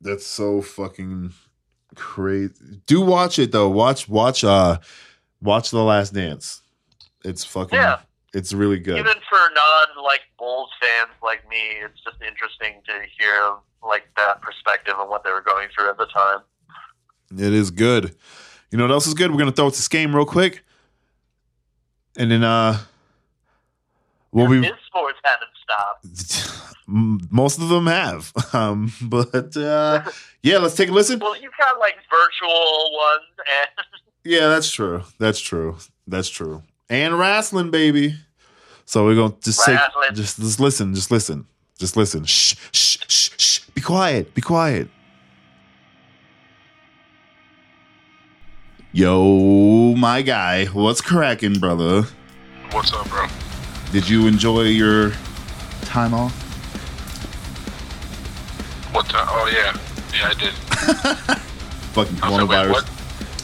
That's 0.00 0.26
so 0.26 0.62
fucking 0.62 1.32
crazy. 1.94 2.80
Do 2.86 3.00
watch 3.02 3.38
it 3.38 3.52
though. 3.52 3.68
Watch 3.68 4.08
watch 4.08 4.44
uh 4.44 4.78
watch 5.42 5.70
The 5.70 5.82
Last 5.82 6.14
Dance. 6.14 6.62
It's 7.24 7.44
fucking 7.44 7.78
Yeah. 7.78 7.98
it's 8.32 8.52
really 8.52 8.78
good. 8.78 8.98
Even 8.98 9.12
for 9.28 9.38
non 9.38 10.04
like 10.04 10.22
Bulls 10.38 10.70
fans 10.80 11.10
like 11.22 11.46
me, 11.48 11.58
it's 11.84 12.02
just 12.02 12.16
interesting 12.26 12.80
to 12.86 12.92
hear 13.18 13.54
like 13.82 14.04
that 14.16 14.40
perspective 14.42 14.94
and 14.98 15.08
what 15.08 15.24
they 15.24 15.30
were 15.30 15.42
going 15.42 15.68
through 15.74 15.90
at 15.90 15.98
the 15.98 16.06
time. 16.06 16.40
It 17.32 17.52
is 17.52 17.70
good. 17.70 18.14
You 18.70 18.78
know 18.78 18.84
what 18.84 18.92
else 18.92 19.06
is 19.06 19.14
good? 19.14 19.30
We're 19.30 19.38
gonna 19.38 19.52
throw 19.52 19.68
it 19.68 19.74
to 19.74 19.88
game 19.88 20.14
real 20.14 20.24
quick. 20.24 20.64
And 22.16 22.30
then 22.30 22.42
uh 22.44 22.78
well 24.32 24.46
we 24.46 24.62
His 24.62 24.72
sports 24.86 25.18
haven't 25.24 25.50
stopped. 25.62 26.50
most 26.86 27.60
of 27.60 27.68
them 27.68 27.86
have. 27.86 28.32
Um 28.54 28.92
but 29.02 29.56
uh 29.56 30.02
yeah, 30.42 30.58
let's 30.58 30.74
take 30.74 30.88
a 30.88 30.92
listen. 30.92 31.18
Well, 31.18 31.40
you've 31.40 31.52
got 31.58 31.78
like 31.78 31.96
virtual 32.10 32.92
ones 32.96 33.24
and 33.38 33.86
Yeah, 34.24 34.48
that's 34.48 34.70
true. 34.70 35.02
That's 35.18 35.40
true. 35.40 35.78
That's 36.06 36.28
true. 36.28 36.62
And 36.88 37.18
wrestling, 37.18 37.70
baby. 37.70 38.16
So 38.84 39.04
we're 39.04 39.14
gonna 39.14 39.34
just 39.40 39.64
take 39.64 39.78
just 40.14 40.40
just 40.40 40.58
listen, 40.60 40.94
just 40.94 41.10
listen. 41.10 41.46
Just 41.78 41.96
listen. 41.96 42.24
Shh, 42.24 42.56
shh, 42.72 42.98
shh, 43.08 43.30
shh. 43.38 43.60
Be 43.72 43.80
quiet. 43.80 44.34
Be 44.34 44.42
quiet. 44.42 44.88
Yo, 48.92 49.94
my 49.94 50.20
guy, 50.20 50.64
what's 50.66 51.00
cracking, 51.00 51.60
brother? 51.60 52.02
What's 52.72 52.92
up, 52.92 53.08
bro? 53.08 53.28
Did 53.92 54.08
you 54.08 54.26
enjoy 54.26 54.62
your 54.62 55.12
time 55.82 56.12
off? 56.12 56.32
What 58.92 59.08
time? 59.08 59.26
Oh 59.30 59.48
yeah, 59.52 59.78
yeah, 60.18 60.30
I 60.30 60.34
did. 60.34 60.52
Fucking 61.94 62.18
I 62.20 62.30
was 62.30 62.38
like, 62.40 62.48
wait, 62.48 62.58
coronavirus. 62.58 62.72
what? 62.72 62.84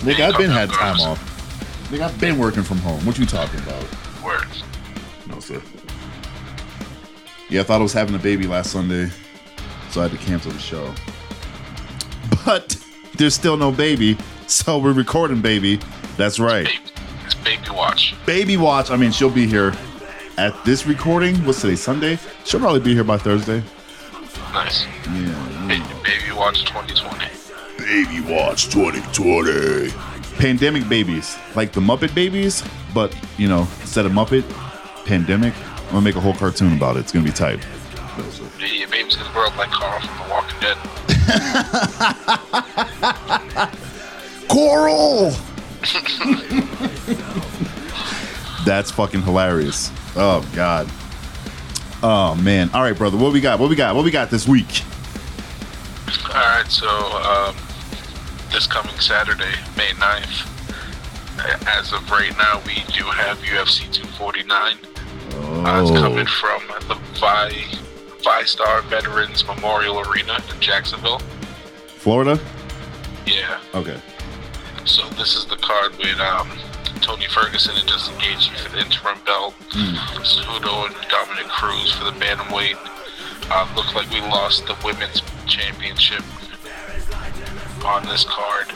Nigga, 0.02 0.20
I've 0.32 0.36
been 0.36 0.50
had 0.50 0.68
time 0.70 0.98
off. 1.00 1.88
Nigga, 1.90 2.02
I've 2.02 2.20
been 2.20 2.38
working 2.38 2.64
from 2.64 2.78
home. 2.78 3.06
What 3.06 3.16
you 3.16 3.24
talking 3.24 3.60
about? 3.60 3.84
Words. 4.24 4.64
No, 5.28 5.38
sir. 5.38 5.62
Yeah, 7.48 7.60
I 7.60 7.62
thought 7.62 7.78
I 7.78 7.84
was 7.84 7.92
having 7.92 8.16
a 8.16 8.18
baby 8.18 8.48
last 8.48 8.72
Sunday, 8.72 9.10
so 9.90 10.00
I 10.00 10.08
had 10.08 10.18
to 10.18 10.24
cancel 10.24 10.50
the 10.50 10.58
show. 10.58 10.92
But 12.44 12.76
there's 13.14 13.34
still 13.34 13.56
no 13.56 13.70
baby, 13.70 14.16
so 14.46 14.78
we're 14.78 14.92
recording 14.92 15.40
baby. 15.40 15.80
That's 16.16 16.38
right. 16.38 16.66
Baby, 16.66 16.78
it's 17.24 17.34
baby 17.34 17.70
watch. 17.70 18.14
Baby 18.26 18.56
watch. 18.56 18.90
I 18.90 18.96
mean, 18.96 19.12
she'll 19.12 19.30
be 19.30 19.46
here 19.46 19.72
at 20.38 20.54
this 20.64 20.86
recording. 20.86 21.36
What's 21.44 21.60
today? 21.60 21.76
Sunday? 21.76 22.18
She'll 22.44 22.60
probably 22.60 22.80
be 22.80 22.94
here 22.94 23.04
by 23.04 23.18
Thursday. 23.18 23.62
Nice. 24.52 24.86
Yeah. 25.06 25.66
Baby, 25.68 25.84
baby 26.02 26.32
watch 26.36 26.64
2020. 26.64 27.26
Baby 27.78 28.20
Watch 28.20 28.68
2020. 28.70 29.90
Pandemic 30.38 30.88
babies, 30.88 31.36
like 31.54 31.70
the 31.72 31.80
Muppet 31.80 32.12
babies, 32.16 32.64
but 32.92 33.14
you 33.38 33.46
know, 33.48 33.60
instead 33.80 34.06
of 34.06 34.12
Muppet, 34.12 34.42
pandemic. 35.04 35.54
I'm 35.86 35.92
gonna 35.92 36.00
make 36.00 36.16
a 36.16 36.20
whole 36.20 36.34
cartoon 36.34 36.72
about 36.76 36.96
it. 36.96 37.00
It's 37.00 37.12
gonna 37.12 37.24
be 37.24 37.30
tight. 37.30 37.60
Yeah, 38.58 38.86
baby's 38.86 39.14
gonna 39.14 39.32
grow 39.32 39.46
up 39.46 39.56
like 39.56 39.70
Carl 39.70 40.00
from 40.00 40.18
The 40.18 40.24
Walking 40.28 40.58
Dead. 40.60 40.76
Coral. 44.48 45.30
That's 48.64 48.90
fucking 48.90 49.22
hilarious. 49.22 49.90
Oh 50.16 50.48
god. 50.54 50.90
Oh 52.02 52.34
man. 52.34 52.70
All 52.74 52.82
right, 52.82 52.96
brother. 52.96 53.16
What 53.16 53.32
we 53.32 53.40
got? 53.40 53.58
What 53.58 53.70
we 53.70 53.76
got? 53.76 53.94
What 53.94 54.04
we 54.04 54.10
got 54.10 54.30
this 54.30 54.46
week? 54.48 54.82
All 56.28 56.34
right, 56.34 56.66
so 56.68 56.86
um, 56.88 57.56
this 58.52 58.66
coming 58.66 58.98
Saturday, 59.00 59.54
May 59.76 59.88
9th, 59.94 60.46
as 61.66 61.92
of 61.92 62.08
right 62.10 62.36
now, 62.36 62.60
we 62.66 62.74
do 62.92 63.04
have 63.04 63.38
UFC 63.38 63.90
249. 63.92 64.76
Uh, 65.64 65.82
it's 65.82 65.90
coming 65.98 66.26
from 66.26 66.62
the 66.88 66.94
Vi, 67.18 67.50
VyStar 68.22 68.84
Veterans 68.84 69.46
Memorial 69.46 70.00
Arena 70.00 70.38
in 70.52 70.60
Jacksonville. 70.60 71.20
Florida. 71.96 72.38
Yeah. 73.26 73.58
Okay. 73.74 74.00
So 74.86 75.02
this 75.10 75.34
is 75.34 75.46
the 75.46 75.56
card 75.56 75.98
with 75.98 76.18
um, 76.20 76.48
Tony 77.02 77.26
Ferguson 77.26 77.74
and 77.76 77.88
Justin 77.88 78.14
Gaethje 78.18 78.56
for 78.56 78.70
the 78.70 78.78
interim 78.78 79.18
belt. 79.26 79.54
Cejudo 79.70 80.86
and 80.86 80.94
Dominick 81.10 81.48
Cruz 81.48 81.92
for 81.92 82.04
the 82.04 82.12
bantamweight. 82.12 82.78
Uh, 83.50 83.68
looks 83.74 83.94
like 83.94 84.08
we 84.10 84.20
lost 84.20 84.66
the 84.66 84.76
women's 84.84 85.22
championship 85.46 86.22
on 87.84 88.04
this 88.06 88.24
card. 88.24 88.66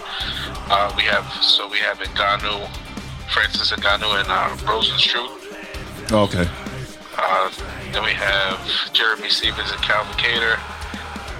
Uh, 0.69 0.93
we 0.97 1.03
have 1.05 1.25
so 1.43 1.69
we 1.69 1.79
have 1.79 1.99
Ngannou, 1.99 2.69
Francis 3.33 3.71
Ngannou, 3.71 4.21
and 4.21 4.29
uh, 4.29 4.57
Rozenstruik. 4.67 6.13
Okay. 6.13 6.51
Uh, 7.17 7.51
then 7.93 8.03
we 8.03 8.13
have 8.13 8.59
Jeremy 8.93 9.29
Stephens 9.29 9.71
and 9.71 9.81
Calvin 9.83 10.13
Kattar, 10.15 10.59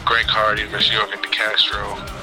Greg 0.05 0.27
Hardy 0.27 0.65
versus 0.67 0.91
Yorgan 0.91 1.21
De 1.23 1.29
Castro. 1.29 2.20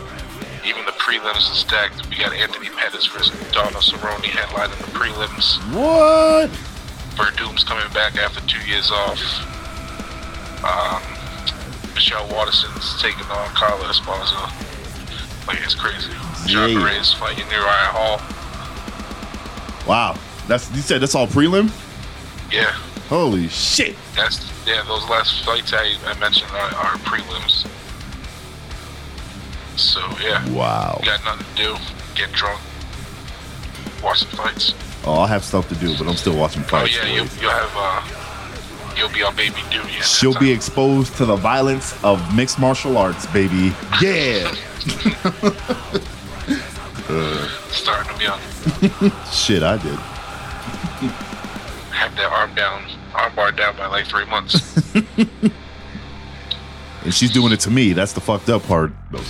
Even 0.68 0.84
the 0.86 0.91
prelims 0.91 1.49
are 1.49 1.55
stacked. 1.55 2.09
We 2.09 2.18
got 2.18 2.34
Anthony 2.34 2.70
Pettis 2.70 3.05
versus 3.07 3.34
Donald 3.51 3.76
Cerrone 3.84 4.22
headlining 4.24 4.78
the 4.80 4.91
prelims. 4.91 5.57
What? 5.74 6.49
Werdum's 7.15 7.63
coming 7.63 7.91
back 7.93 8.15
after 8.18 8.41
two 8.47 8.59
years 8.68 8.91
off. 8.91 9.20
Um, 10.63 11.01
Michelle 11.93 12.28
Waterson's 12.30 13.01
taking 13.01 13.24
on 13.26 13.47
Carla 13.55 13.86
Esparza. 13.86 15.47
Like, 15.47 15.61
it's 15.63 15.74
crazy. 15.76 16.11
John 16.45 16.72
Yeah. 16.72 16.86
Reyes 16.86 17.13
fighting 17.13 17.45
Uriah 17.49 17.91
Hall. 17.95 18.20
Wow. 19.88 20.18
That's 20.47 20.70
you 20.76 20.82
said 20.82 21.01
that's 21.01 21.15
all 21.15 21.28
prelim. 21.28 21.72
Yeah, 22.51 22.72
Holy 23.09 23.47
shit. 23.49 23.95
that's 24.15 24.49
yeah. 24.65 24.82
Those 24.88 25.07
last 25.09 25.43
fights 25.43 25.74
I, 25.74 25.95
I 26.05 26.18
mentioned 26.20 26.49
are, 26.51 26.74
are 26.76 26.95
prelims. 26.99 27.65
So 29.78 29.99
yeah, 30.21 30.47
Wow. 30.49 30.99
got 31.05 31.23
nothing 31.23 31.45
to 31.55 31.61
do. 31.61 31.75
Get 32.15 32.32
drunk. 32.34 32.59
watch 34.03 34.19
some 34.19 34.30
fights. 34.32 34.73
Oh, 35.05 35.13
I'll 35.13 35.28
have 35.28 35.43
stuff 35.45 35.69
to 35.69 35.75
do, 35.75 35.95
but 35.97 36.07
I'm 36.07 36.15
still 36.17 36.36
watching 36.36 36.63
fights. 36.63 36.95
Oh 36.97 36.99
fights. 36.99 37.07
yeah, 37.09 37.15
you'll, 37.15 37.28
you'll 37.41 37.51
have 37.51 37.71
uh, 37.75 38.01
you'll 38.97 39.09
be 39.13 39.21
on 39.23 39.36
baby 39.36 39.61
duty. 39.69 39.89
She'll 40.01 40.38
be 40.39 40.51
exposed 40.51 41.15
to 41.17 41.25
the 41.25 41.36
violence 41.36 41.93
of 42.03 42.19
mixed 42.36 42.59
martial 42.59 42.97
arts, 42.97 43.25
baby. 43.28 43.71
Yeah. 44.01 44.51
starting 47.71 48.11
them 48.13 48.21
young. 48.21 48.39
Shit, 49.32 49.63
I 49.63 49.78
did. 49.78 49.97
Have 51.93 52.15
that 52.15 52.32
arm 52.32 52.53
down, 52.55 52.84
arm 53.13 53.34
bar 53.36 53.51
down 53.51 53.75
by 53.78 53.86
like 53.88 54.05
three 54.07 54.25
months. 54.25 54.73
And 57.08 57.14
she's 57.14 57.32
doing 57.32 57.53
it 57.53 57.62
to 57.62 57.72
me. 57.72 57.93
That's 57.93 58.12
the 58.12 58.20
fucked 58.20 58.49
up 58.49 58.64
part. 58.64 58.91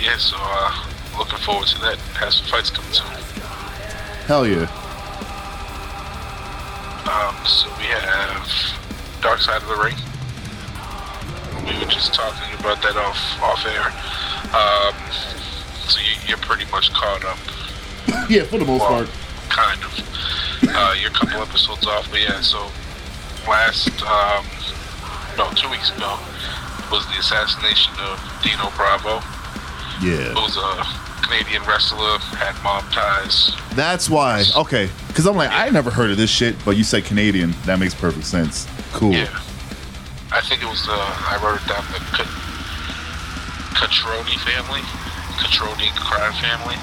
Yeah, 0.00 0.16
so 0.16 0.34
uh, 0.40 0.86
looking 1.18 1.38
forward 1.40 1.66
to 1.68 1.78
that. 1.82 1.98
Have 2.16 2.32
some 2.32 2.46
fights 2.46 2.70
coming 2.70 2.90
soon. 2.90 3.06
Hell 4.24 4.46
yeah. 4.46 4.64
Um, 7.04 7.36
so 7.46 7.68
we 7.76 7.84
have 7.84 8.48
Dark 9.20 9.40
Side 9.40 9.60
of 9.60 9.68
the 9.68 9.76
Ring. 9.76 9.96
We 11.66 11.78
were 11.78 11.90
just 11.92 12.14
talking 12.14 12.58
about 12.58 12.80
that 12.80 12.96
off 12.96 13.20
off 13.42 13.66
air. 13.66 13.92
Um, 14.56 14.94
so 15.86 16.00
you, 16.00 16.16
you're 16.28 16.38
pretty 16.38 16.64
much 16.72 16.90
caught 16.94 17.22
up. 17.26 17.38
Yeah, 18.30 18.44
for 18.44 18.56
the 18.58 18.64
most 18.64 18.80
Well, 18.80 19.04
part. 19.04 19.08
kind 19.50 19.84
of. 19.84 20.64
Uh, 20.66 20.94
you're 20.98 21.10
a 21.10 21.14
couple 21.14 21.42
episodes 21.42 21.86
off, 21.86 22.10
but 22.10 22.20
yeah. 22.22 22.40
So 22.40 22.70
last, 23.48 23.88
um, 24.02 24.44
no, 25.36 25.50
two 25.54 25.68
weeks 25.70 25.90
ago 25.96 26.18
was 26.90 27.06
the 27.06 27.18
assassination 27.18 27.92
of 28.00 28.18
Dino 28.42 28.70
Bravo, 28.76 29.20
Yeah. 30.02 30.34
who's 30.34 30.56
a 30.56 30.82
Canadian 31.26 31.62
wrestler, 31.64 32.18
had 32.34 32.60
mob 32.64 32.82
ties. 32.92 33.52
That's 33.74 34.10
why. 34.10 34.44
Okay. 34.56 34.90
Because 35.08 35.26
I'm 35.26 35.36
like, 35.36 35.50
I 35.52 35.68
never 35.70 35.90
heard 35.90 36.10
of 36.10 36.16
this 36.16 36.30
shit, 36.30 36.56
but 36.64 36.76
you 36.76 36.82
said 36.84 37.04
Canadian. 37.04 37.54
That 37.66 37.78
makes 37.78 37.94
perfect 37.94 38.26
sense. 38.26 38.66
Cool. 38.92 39.12
Yeah. 39.12 39.28
I 40.32 40.40
think 40.42 40.62
it 40.62 40.68
was 40.68 40.84
the, 40.86 40.92
I 40.92 41.38
wrote 41.42 41.60
it 41.62 41.68
down, 41.68 41.84
the 41.92 42.24
Cotroni 43.74 44.38
family. 44.42 44.80
Cotroni 45.38 45.90
crime 45.96 46.32
family. 46.34 46.76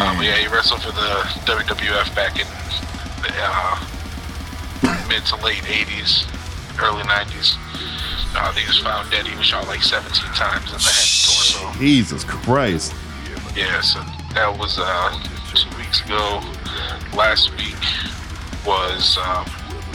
Um, 0.00 0.22
yeah, 0.22 0.36
he 0.36 0.46
wrestled 0.48 0.82
for 0.82 0.92
the 0.92 1.22
WWF 1.46 2.14
back 2.14 2.38
in 2.40 2.46
the 3.22 3.32
uh, 3.38 3.78
mid 5.08 5.24
to 5.26 5.36
late 5.44 5.62
80s, 5.64 6.26
early 6.80 7.02
90s. 7.04 7.56
Uh, 8.36 8.52
he 8.52 8.66
was 8.66 8.78
found 8.78 9.10
dead. 9.10 9.26
He 9.26 9.36
was 9.36 9.46
shot 9.46 9.66
like 9.66 9.82
17 9.82 10.12
times 10.34 10.66
in 10.66 10.76
the 10.76 10.92
head 10.92 11.08
and 11.08 11.24
torso. 11.24 11.78
Jesus 11.78 12.24
Christ. 12.24 12.94
Yeah, 13.56 13.80
so 13.80 14.00
that 14.34 14.52
was 14.58 14.78
uh, 14.78 15.10
two 15.54 15.70
weeks 15.78 16.04
ago. 16.04 16.42
Last 17.16 17.50
week 17.56 17.80
was 18.66 19.16
um, 19.16 19.46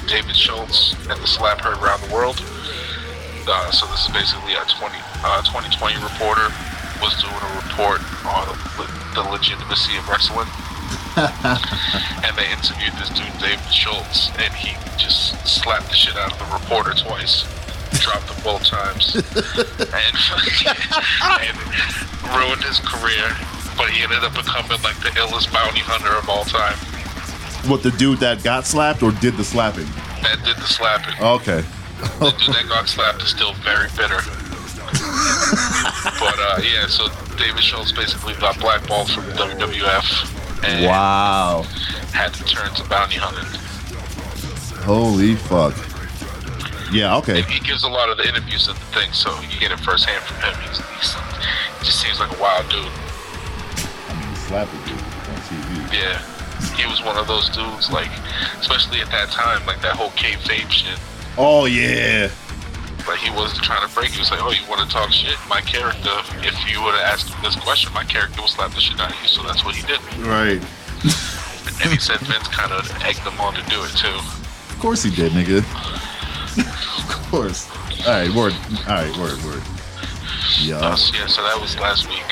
David 0.07 0.35
Schultz 0.35 0.93
and 1.09 1.21
the 1.21 1.27
Slap 1.27 1.61
Heard 1.61 1.77
Around 1.77 2.01
the 2.01 2.13
World. 2.13 2.41
Uh, 3.45 3.71
so 3.71 3.85
this 3.87 4.05
is 4.05 4.11
basically 4.13 4.53
a 4.53 4.65
20, 4.65 4.95
uh, 5.21 5.41
2020 5.45 6.01
reporter 6.01 6.49
was 7.01 7.13
doing 7.21 7.33
a 7.33 7.51
report 7.61 8.01
on 8.25 8.45
the, 8.77 8.85
the 9.13 9.23
legitimacy 9.29 9.97
of 9.97 10.07
wrestling. 10.09 10.49
and 11.17 12.37
they 12.37 12.49
interviewed 12.51 12.93
this 12.95 13.09
dude, 13.09 13.37
David 13.39 13.71
Schultz, 13.71 14.29
and 14.39 14.53
he 14.53 14.75
just 14.97 15.35
slapped 15.47 15.89
the 15.89 15.95
shit 15.95 16.15
out 16.15 16.31
of 16.31 16.39
the 16.39 16.45
reporter 16.53 16.93
twice. 16.93 17.43
Dropped 17.99 18.29
him 18.29 18.41
both 18.43 18.63
times. 18.63 19.15
and, 19.15 19.25
and 21.43 21.57
ruined 22.31 22.63
his 22.63 22.79
career. 22.79 23.35
But 23.75 23.89
he 23.89 24.03
ended 24.03 24.23
up 24.23 24.33
becoming 24.33 24.81
like 24.81 24.95
the 25.03 25.09
illest 25.19 25.51
bounty 25.51 25.81
hunter 25.81 26.15
of 26.15 26.29
all 26.29 26.45
time. 26.45 26.77
What, 27.69 27.83
the 27.83 27.91
dude 27.91 28.19
that 28.19 28.43
got 28.43 28.65
slapped 28.65 29.03
or 29.03 29.11
did 29.11 29.35
the 29.35 29.43
slapping? 29.43 29.85
That 30.23 30.41
did 30.43 30.55
the 30.57 30.67
slapping. 30.67 31.19
Okay. 31.21 31.63
The 32.19 32.31
dude 32.39 32.55
that 32.55 32.65
got 32.67 32.87
slapped 32.87 33.21
is 33.21 33.29
still 33.29 33.53
very 33.55 33.87
bitter. 33.97 34.17
but 36.19 36.39
uh, 36.39 36.59
yeah, 36.63 36.87
so 36.87 37.07
David 37.37 37.63
Schultz 37.63 37.91
basically 37.91 38.33
got 38.35 38.57
blackballed 38.59 39.11
from 39.11 39.25
the 39.27 39.33
WWF 39.33 40.40
Wow. 40.63 41.63
had 42.13 42.33
to 42.35 42.43
turn 42.43 42.73
to 42.75 42.83
bounty 42.89 43.17
hunting. 43.17 43.45
Holy 44.85 45.35
fuck. 45.35 45.73
Yeah, 46.91 47.15
okay. 47.17 47.41
He 47.43 47.59
gives 47.61 47.83
a 47.83 47.89
lot 47.89 48.09
of 48.09 48.17
the 48.17 48.27
interviews 48.27 48.67
and 48.67 48.77
the 48.77 48.85
things, 48.99 49.17
so 49.17 49.31
you 49.41 49.59
get 49.59 49.71
it 49.71 49.79
firsthand 49.79 50.23
from 50.23 50.37
him. 50.43 50.53
He's, 50.67 50.77
he's, 50.77 51.13
he 51.79 51.85
just 51.85 52.01
seems 52.01 52.19
like 52.19 52.35
a 52.37 52.41
wild 52.41 52.69
dude. 52.69 52.83
I 52.83 54.19
mean, 54.19 54.35
slapping 54.35 54.79
dude 54.81 54.99
on 54.99 55.39
TV. 55.47 55.93
Yeah, 55.93 56.19
he 56.75 56.85
was 56.85 57.01
one 57.01 57.17
of 57.17 57.27
those 57.27 57.49
dudes, 57.49 57.89
like, 57.91 58.11
especially 58.59 58.99
at 58.99 59.09
that 59.11 59.29
time, 59.29 59.65
like 59.65 59.81
that 59.81 59.95
whole 59.95 60.09
kayfabe 60.11 60.69
shit. 60.69 60.99
Oh, 61.37 61.65
yeah. 61.65 62.29
Like 63.07 63.19
he 63.19 63.29
wasn't 63.31 63.63
trying 63.63 63.87
to 63.87 63.93
break. 63.93 64.11
He 64.11 64.19
was 64.19 64.31
like, 64.31 64.41
"Oh, 64.41 64.51
you 64.51 64.63
want 64.69 64.81
to 64.81 64.89
talk 64.93 65.11
shit? 65.11 65.35
My 65.49 65.61
character. 65.61 66.11
If 66.45 66.55
you 66.69 66.81
would 66.83 66.93
have 66.95 67.03
asked 67.13 67.29
him 67.33 67.41
this 67.43 67.55
question, 67.55 67.91
my 67.93 68.03
character 68.03 68.41
would 68.41 68.49
slap 68.49 68.71
the 68.73 68.79
shit 68.81 68.99
out 68.99 69.11
of 69.11 69.21
you." 69.21 69.27
So 69.27 69.43
that's 69.43 69.63
what 69.65 69.75
he 69.75 69.81
did. 69.87 69.99
Right. 70.19 70.61
And 71.83 71.89
he 71.91 71.97
said 71.97 72.19
Vince 72.21 72.47
kind 72.49 72.71
of 72.71 72.85
egged 73.01 73.19
him 73.19 73.39
on 73.41 73.53
to 73.55 73.61
do 73.69 73.81
it 73.83 73.91
too. 73.97 74.13
Of 74.69 74.77
course 74.79 75.01
he 75.03 75.09
did, 75.09 75.31
nigga. 75.33 75.59
of 76.57 77.27
course. 77.31 77.69
All 78.05 78.13
right, 78.13 78.29
word. 78.33 78.53
All 78.87 78.95
right, 78.95 79.17
word, 79.17 79.41
word. 79.43 79.61
Uh, 79.61 80.57
Yeah. 80.61 80.95
so 80.95 81.15
yeah, 81.17 81.27
so 81.27 81.41
that 81.43 81.59
was 81.59 81.77
last 81.79 82.07
week. 82.09 82.25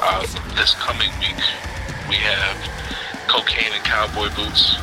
Uh, 0.00 0.20
this 0.56 0.74
coming 0.74 1.10
week, 1.20 1.36
we 2.08 2.16
have 2.16 2.56
cocaine 3.28 3.72
and 3.72 3.84
cowboy 3.84 4.28
boots, 4.34 4.76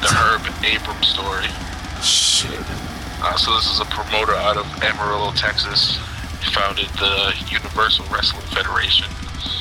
the 0.00 0.08
Herb 0.08 0.40
Abrams 0.64 1.08
story. 1.08 1.48
Shit. 2.02 2.60
Uh, 3.24 3.36
so 3.36 3.54
this 3.56 3.70
is 3.72 3.80
a 3.80 3.84
promoter 3.86 4.34
out 4.36 4.56
of 4.56 4.66
Amarillo, 4.82 5.32
Texas. 5.32 5.96
He 6.44 6.50
founded 6.52 6.86
the 7.00 7.32
Universal 7.48 8.04
Wrestling 8.12 8.44
Federation, 8.52 9.08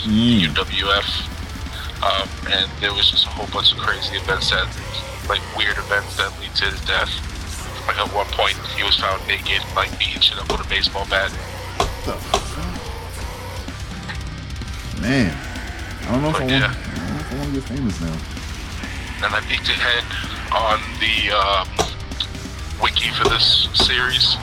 Mm. 0.04 0.52
UWF. 0.52 1.08
Um, 2.04 2.28
and 2.52 2.70
there 2.82 2.92
was 2.94 3.10
just 3.10 3.26
a 3.26 3.30
whole 3.30 3.48
bunch 3.56 3.72
of 3.72 3.78
crazy 3.80 4.18
events 4.18 4.50
that, 4.52 4.68
like 5.30 5.40
weird 5.56 5.78
events 5.78 6.18
that 6.18 6.28
lead 6.42 6.52
to 6.60 6.66
his 6.66 6.82
death. 6.84 7.08
Like 7.88 7.98
at 8.00 8.12
one 8.14 8.28
point, 8.36 8.56
he 8.76 8.84
was 8.84 8.98
found 9.00 9.26
naked, 9.28 9.64
like 9.76 9.88
beating 9.98 10.20
shit 10.20 10.38
up 10.38 10.52
with 10.52 10.60
a 10.66 10.68
baseball 10.70 11.08
bat. 11.10 11.32
Man. 15.00 15.32
I 16.04 16.12
don't 16.12 16.22
know 16.22 16.30
if 16.30 16.36
I 16.36 16.40
But 16.40 16.40
want, 16.40 16.52
yeah. 16.52 16.76
I 16.76 16.96
don't 17.00 17.08
know 17.16 17.20
if 17.20 17.32
I 17.32 17.36
want 17.40 17.48
to 17.48 17.60
get 17.60 17.64
famous 17.64 18.02
now. 18.02 18.18
And 19.24 19.36
I 19.36 19.40
peeked 19.48 19.70
ahead 19.72 20.04
on 20.52 20.80
the 21.00 21.32
um, 21.32 21.68
wiki 22.82 23.10
for 23.12 23.30
this 23.30 23.70
series. 23.74 24.36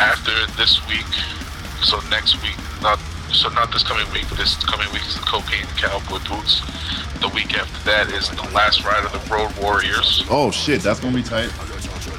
After 0.00 0.32
this 0.56 0.86
week, 0.88 1.06
so 1.82 2.00
next 2.10 2.42
week, 2.42 2.56
not 2.82 2.98
so 3.32 3.48
not 3.50 3.72
this 3.72 3.82
coming 3.82 4.10
week, 4.12 4.26
but 4.28 4.38
this 4.38 4.56
coming 4.64 4.90
week 4.92 5.06
is 5.06 5.14
the 5.14 5.22
Cocaine 5.22 5.66
Cowboy 5.78 6.18
Boots. 6.28 6.60
The 7.20 7.28
week 7.28 7.54
after 7.56 7.84
that 7.90 8.10
is 8.10 8.28
the 8.28 8.42
last 8.52 8.84
ride 8.84 9.04
of 9.04 9.12
the 9.12 9.22
Road 9.32 9.54
Warriors. 9.56 10.24
Oh, 10.28 10.50
shit. 10.50 10.82
That's 10.82 11.00
to 11.00 11.10
be 11.12 11.22
tight. 11.22 11.50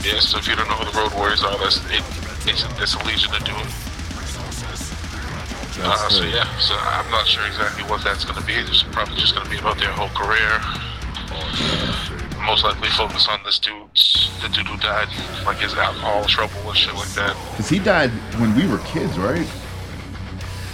Yeah, 0.03 0.19
so 0.19 0.37
if 0.37 0.47
you 0.47 0.55
don't 0.55 0.67
know 0.67 0.75
who 0.75 0.91
the 0.91 0.97
Road 0.97 1.13
Warriors 1.13 1.43
are, 1.43 1.57
that's 1.59 1.77
it. 1.91 2.03
It's, 2.47 2.63
it's 2.81 2.95
a 2.95 3.03
Legion 3.05 3.33
of 3.35 3.43
Doom. 3.43 3.67
Uh, 5.85 6.09
so 6.09 6.23
yeah, 6.23 6.47
so 6.59 6.75
I'm 6.77 7.09
not 7.11 7.27
sure 7.27 7.45
exactly 7.45 7.83
what 7.85 8.03
that's 8.03 8.23
to 8.23 8.33
be. 8.45 8.53
It's 8.53 8.83
probably 8.83 9.15
just 9.15 9.35
to 9.35 9.43
be 9.49 9.57
about 9.57 9.77
their 9.77 9.91
whole 9.91 10.09
career. 10.15 10.61
Most 12.45 12.63
likely 12.63 12.89
focus 12.89 13.27
on 13.29 13.39
this 13.45 13.57
dude's 13.59 14.29
the 14.41 14.49
dude 14.49 14.67
who 14.67 14.77
died, 14.77 15.07
like 15.45 15.57
his 15.57 15.73
alcohol 15.75 16.25
trouble 16.25 16.59
and 16.67 16.77
shit 16.77 16.93
like 16.93 17.07
that. 17.15 17.35
Because 17.51 17.69
he 17.69 17.79
died 17.79 18.09
when 18.39 18.53
we 18.55 18.67
were 18.67 18.79
kids, 18.79 19.17
right? 19.17 19.47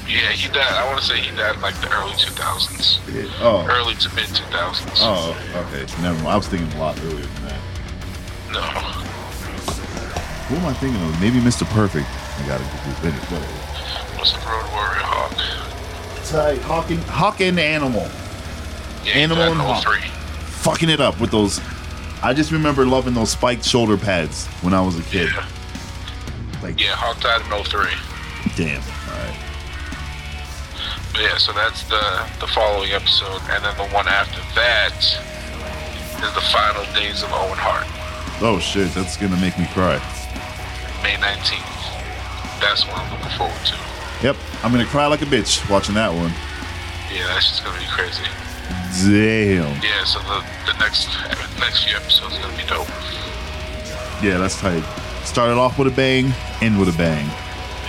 Yeah, 0.08 0.32
he 0.34 0.48
died. 0.52 0.74
I 0.74 0.86
want 0.90 1.00
to 1.00 1.06
say 1.06 1.20
he 1.20 1.30
died 1.38 1.56
in 1.56 1.62
like 1.62 1.80
the 1.82 1.92
early 1.94 2.14
2000s, 2.14 2.98
Yeah. 3.14 3.30
Oh. 3.40 3.68
early 3.70 3.94
to 3.96 4.10
mid 4.16 4.26
2000s. 4.26 4.98
Oh, 4.98 5.38
okay. 5.70 5.86
Never 6.02 6.16
mind. 6.24 6.28
I 6.30 6.36
was 6.38 6.48
thinking 6.48 6.72
a 6.76 6.80
lot 6.80 6.98
earlier 7.04 7.22
than 7.22 7.46
that. 7.46 7.62
No, 8.52 8.62
Who 10.50 10.56
am 10.56 10.66
I 10.66 10.74
thinking 10.74 11.00
of? 11.04 11.22
Maybe 11.22 11.38
Mr. 11.40 11.66
Perfect. 11.70 12.08
I 12.10 12.48
gotta 12.48 12.64
get 12.64 12.84
this 12.86 13.04
minute. 13.04 13.22
Whatever. 13.30 14.20
was 14.20 14.34
the 14.34 14.40
Road 14.40 14.66
Warrior 14.74 15.06
Hawk. 15.06 15.38
Tight. 16.26 16.58
Uh, 16.60 16.64
Hawking. 16.68 16.98
Hawking 17.04 17.60
animal. 17.60 18.10
Yeah, 19.06 19.14
he 19.14 19.22
Animal 19.22 19.44
died 19.44 19.52
and 19.52 19.62
Hawk. 19.62 19.84
03. 19.84 20.00
Fucking 20.64 20.90
it 20.90 21.00
up 21.02 21.20
with 21.20 21.32
those. 21.32 21.60
I 22.22 22.34
just 22.34 22.52
remember 22.52 22.86
loving 22.86 23.14
those 23.14 23.32
spiked 23.32 23.64
shoulder 23.64 23.98
pads 23.98 24.46
when 24.62 24.74
I 24.74 24.82
was 24.82 25.00
a 25.00 25.04
kid. 25.04 25.30
Yeah, 25.34 25.46
Like, 26.62 26.80
yeah, 26.80 26.96
Hawk 26.96 27.20
died 27.22 27.42
in 27.42 27.64
03. 27.64 27.88
damn. 28.56 28.82
All 28.82 29.16
right. 29.24 29.36
But 31.14 31.22
yeah, 31.22 31.38
so 31.38 31.54
that's 31.54 31.84
the 31.84 32.28
the 32.40 32.48
following 32.48 32.92
episode, 32.92 33.42
and 33.50 33.64
then 33.64 33.76
the 33.78 33.88
one 33.96 34.08
after 34.08 34.40
that 34.56 34.94
is 35.00 36.34
the 36.36 36.46
final 36.52 36.84
days 36.94 37.24
of 37.24 37.32
Owen 37.32 37.58
Hart, 37.58 37.88
Oh 38.42 38.60
shit, 38.60 38.94
that's 38.94 39.18
gonna 39.18 39.40
make 39.40 39.58
me 39.58 39.66
cry. 39.74 39.98
May 41.04 41.16
19th. 41.16 42.60
That's 42.62 42.86
what 42.86 42.98
I'm 43.00 43.10
looking 43.12 43.32
forward 43.38 43.66
to. 43.68 43.76
Yep, 44.24 44.36
I'm 44.64 44.72
gonna 44.72 44.86
cry 44.86 45.08
like 45.08 45.22
a 45.22 45.26
bitch 45.26 45.64
watching 45.70 45.96
that 45.96 46.12
one. 46.14 46.32
Yeah, 47.12 47.26
that's 47.28 47.48
just 47.50 47.64
gonna 47.66 47.80
be 47.80 47.88
crazy. 47.88 48.24
Damn. 49.04 49.82
Yeah, 49.82 50.04
so 50.04 50.20
the 50.20 50.44
the 50.66 50.78
next 50.80 51.08
next 51.60 51.84
few 51.86 51.96
episodes 51.96 52.38
are 52.38 52.42
gonna 52.42 52.58
be 52.58 52.64
dope. 52.68 52.88
Yeah, 54.22 54.38
that's 54.38 54.60
tight. 54.60 54.84
Started 55.24 55.54
off 55.58 55.78
with 55.80 55.88
a 55.88 55.96
bang, 55.96 56.34
end 56.62 56.80
with 56.80 56.90
a 56.94 56.98
bang. 56.98 57.26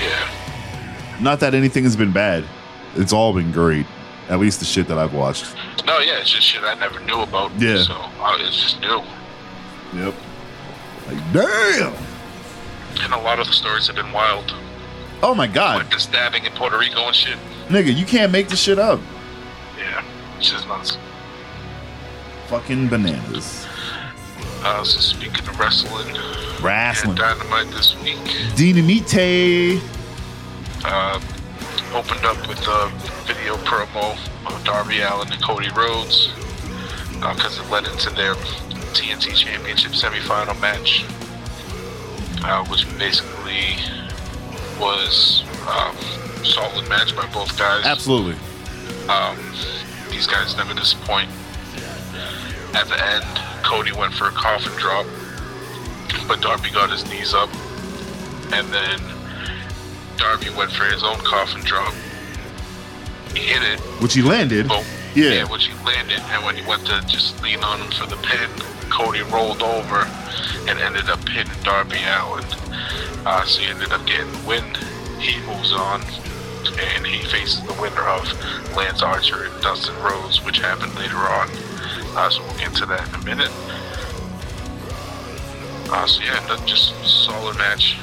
Yeah. 0.01 0.29
Not 1.21 1.41
that 1.41 1.55
anything 1.55 1.85
has 1.85 1.97
been 1.97 2.13
bad. 2.13 2.45
It's 2.97 3.13
all 3.13 3.33
been 3.33 3.53
great. 3.53 3.87
At 4.29 4.39
least 4.39 4.61
the 4.61 4.65
shit 4.67 4.87
that 4.89 4.99
I've 4.99 5.13
watched. 5.15 5.55
No, 5.87 5.99
yeah, 5.99 6.21
it's 6.21 6.31
just 6.31 6.47
shit 6.47 6.63
I 6.63 6.75
never 6.75 7.01
knew 7.01 7.21
about. 7.21 7.51
Yeah. 7.59 7.83
So 7.83 7.95
uh, 7.95 8.37
it's 8.41 8.61
just 8.61 8.81
new, 8.81 9.03
Yep. 9.95 10.15
Like, 11.09 11.33
damn. 11.33 11.95
and 13.03 13.13
a 13.13 13.19
lot 13.19 13.41
of 13.41 13.47
the 13.49 13.53
stories 13.53 13.87
have 13.89 13.97
been 13.97 14.13
wild, 14.13 14.55
Oh 15.23 15.35
my 15.35 15.47
god. 15.49 15.79
like 15.83 15.91
the 15.91 15.99
stabbing 15.99 16.45
in 16.45 16.53
Puerto 16.53 16.79
Rico 16.79 17.01
and 17.07 17.15
shit. 17.17 17.39
Nigga, 17.69 17.95
you 17.97 18.07
can't 18.07 18.31
make 18.31 18.49
this 18.49 18.61
shit 18.61 18.79
up. 18.79 19.01
Yeah, 20.41 20.47
it's 20.47 20.51
just 20.53 20.67
nuts. 20.69 20.97
Fucking 22.49 22.89
bananas. 22.89 23.67
Uh, 24.63 24.83
so 24.85 24.99
speaking 25.01 25.47
of 25.47 25.59
wrestling, 25.61 26.15
Wrestling. 26.63 27.15
Dynamite 27.17 27.69
this 27.73 27.95
week 28.03 28.19
Dynamite. 28.57 29.81
uh, 30.85 31.21
opened 31.95 32.25
up 32.25 32.49
with 32.49 32.61
a 32.67 32.89
video 33.27 33.57
promo 33.65 34.17
of 34.47 34.65
Darby 34.65 35.01
Allin 35.01 35.31
and 35.33 35.43
Cody 35.43 35.69
Rhodes 35.77 36.29
because 37.15 37.59
it 37.59 37.71
led 37.71 37.87
into 37.87 38.09
their 38.11 38.35
TNT 38.95 39.35
Championship 39.35 39.93
semifinal 39.93 40.59
match, 40.61 41.05
uh, 42.45 42.65
which 42.67 42.87
basically 42.99 43.77
was 44.79 45.45
um, 45.69 45.97
solid 46.45 46.89
match 46.89 47.15
by 47.15 47.27
both 47.33 47.59
guys. 47.59 47.85
Absolutely. 47.85 48.35
Um, 49.09 49.37
these 50.21 50.27
guys 50.27 50.55
never 50.55 50.75
disappoint. 50.75 51.31
At 52.75 52.87
the 52.89 53.03
end, 53.03 53.25
Cody 53.65 53.91
went 53.93 54.13
for 54.13 54.27
a 54.27 54.31
coffin 54.33 54.71
drop, 54.79 55.07
but 56.29 56.43
Darby 56.43 56.69
got 56.69 56.91
his 56.91 57.09
knees 57.11 57.33
up, 57.33 57.49
and 58.53 58.69
then 58.69 59.01
Darby 60.19 60.51
went 60.51 60.73
for 60.73 60.85
his 60.85 61.03
own 61.03 61.17
coffin 61.21 61.63
drop. 61.63 61.95
He 63.33 63.45
hit 63.47 63.63
it, 63.63 63.81
Which 64.03 64.13
he 64.13 64.21
landed. 64.21 64.69
boom. 64.69 64.85
Yeah. 65.15 65.51
which 65.51 65.69
he 65.69 65.73
landed, 65.87 66.21
and 66.21 66.45
when 66.45 66.55
he 66.55 66.69
went 66.69 66.85
to 66.89 67.01
just 67.07 67.43
lean 67.43 67.65
on 67.65 67.81
him 67.81 67.91
for 67.93 68.05
the 68.07 68.17
pin, 68.17 68.51
Cody 68.91 69.23
rolled 69.23 69.63
over 69.63 70.07
and 70.69 70.79
ended 70.81 71.09
up 71.09 71.25
pinning 71.25 71.51
Darby 71.65 71.97
Allin. 72.05 72.45
Uh, 73.25 73.43
so 73.47 73.63
he 73.63 73.69
ended 73.69 73.91
up 73.91 74.07
getting 74.07 74.31
the 74.33 74.47
win. 74.47 74.65
He 75.19 75.41
moves 75.47 75.73
on, 75.73 76.03
and 76.79 77.07
he 77.07 77.25
faces 77.29 77.61
the 77.63 77.73
winner 77.81 78.03
of 78.09 78.25
Lance 78.77 79.03
Archer 79.03 79.45
and 79.45 79.63
Dustin 79.63 79.95
Rhodes, 80.03 80.45
which 80.45 80.59
happened 80.59 80.95
later 80.97 81.17
on. 81.17 81.49
Uh, 82.17 82.29
so 82.31 82.43
we'll 82.43 82.57
get 82.59 82.75
to 82.77 82.87
that 82.87 83.09
in 83.09 83.15
a 83.15 83.25
minute. 83.25 83.51
Uh, 85.93 86.07
so 86.07 86.23
yeah, 86.23 86.39
that 86.47 86.65
just 86.67 86.93
solid 87.05 87.57
match. 87.57 87.97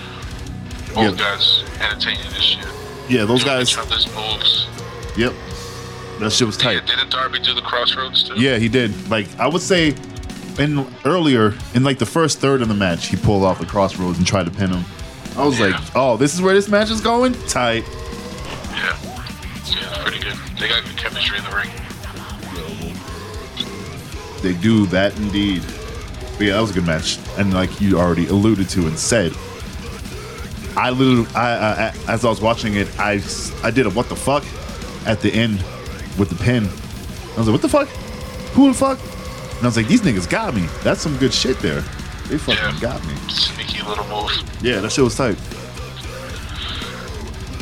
Both 0.94 0.98
Yeah. 0.98 1.12
guys 1.36 1.64
entertaining 1.80 2.24
this 2.32 2.42
shit. 2.42 2.66
Yeah, 3.08 3.26
those 3.26 3.44
Doing 3.44 3.58
guys. 3.58 3.70
Each 3.72 3.78
other's 3.78 4.08
moves. 4.16 4.68
Yep. 5.16 5.34
That 6.20 6.32
shit 6.34 6.48
was 6.48 6.58
Yeah, 6.58 6.64
tight. 6.80 6.86
didn't 6.88 7.12
Darby 7.12 7.40
do 7.40 7.54
the 7.54 7.62
crossroads 7.62 8.24
too? 8.24 8.34
Yeah, 8.36 8.58
he 8.58 8.68
did. 8.68 9.10
Like 9.10 9.28
I 9.40 9.48
would 9.48 9.62
say, 9.62 9.96
in 10.58 10.86
earlier 11.06 11.54
in 11.76 11.84
like 11.84 12.00
the 12.00 12.06
first 12.06 12.40
third 12.40 12.62
of 12.62 12.68
the 12.68 12.74
match, 12.74 13.08
he 13.08 13.16
pulled 13.16 13.44
off 13.44 13.60
the 13.60 13.66
crossroads 13.66 14.18
and 14.18 14.26
tried 14.28 14.46
to 14.48 14.52
pin 14.52 14.72
him. 14.72 14.84
I 15.38 15.46
was 15.46 15.60
Yeah. 15.60 15.68
like, 15.68 15.76
oh, 15.96 16.18
this 16.18 16.34
is 16.34 16.42
where 16.42 16.54
this 16.56 16.68
match 16.68 16.90
is 16.90 17.00
going. 17.00 17.36
Tight. 17.48 17.86
Yeah. 18.78 18.98
Yeah, 19.66 19.90
it's 19.90 19.98
pretty 20.04 20.20
good. 20.20 20.38
They 20.60 20.68
got 20.70 20.84
good 20.86 20.98
chemistry 20.98 21.38
in 21.38 21.44
the 21.44 21.52
ring. 21.56 21.70
They 24.42 24.54
do 24.62 24.86
that 24.88 25.16
indeed. 25.18 25.64
But 26.38 26.46
yeah, 26.46 26.54
that 26.54 26.62
was 26.62 26.72
a 26.72 26.74
good 26.76 26.86
match. 26.86 27.18
And 27.38 27.54
like 27.54 27.82
you 27.82 27.98
already 28.00 28.28
alluded 28.28 28.70
to 28.70 28.88
and 28.88 28.98
said, 28.98 29.34
I 30.76 30.92
literally, 30.92 31.28
I, 31.36 31.88
I, 31.88 31.94
as 32.08 32.24
I 32.24 32.30
was 32.30 32.40
watching 32.40 32.76
it, 32.76 32.88
I, 33.00 33.20
I 33.64 33.72
did 33.72 33.88
a 33.88 33.90
what 33.90 34.10
the 34.10 34.16
fuck 34.16 34.44
at 35.08 35.22
the 35.22 35.32
end 35.34 35.58
with 36.20 36.30
the 36.30 36.36
pin. 36.36 36.66
I 36.66 37.40
was 37.40 37.48
like, 37.48 37.54
what 37.54 37.62
the 37.62 37.70
fuck? 37.70 37.88
Who 38.54 38.68
the 38.68 38.74
fuck? 38.78 39.00
And 39.56 39.64
I 39.64 39.66
was 39.68 39.76
like, 39.78 39.88
these 39.88 40.02
niggas 40.02 40.30
got 40.30 40.54
me. 40.54 40.68
That's 40.84 41.02
some 41.02 41.18
good 41.18 41.34
shit 41.34 41.58
there. 41.60 41.82
They 42.28 42.38
fucking 42.38 42.56
Yeah. 42.64 42.78
got 42.80 43.06
me. 43.08 43.14
Sneaky 43.30 43.82
little 43.84 44.06
move. 44.08 44.32
Yeah, 44.62 44.80
that 44.82 44.92
shit 44.92 45.04
was 45.04 45.16
tight. 45.16 45.38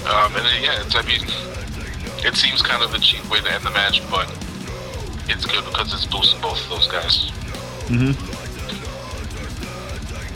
Um, 0.06 0.36
and 0.36 0.46
then, 0.46 0.64
yeah, 0.64 0.82
it's, 0.82 0.96
I 0.96 1.02
mean, 1.02 1.22
it 2.26 2.36
seems 2.36 2.62
kind 2.62 2.84
of 2.84 2.94
a 2.94 3.00
cheap 3.00 3.28
way 3.30 3.40
to 3.42 3.52
end 3.52 3.64
the 3.64 3.72
match, 3.72 4.02
but 4.10 4.30
it's 5.28 5.46
good 5.46 5.66
because 5.66 5.94
it's 5.94 6.06
boosting 6.06 6.42
both 6.42 6.62
of 6.64 6.70
those 6.70 6.88
guys. 6.88 7.32
Mm-hmm. 7.90 8.14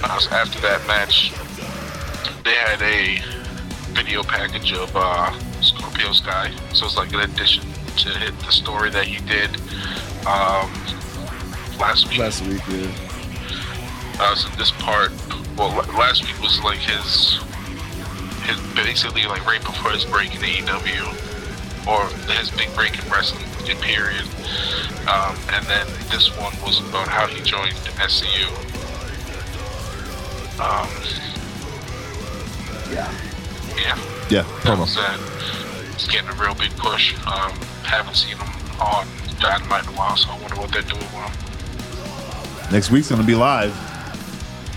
Uh, 0.04 0.20
so 0.20 0.30
after 0.32 0.60
that 0.62 0.86
match, 0.88 1.34
they 2.44 2.54
had 2.54 2.82
a 2.82 3.22
video 3.94 4.24
package 4.24 4.74
of 4.74 4.96
uh, 4.96 5.32
Scorpio 5.62 6.14
Sky. 6.14 6.52
So 6.74 6.86
it's 6.86 6.98
like 6.98 7.14
an 7.14 7.22
addition 7.22 7.64
to 7.98 8.10
hit 8.10 8.38
the 8.40 8.52
story 8.52 8.90
that 8.92 9.06
he 9.06 9.20
did 9.28 9.50
um, 10.26 10.72
last 11.78 12.08
week. 12.10 12.20
Last 12.20 12.42
week, 12.46 12.62
yeah. 12.70 12.92
Uh, 14.20 14.36
so 14.36 14.50
this 14.58 14.72
part, 14.72 15.12
well, 15.58 15.76
last 15.98 16.24
week 16.24 16.40
was 16.42 16.60
like 16.64 16.80
his 16.80 17.40
basically 18.84 19.26
like 19.26 19.46
right 19.46 19.64
before 19.64 19.92
his 19.92 20.06
break 20.06 20.34
in 20.36 20.42
the 20.42 20.48
AEW, 20.48 21.88
or 21.88 22.08
his 22.34 22.50
big 22.52 22.74
break 22.76 22.94
in 23.04 23.10
wrestling 23.12 23.44
in 23.70 23.78
period. 23.78 24.26
Um, 25.08 25.36
and 25.54 25.66
then 25.66 25.86
this 26.10 26.36
one 26.38 26.54
was 26.62 26.80
about 26.90 27.08
how 27.08 27.28
he 27.28 27.42
joined 27.44 27.74
SCU. 28.02 28.48
Um, 30.60 30.90
yeah. 32.92 33.12
Yeah. 33.78 33.98
Yeah, 34.30 34.42
That 34.44 34.78
promo. 34.78 34.80
was 34.82 34.96
that. 34.96 35.20
He's 35.96 36.08
getting 36.08 36.30
a 36.30 36.34
real 36.34 36.54
big 36.56 36.72
push. 36.78 37.14
Um, 37.28 37.52
haven't 37.84 38.16
seen 38.16 38.38
him 38.38 38.48
on 38.80 39.08
Dynamite 39.40 39.84
in 39.84 39.90
a 39.90 39.98
while, 39.98 40.16
so 40.16 40.30
I 40.32 40.40
wonder 40.40 40.56
what 40.58 40.72
they're 40.72 40.82
doing 40.84 41.00
with 41.00 41.12
him. 41.12 42.72
Next 42.72 42.92
week's 42.92 43.10
gonna 43.10 43.24
be 43.24 43.36
live. 43.36 43.74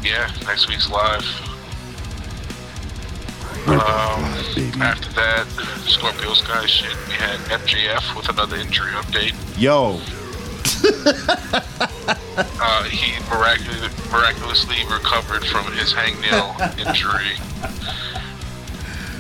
Yeah, 0.03 0.31
next 0.47 0.69
week's 0.69 0.89
live. 0.91 1.25
Um, 3.67 4.25
after 4.83 5.13
that, 5.13 5.47
Scorpio 5.87 6.35
Sky 6.35 6.67
shit, 6.67 6.97
we 7.07 7.15
had 7.15 7.39
MJF 7.61 8.17
with 8.17 8.29
another 8.29 8.57
injury 8.57 8.91
update. 8.93 9.35
Yo, 9.57 10.01
Uh, 12.35 12.85
he 12.85 13.21
miraculously, 13.29 13.89
miraculously 14.11 14.77
recovered 14.91 15.45
from 15.47 15.71
his 15.73 15.93
hangnail 15.93 16.57
injury. 16.79 17.37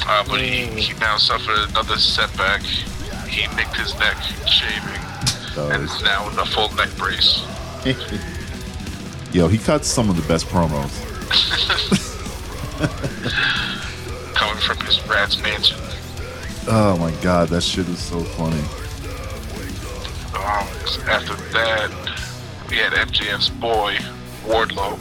Uh, 0.07 0.24
but 0.26 0.40
he, 0.40 0.66
he 0.80 0.95
now 0.99 1.16
suffered 1.18 1.68
another 1.70 1.97
setback. 1.99 2.62
He 2.62 3.47
nicked 3.55 3.76
his 3.76 3.95
neck 3.99 4.16
shaving 4.47 5.01
and 5.72 5.84
is 5.84 6.03
now 6.03 6.28
in 6.30 6.38
a 6.38 6.47
full 6.47 6.74
neck 6.74 6.88
brace. 6.97 7.45
yo, 9.32 9.47
he 9.49 9.59
cuts 9.59 9.88
some 9.88 10.09
of 10.09 10.16
the 10.16 10.26
best 10.26 10.47
promos. 10.47 10.90
from 14.67 14.79
his 14.87 15.05
rat's 15.09 15.41
mansion. 15.43 15.79
Oh 16.69 16.97
my 16.99 17.11
god, 17.23 17.49
that 17.49 17.63
shit 17.63 17.89
is 17.89 17.99
so 17.99 18.21
funny. 18.21 18.61
Um, 20.35 20.67
after 21.09 21.35
that, 21.53 21.91
we 22.71 22.77
had 22.77 22.93
MJF's 22.93 23.51
boy, 23.51 23.97
Wardlow, 24.45 24.99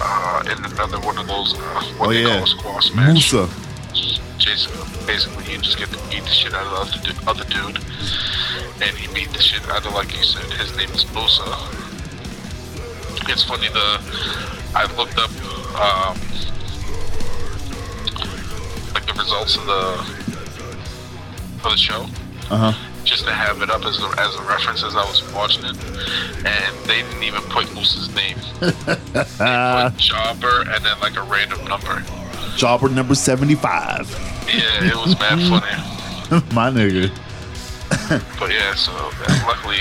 uh, 0.00 0.42
in 0.46 0.64
another 0.72 1.00
one 1.00 1.18
of 1.18 1.26
those, 1.26 1.54
uh, 1.54 1.82
what 1.98 2.08
Oh 2.08 2.12
they 2.12 2.22
yeah, 2.22 2.38
call 2.38 2.46
squash 2.46 2.94
match. 2.94 3.12
Musa. 3.32 3.48
Jason, 4.38 4.72
basically, 5.06 5.50
you 5.52 5.58
just 5.58 5.78
get 5.78 5.88
to 5.88 5.98
beat 6.10 6.22
the 6.22 6.28
shit 6.30 6.52
out 6.54 6.66
of 6.66 6.90
the 7.02 7.10
other, 7.30 7.42
other 7.42 7.44
dude. 7.50 7.82
And 8.82 8.96
he 8.96 9.12
beat 9.14 9.32
the 9.32 9.40
shit 9.40 9.66
out 9.70 9.86
of, 9.86 9.94
like 9.94 10.14
you 10.14 10.22
said, 10.22 10.44
his 10.60 10.76
name 10.76 10.90
is 10.90 11.10
Musa. 11.12 11.44
It's 13.28 13.42
funny, 13.42 13.68
the 13.68 13.98
I 14.74 14.84
looked 14.96 15.18
up, 15.18 15.30
um, 15.80 16.18
like 18.96 19.06
the 19.06 19.12
results 19.20 19.56
of 19.56 19.66
the, 19.66 19.82
of 21.64 21.70
the 21.70 21.76
show 21.76 22.06
Uh 22.50 22.72
huh. 22.72 22.88
just 23.04 23.24
to 23.26 23.32
have 23.32 23.60
it 23.60 23.68
up 23.68 23.84
as 23.84 23.98
a, 24.00 24.06
as 24.18 24.34
a 24.36 24.42
reference 24.48 24.82
as 24.82 24.94
I 24.96 25.04
was 25.04 25.20
watching 25.34 25.64
it, 25.66 25.76
and 26.46 26.74
they 26.88 27.02
didn't 27.02 27.22
even 27.22 27.42
put 27.52 27.72
Moose's 27.74 28.08
name. 28.14 28.38
they 28.60 28.72
put 28.72 29.96
Jobber 30.00 30.64
and 30.72 30.82
then 30.84 30.98
like 31.00 31.16
a 31.16 31.22
random 31.22 31.62
number. 31.66 32.02
Jobber 32.56 32.88
number 32.88 33.14
seventy-five. 33.14 34.08
Yeah, 34.48 34.88
it 34.88 34.96
was 34.96 35.18
mad 35.18 35.38
funny. 35.50 36.54
my 36.54 36.70
nigga. 36.70 37.10
But 38.38 38.50
yeah, 38.50 38.74
so 38.74 38.92
uh, 38.92 39.44
luckily 39.46 39.78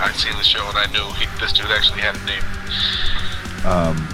I'd 0.00 0.14
seen 0.16 0.36
the 0.36 0.42
show 0.42 0.66
and 0.68 0.76
I 0.76 0.86
knew 0.90 1.04
he, 1.14 1.26
this 1.38 1.52
dude 1.52 1.66
actually 1.70 2.00
had 2.00 2.16
a 2.16 2.24
name. 2.26 2.42
Um, 3.64 4.08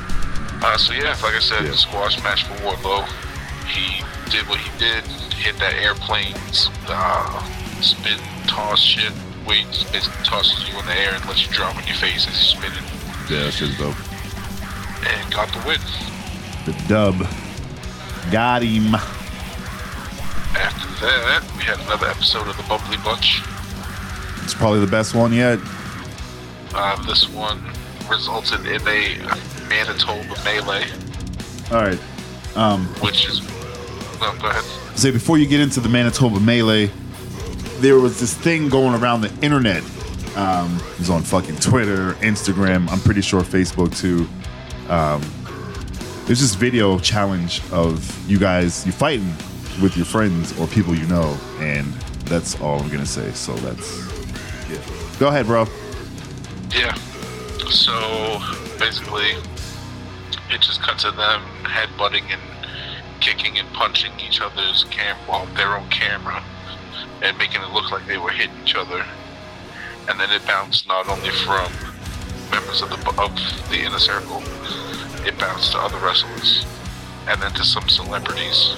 Uh, 0.62 0.76
so 0.76 0.92
yeah, 0.92 1.16
like 1.22 1.34
I 1.34 1.38
said, 1.40 1.64
Yeah. 1.64 1.72
squash 1.74 2.22
match 2.22 2.44
for 2.44 2.52
Wardlow. 2.62 3.08
He 3.66 4.02
did 4.30 4.48
what 4.48 4.58
he 4.60 4.70
did, 4.78 5.04
and 5.04 5.32
hit 5.34 5.58
that 5.58 5.74
airplane 5.74 6.34
uh, 6.88 7.42
spin 7.80 8.18
toss 8.46 8.80
shit. 8.80 9.12
Just 9.72 9.90
basically 9.92 10.24
tosses 10.24 10.68
you 10.68 10.78
in 10.78 10.86
the 10.86 10.94
air 10.94 11.12
and 11.14 11.24
lets 11.26 11.44
you 11.44 11.52
drop 11.52 11.76
on 11.76 11.84
your 11.86 11.96
face 11.96 12.24
as 12.28 12.34
you 12.38 12.60
spin 12.60 12.70
it, 12.72 13.30
Yeah, 13.30 13.44
that 13.44 13.52
shit's 13.52 13.76
dope. 13.78 13.96
and 15.08 15.32
got 15.34 15.48
the 15.52 15.58
win. 15.66 15.80
The 16.66 16.72
dub. 16.86 17.26
Got 18.30 18.62
him. 18.62 18.94
After 20.54 21.04
that, 21.04 21.42
we 21.56 21.62
had 21.64 21.80
another 21.80 22.06
episode 22.06 22.46
of 22.46 22.56
the 22.56 22.62
Bubbly 22.64 22.96
Bunch. 22.98 23.40
It's 24.44 24.54
probably 24.54 24.80
the 24.80 24.86
best 24.90 25.14
one 25.16 25.32
yet. 25.32 25.58
Uh, 26.74 27.02
this 27.06 27.28
one 27.28 27.60
resulted 28.08 28.66
in 28.66 28.80
a 28.86 29.18
Manitoba 29.68 30.34
melee, 30.44 30.86
All 31.72 31.78
right. 31.86 31.98
Um, 32.56 32.86
which 33.00 33.28
is. 33.28 33.40
No, 34.20 34.32
go 34.38 34.48
ahead. 34.48 34.64
say 34.98 35.10
before 35.10 35.38
you 35.38 35.46
get 35.46 35.60
into 35.60 35.80
the 35.80 35.88
Manitoba 35.88 36.40
melee, 36.40 36.90
there 37.78 37.98
was 37.98 38.20
this 38.20 38.34
thing 38.34 38.68
going 38.68 39.00
around 39.00 39.22
the 39.22 39.32
internet. 39.42 39.82
Um, 40.36 40.76
it 40.92 40.98
was 40.98 41.10
on 41.10 41.22
fucking 41.22 41.56
Twitter, 41.56 42.12
Instagram. 42.14 42.88
I'm 42.90 43.00
pretty 43.00 43.22
sure 43.22 43.40
Facebook 43.40 43.96
too. 43.98 44.28
Um, 44.90 45.22
there's 46.26 46.40
this 46.40 46.54
video 46.54 46.98
challenge 46.98 47.62
of 47.72 48.30
you 48.30 48.38
guys 48.38 48.86
you 48.86 48.92
fighting 48.92 49.34
with 49.82 49.96
your 49.96 50.06
friends 50.06 50.56
or 50.60 50.66
people 50.68 50.94
you 50.94 51.06
know, 51.06 51.36
and 51.58 51.92
that's 52.26 52.60
all 52.60 52.80
I'm 52.80 52.88
gonna 52.88 53.06
say. 53.06 53.32
So 53.32 53.54
that's 53.56 53.98
yeah. 54.70 54.78
Go 55.18 55.28
ahead, 55.28 55.46
bro. 55.46 55.66
Yeah. 56.74 56.94
So 57.70 58.40
basically, 58.78 59.32
it 60.50 60.60
just 60.60 60.82
cuts 60.82 61.02
to 61.04 61.10
them 61.12 61.42
headbutting 61.64 62.24
and 62.30 62.40
kicking 63.20 63.58
and 63.58 63.68
punching 63.72 64.12
each 64.20 64.40
other's 64.40 64.84
cam 64.90 65.16
well 65.28 65.46
their 65.54 65.76
own 65.76 65.88
camera 65.90 66.42
and 67.22 67.36
making 67.38 67.60
it 67.60 67.70
look 67.70 67.90
like 67.90 68.06
they 68.06 68.16
were 68.18 68.30
hitting 68.30 68.54
each 68.64 68.74
other. 68.74 69.04
And 70.08 70.18
then 70.18 70.30
it 70.30 70.44
bounced 70.46 70.88
not 70.88 71.08
only 71.08 71.30
from 71.30 71.70
members 72.50 72.80
of 72.82 72.88
the 72.90 72.96
of 73.20 73.34
the 73.70 73.80
inner 73.84 73.98
circle, 73.98 74.42
it 75.26 75.38
bounced 75.38 75.72
to 75.72 75.78
other 75.78 75.98
wrestlers, 75.98 76.64
and 77.28 77.40
then 77.42 77.52
to 77.52 77.64
some 77.64 77.88
celebrities. 77.88 78.74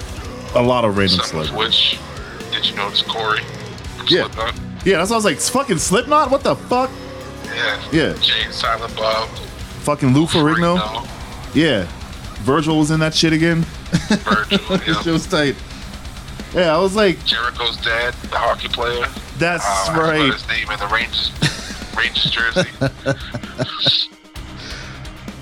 A 0.55 0.61
lot 0.61 0.83
of 0.85 0.97
random 0.97 1.19
Some 1.21 1.39
of 1.39 1.47
celebrities. 1.47 1.97
which 1.97 2.51
did 2.51 2.69
you 2.69 2.75
notice 2.75 3.01
Corey? 3.01 3.39
Yeah. 4.07 4.25
Slipknot? 4.25 4.59
Yeah, 4.85 4.97
that's 4.97 5.09
why 5.09 5.15
I 5.15 5.17
was 5.17 5.25
like, 5.25 5.35
it's 5.37 5.49
fucking 5.49 5.77
Slipknot. 5.79 6.29
What 6.29 6.43
the 6.43 6.55
fuck? 6.55 6.91
Yeah. 7.45 7.81
Yeah. 7.91 8.13
Jay 8.21 8.43
and 8.43 8.53
Silent 8.53 8.95
Bob. 8.97 9.29
Fucking 9.87 10.13
Lou 10.13 10.25
Ferrigno. 10.25 10.77
Ferrigno, 10.77 11.12
Yeah, 11.53 11.87
Virgil 12.41 12.79
was 12.79 12.91
in 12.91 12.99
that 13.01 13.13
shit 13.13 13.33
again. 13.33 13.61
Virgil. 13.61 14.59
Yeah. 14.87 15.01
shit 15.01 15.13
was 15.13 15.27
tight. 15.27 15.55
Yeah, 16.53 16.75
I 16.75 16.79
was 16.79 16.95
like, 16.95 17.23
Jericho's 17.25 17.77
dad, 17.77 18.13
the 18.29 18.37
hockey 18.37 18.67
player. 18.67 19.05
that's 19.37 19.63
Uh, 19.65 19.91
I 19.93 19.99
right. 19.99 20.33
his 20.33 20.47
name 20.47 20.69
in 20.69 20.79
the 20.79 20.87
Rangers 20.87 21.31
Rangers 21.95 22.31
jersey. 22.31 22.69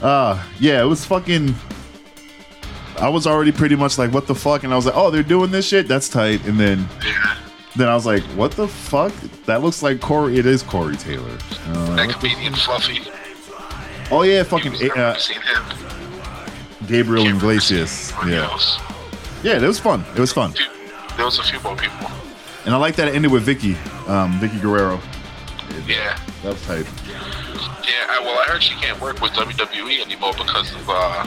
Uh, 0.01 0.43
yeah, 0.59 0.81
it 0.81 0.85
was 0.85 1.05
fucking. 1.05 1.53
I 2.97 3.07
was 3.09 3.27
already 3.27 3.51
pretty 3.51 3.75
much 3.75 3.99
like, 3.99 4.11
what 4.11 4.25
the 4.25 4.33
fuck? 4.33 4.63
And 4.63 4.73
I 4.73 4.75
was 4.75 4.87
like, 4.87 4.95
oh, 4.97 5.11
they're 5.11 5.21
doing 5.21 5.51
this 5.51 5.67
shit? 5.67 5.87
That's 5.87 6.09
tight. 6.09 6.43
And 6.45 6.59
then 6.59 6.87
yeah. 7.05 7.37
then 7.75 7.87
I 7.87 7.93
was 7.93 8.05
like, 8.05 8.23
what 8.35 8.51
the 8.51 8.67
fuck? 8.67 9.13
That 9.45 9.61
looks 9.61 9.83
like 9.83 10.01
Corey. 10.01 10.37
It 10.39 10.47
is 10.47 10.63
Corey 10.63 10.95
Taylor. 10.97 11.37
And 11.67 11.77
I 11.77 11.79
was 11.81 11.89
like, 11.89 12.07
That 12.09 12.19
comedian 12.19 12.53
Fluffy. 12.55 12.99
oh, 14.11 14.23
yeah, 14.23 14.41
fucking 14.41 14.73
uh, 14.91 15.15
seen 15.17 15.39
him. 15.41 15.63
Gabriel 16.91 17.25
Iglesias. 17.27 18.11
Yeah. 18.27 18.49
Yeah, 19.43 19.57
it 19.63 19.67
was 19.67 19.79
fun. 19.79 20.03
It 20.15 20.19
was 20.19 20.31
fun. 20.33 20.53
There 21.15 21.25
was 21.25 21.39
a 21.39 21.43
few 21.43 21.59
more 21.61 21.75
people. 21.75 22.07
And 22.65 22.75
I 22.75 22.77
like 22.77 22.95
that 22.97 23.07
it 23.07 23.15
ended 23.15 23.31
with 23.31 23.45
Vickie, 23.47 23.75
um, 24.07 24.33
Vickie 24.39 24.61
Guerrero. 24.61 24.99
Yeah. 25.87 26.19
That 26.43 26.53
was 26.53 26.61
tight. 26.65 26.85
Yeah, 27.07 28.05
I, 28.09 28.19
well, 28.23 28.37
I 28.37 28.51
heard 28.51 28.61
she 28.61 28.75
can't 28.75 28.99
work 29.01 29.19
with 29.21 29.31
WWE 29.31 30.01
anymore 30.05 30.33
because 30.37 30.71
of 30.75 30.87
uh, 30.89 31.25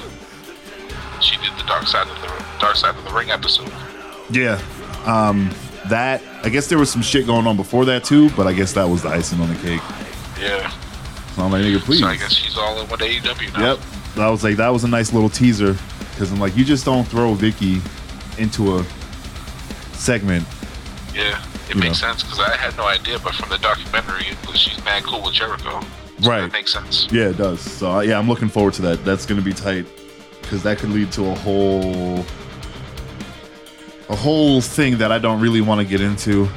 she 1.20 1.36
did 1.38 1.50
the 1.58 1.64
Dark 1.66 1.86
Side 1.86 2.06
of 2.06 2.20
the 2.20 2.44
Dark 2.60 2.76
Side 2.76 2.94
of 2.96 3.04
the 3.04 3.10
Ring 3.12 3.30
episode. 3.30 3.72
Yeah. 4.30 4.60
Um, 5.06 5.50
that, 5.88 6.22
I 6.44 6.48
guess 6.50 6.68
there 6.68 6.78
was 6.78 6.90
some 6.90 7.02
shit 7.02 7.26
going 7.26 7.46
on 7.46 7.56
before 7.56 7.84
that 7.86 8.04
too, 8.04 8.30
but 8.30 8.46
I 8.46 8.52
guess 8.52 8.72
that 8.74 8.84
was 8.88 9.02
the 9.02 9.08
icing 9.08 9.40
on 9.40 9.48
the 9.48 9.56
cake. 9.60 9.82
Yeah, 10.40 10.70
So 11.34 11.42
I'm 11.42 11.50
like, 11.52 11.62
nigga, 11.62 11.80
please. 11.80 12.00
so 12.00 12.06
I 12.06 12.16
guess 12.16 12.32
she's 12.32 12.56
all 12.56 12.80
in 12.80 12.88
with 12.88 13.00
AEW 13.00 13.52
now. 13.54 13.72
Yep. 13.74 13.78
I 14.16 14.30
was 14.30 14.44
like, 14.44 14.56
that 14.56 14.68
was 14.68 14.84
a 14.84 14.88
nice 14.88 15.12
little 15.12 15.28
teaser 15.28 15.76
because 16.10 16.30
I'm 16.30 16.38
like, 16.38 16.56
you 16.56 16.64
just 16.64 16.84
don't 16.84 17.04
throw 17.04 17.34
Vickie 17.34 17.80
into 18.38 18.78
a 18.78 18.84
segment. 19.94 20.46
Yeah, 21.12 21.44
it 21.68 21.76
makes 21.76 22.02
know. 22.02 22.08
sense 22.08 22.22
because 22.22 22.40
I 22.40 22.56
had 22.56 22.76
no 22.76 22.84
idea, 22.84 23.18
but 23.18 23.34
from 23.34 23.48
the 23.48 23.58
documentary, 23.58 24.24
she's 24.54 24.82
mad 24.84 25.02
cool 25.04 25.22
with 25.22 25.34
Jericho. 25.34 25.80
So 26.20 26.30
Right. 26.30 26.42
That 26.42 26.52
makes 26.52 26.72
sense. 26.72 27.08
Yeah, 27.10 27.30
it 27.30 27.36
does. 27.36 27.60
So 27.60 28.00
yeah, 28.00 28.18
I'm 28.18 28.28
looking 28.28 28.48
forward 28.48 28.74
to 28.74 28.82
that. 28.82 29.04
That's 29.04 29.26
gonna 29.26 29.42
be 29.42 29.52
tight 29.52 29.86
because 30.42 30.62
that 30.62 30.78
could 30.78 30.90
lead 30.90 31.10
to 31.12 31.26
a 31.26 31.34
whole, 31.34 32.24
a 34.08 34.16
whole 34.16 34.60
thing 34.60 34.98
that 34.98 35.10
I 35.10 35.18
don't 35.18 35.40
really 35.40 35.60
want 35.60 35.80
to 35.80 35.86
get 35.86 36.00
into, 36.00 36.48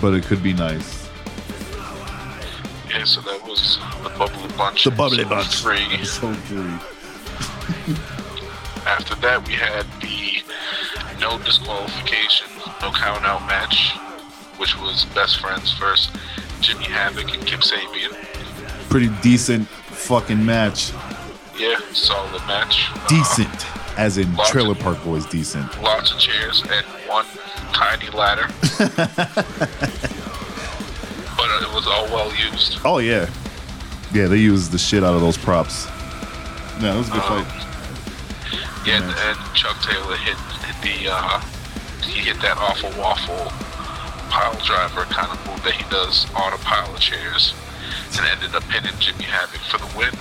but 0.00 0.12
it 0.14 0.24
could 0.24 0.42
be 0.42 0.52
nice. 0.52 1.08
Yeah, 2.90 3.04
so 3.04 3.20
that 3.22 3.42
was 3.44 3.78
the 4.02 4.10
Bubbly 4.10 4.48
Bunch. 4.56 4.84
The 4.84 4.90
Bubbly 4.90 5.20
episode 5.24 5.28
Bunch. 5.30 5.54
Three. 5.56 6.04
So 6.04 6.32
three. 6.34 7.94
After 8.86 9.14
that, 9.16 9.46
we 9.46 9.54
had 9.54 9.86
the 10.00 10.42
no 11.20 11.38
disqualification, 11.38 12.48
no 12.80 12.90
count 12.92 13.24
out 13.24 13.42
match, 13.46 13.92
which 14.56 14.76
was 14.80 15.04
best 15.14 15.38
friends 15.40 15.72
versus 15.78 16.10
Jimmy 16.60 16.84
Havoc 16.84 17.32
and 17.34 17.46
Kip 17.46 17.60
Sabian. 17.60 18.12
Pretty 18.88 19.08
decent 19.22 19.68
fucking 19.68 20.44
match. 20.44 20.92
Yeah, 21.58 21.78
solid 21.92 22.40
match. 22.46 22.88
Uh, 22.94 23.06
Decent, 23.08 23.66
as 23.98 24.16
in 24.16 24.34
Lots 24.34 24.48
of- 24.48 24.52
Trailer 24.54 24.74
Park 24.74 25.02
Boys. 25.04 25.26
Decent. 25.26 25.80
lots 25.82 26.10
of 26.12 26.18
chairs 26.18 26.62
and 26.70 26.86
one 27.06 27.26
tiny 27.74 28.08
ladder. 28.10 28.48
but 31.36 31.62
it 31.62 31.72
was 31.74 31.86
all 31.86 32.06
well 32.06 32.34
used. 32.34 32.78
Oh 32.84 32.98
yeah, 32.98 33.28
yeah. 34.12 34.26
They 34.26 34.36
used 34.38 34.72
the 34.72 34.78
shit 34.78 35.04
out 35.04 35.14
of 35.14 35.20
those 35.20 35.38
props. 35.38 35.86
Yeah, 36.80 36.92
that 36.92 36.96
was 36.96 37.08
a 37.08 37.12
good 37.12 37.22
Um, 37.22 37.44
fight. 37.44 37.66
Yeah, 38.86 38.96
and, 38.96 39.04
and 39.04 39.54
Chuck 39.54 39.76
Taylor 39.82 40.16
hit, 40.16 40.36
hit 40.64 40.76
the 40.82 41.10
uh, 41.12 41.40
he 42.02 42.20
hit 42.20 42.40
that 42.40 42.56
awful 42.56 42.90
waffle 42.98 43.52
pile 44.30 44.54
driver 44.64 45.02
kind 45.12 45.30
of 45.30 45.46
move 45.46 45.62
that 45.64 45.74
he 45.74 45.84
does 45.90 46.24
on 46.34 46.52
a 46.52 46.58
pile 46.58 46.92
of 46.94 47.00
chairs, 47.00 47.52
and 48.16 48.26
ended 48.26 48.54
up 48.54 48.62
pinning 48.68 48.92
Jimmy 48.98 49.24
Havoc 49.24 49.60
for 49.60 49.78
the 49.78 49.98
win. 49.98 50.14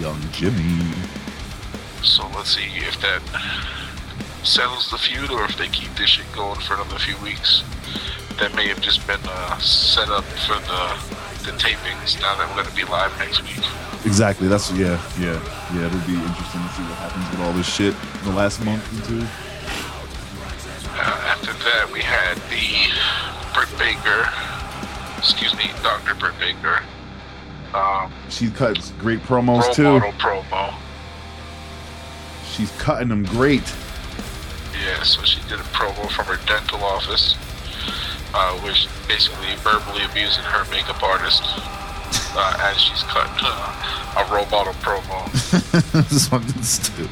Young 0.00 0.20
Jimmy. 0.32 0.92
So 2.02 2.26
let's 2.34 2.54
see 2.54 2.68
if 2.76 3.00
that 3.00 3.22
settles 4.42 4.90
the 4.90 4.98
feud 4.98 5.30
or 5.30 5.44
if 5.44 5.56
they 5.56 5.68
keep 5.68 5.94
this 5.96 6.10
shit 6.10 6.26
going 6.34 6.60
for 6.60 6.74
another 6.74 6.98
few 6.98 7.16
weeks. 7.18 7.62
That 8.38 8.54
may 8.54 8.68
have 8.68 8.80
just 8.80 9.06
been 9.06 9.20
uh, 9.24 9.58
set 9.58 10.08
up 10.08 10.24
for 10.24 10.54
the 10.54 11.16
the 11.46 11.52
tapings. 11.52 12.20
Now 12.20 12.36
that 12.36 12.46
we're 12.48 12.62
going 12.62 12.68
to 12.68 12.74
be 12.76 12.84
live 12.84 13.16
next 13.18 13.42
week. 13.42 13.64
Exactly. 14.04 14.48
That's 14.48 14.70
yeah, 14.72 15.00
yeah, 15.18 15.40
yeah. 15.74 15.86
It'll 15.86 15.98
be 16.06 16.14
interesting 16.14 16.60
to 16.62 16.68
see 16.74 16.82
what 16.82 16.98
happens 16.98 17.30
with 17.30 17.40
all 17.46 17.52
this 17.52 17.66
shit 17.72 17.94
in 17.94 18.24
the 18.30 18.36
last 18.36 18.62
month 18.64 18.82
or 18.92 19.06
two. 19.08 19.26
Uh, 20.98 21.32
after 21.32 21.52
that, 21.52 21.90
we 21.92 22.00
had 22.00 22.36
the 22.48 22.90
Britt 23.54 23.68
Baker, 23.78 24.28
excuse 25.18 25.54
me, 25.56 25.70
Dr. 25.82 26.14
Britt 26.14 26.38
Baker, 26.38 26.82
um, 27.74 28.12
She 28.30 28.50
cuts 28.50 28.92
great 28.98 29.20
promos 29.20 29.62
role 29.62 29.74
too. 29.74 29.82
model 29.84 30.12
promo. 30.12 30.74
She's 32.50 32.70
cutting 32.78 33.08
them 33.08 33.24
great. 33.24 33.62
Yeah, 34.84 35.02
so 35.02 35.22
she 35.24 35.40
did 35.48 35.60
a 35.60 35.64
promo 35.74 36.08
from 36.10 36.26
her 36.26 36.38
dental 36.46 36.82
office, 36.84 37.34
uh, 38.34 38.58
which 38.60 38.88
basically 39.08 39.54
verbally 39.62 40.04
abusing 40.04 40.44
her 40.44 40.64
makeup 40.70 41.02
artist 41.02 41.42
uh, 42.36 42.56
as 42.60 42.80
she's 42.80 43.02
cutting 43.04 43.46
uh, 43.46 44.20
a 44.20 44.50
model 44.50 44.72
promo. 44.74 45.24
this 45.92 46.12
is 46.12 46.28
fucking 46.28 46.62
stupid. 46.62 47.10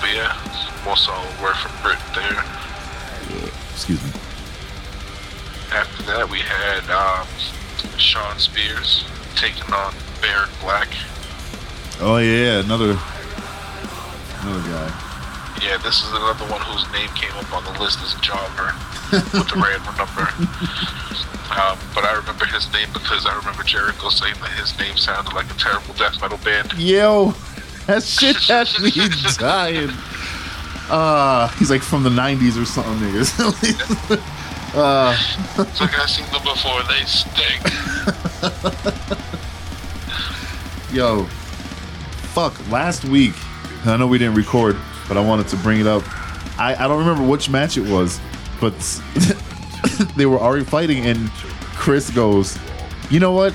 But 0.00 0.10
yeah, 0.14 0.36
more 0.84 0.96
solid 0.96 1.28
work 1.40 1.56
from 1.56 1.72
Britt 1.82 1.98
there. 2.14 2.44
Excuse 3.72 4.02
me. 4.02 4.10
After 5.72 6.02
that, 6.04 6.30
we 6.30 6.38
had 6.38 6.88
um, 6.90 7.26
Shawn 7.98 8.38
Spears 8.38 9.04
taking 9.34 9.72
on 9.72 9.94
Baron 10.22 10.48
Black. 10.60 10.88
Oh 12.00 12.18
yeah, 12.18 12.60
another 12.60 12.98
another 14.40 14.68
guy. 14.70 15.15
Yeah, 15.62 15.78
this 15.78 16.02
is 16.02 16.10
another 16.10 16.44
one 16.46 16.60
whose 16.62 16.84
name 16.92 17.08
came 17.16 17.32
up 17.32 17.50
on 17.52 17.64
the 17.64 17.80
list 17.80 17.98
as 18.02 18.14
Jobber 18.20 18.72
with 19.12 19.48
the 19.48 19.56
random 19.56 19.94
number. 19.96 20.28
Um, 21.50 21.78
but 21.94 22.04
I 22.04 22.12
remember 22.16 22.44
his 22.46 22.70
name 22.72 22.88
because 22.92 23.24
I 23.26 23.36
remember 23.36 23.62
Jericho 23.62 24.08
saying 24.10 24.34
that 24.42 24.50
his 24.58 24.76
name 24.78 24.96
sounded 24.96 25.32
like 25.34 25.46
a 25.50 25.54
terrible 25.54 25.94
death 25.94 26.20
metal 26.20 26.38
band. 26.44 26.72
Yo, 26.74 27.32
that 27.86 28.02
shit 28.02 28.36
had 28.36 28.68
me 28.82 28.90
dying. 29.38 29.90
Uh, 30.88 31.48
he's 31.58 31.70
like 31.70 31.82
from 31.82 32.02
the 32.04 32.10
'90s 32.10 32.60
or 32.60 32.64
something. 32.64 32.94
Niggas. 32.98 33.40
uh, 34.76 35.16
It's 35.62 35.80
like 35.80 35.98
I've 35.98 36.10
seen 36.10 36.26
them 36.30 36.42
before. 36.42 36.82
They 36.84 37.04
stink. 37.06 37.62
yo, 40.92 41.24
fuck. 42.34 42.54
Last 42.70 43.04
week, 43.04 43.34
I 43.84 43.96
know 43.96 44.06
we 44.06 44.18
didn't 44.18 44.34
record, 44.36 44.76
but 45.08 45.16
I 45.16 45.20
wanted 45.20 45.48
to 45.48 45.56
bring 45.56 45.80
it 45.80 45.86
up. 45.86 46.02
I, 46.58 46.74
I 46.74 46.88
don't 46.88 46.98
remember 46.98 47.22
which 47.22 47.50
match 47.50 47.76
it 47.76 47.88
was, 47.88 48.20
but 48.60 48.74
they 50.16 50.26
were 50.26 50.38
already 50.38 50.64
fighting, 50.64 51.06
and 51.06 51.30
Chris 51.74 52.10
goes, 52.10 52.58
"You 53.10 53.20
know 53.20 53.32
what? 53.32 53.54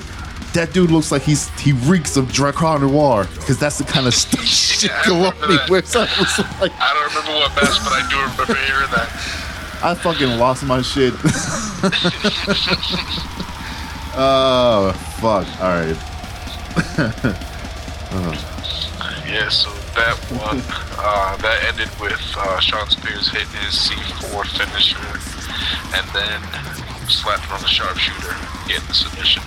That 0.54 0.72
dude 0.72 0.90
looks 0.90 1.10
like 1.10 1.22
he's 1.22 1.48
he 1.58 1.72
reeks 1.72 2.16
of 2.16 2.26
Drakkar 2.26 2.80
Noir 2.80 3.26
because 3.34 3.58
that's 3.58 3.78
the 3.78 3.84
kind 3.84 4.06
of 4.06 4.14
stuff 4.22 4.44
shit 4.44 4.90
I 4.90 5.02
Galani 5.04 5.68
wears." 5.70 5.96
I 5.96 6.02
was 6.02 6.38
like, 6.60 6.72
I 6.78 6.92
don't 6.94 7.08
remember 7.08 7.32
what 7.40 7.54
match, 7.56 7.78
but 7.82 7.92
I 7.92 8.06
do 8.10 8.16
remember 8.20 8.54
hearing 8.66 8.90
that. 8.90 9.08
I 9.84 9.94
fucking 9.94 10.38
lost 10.38 10.62
my 10.64 10.80
shit. 10.80 11.12
oh 14.14 14.92
fuck! 15.20 15.46
All 15.60 15.68
right. 15.68 15.96
Uh-huh. 18.14 18.34
Yeah, 19.26 19.48
so 19.48 19.70
that 19.94 20.16
one, 20.40 20.60
uh, 20.98 21.36
that 21.38 21.64
ended 21.68 21.88
with 22.00 22.20
uh, 22.36 22.60
Shawn 22.60 22.88
Spears 22.90 23.28
hitting 23.30 23.48
his 23.62 23.74
C4 23.74 24.44
finisher 24.56 24.98
and 25.94 26.06
then 26.14 26.40
slapping 27.08 27.50
on 27.52 27.60
the 27.60 27.68
sharpshooter, 27.68 28.34
getting 28.68 28.86
the 28.88 28.94
submission. 28.94 29.42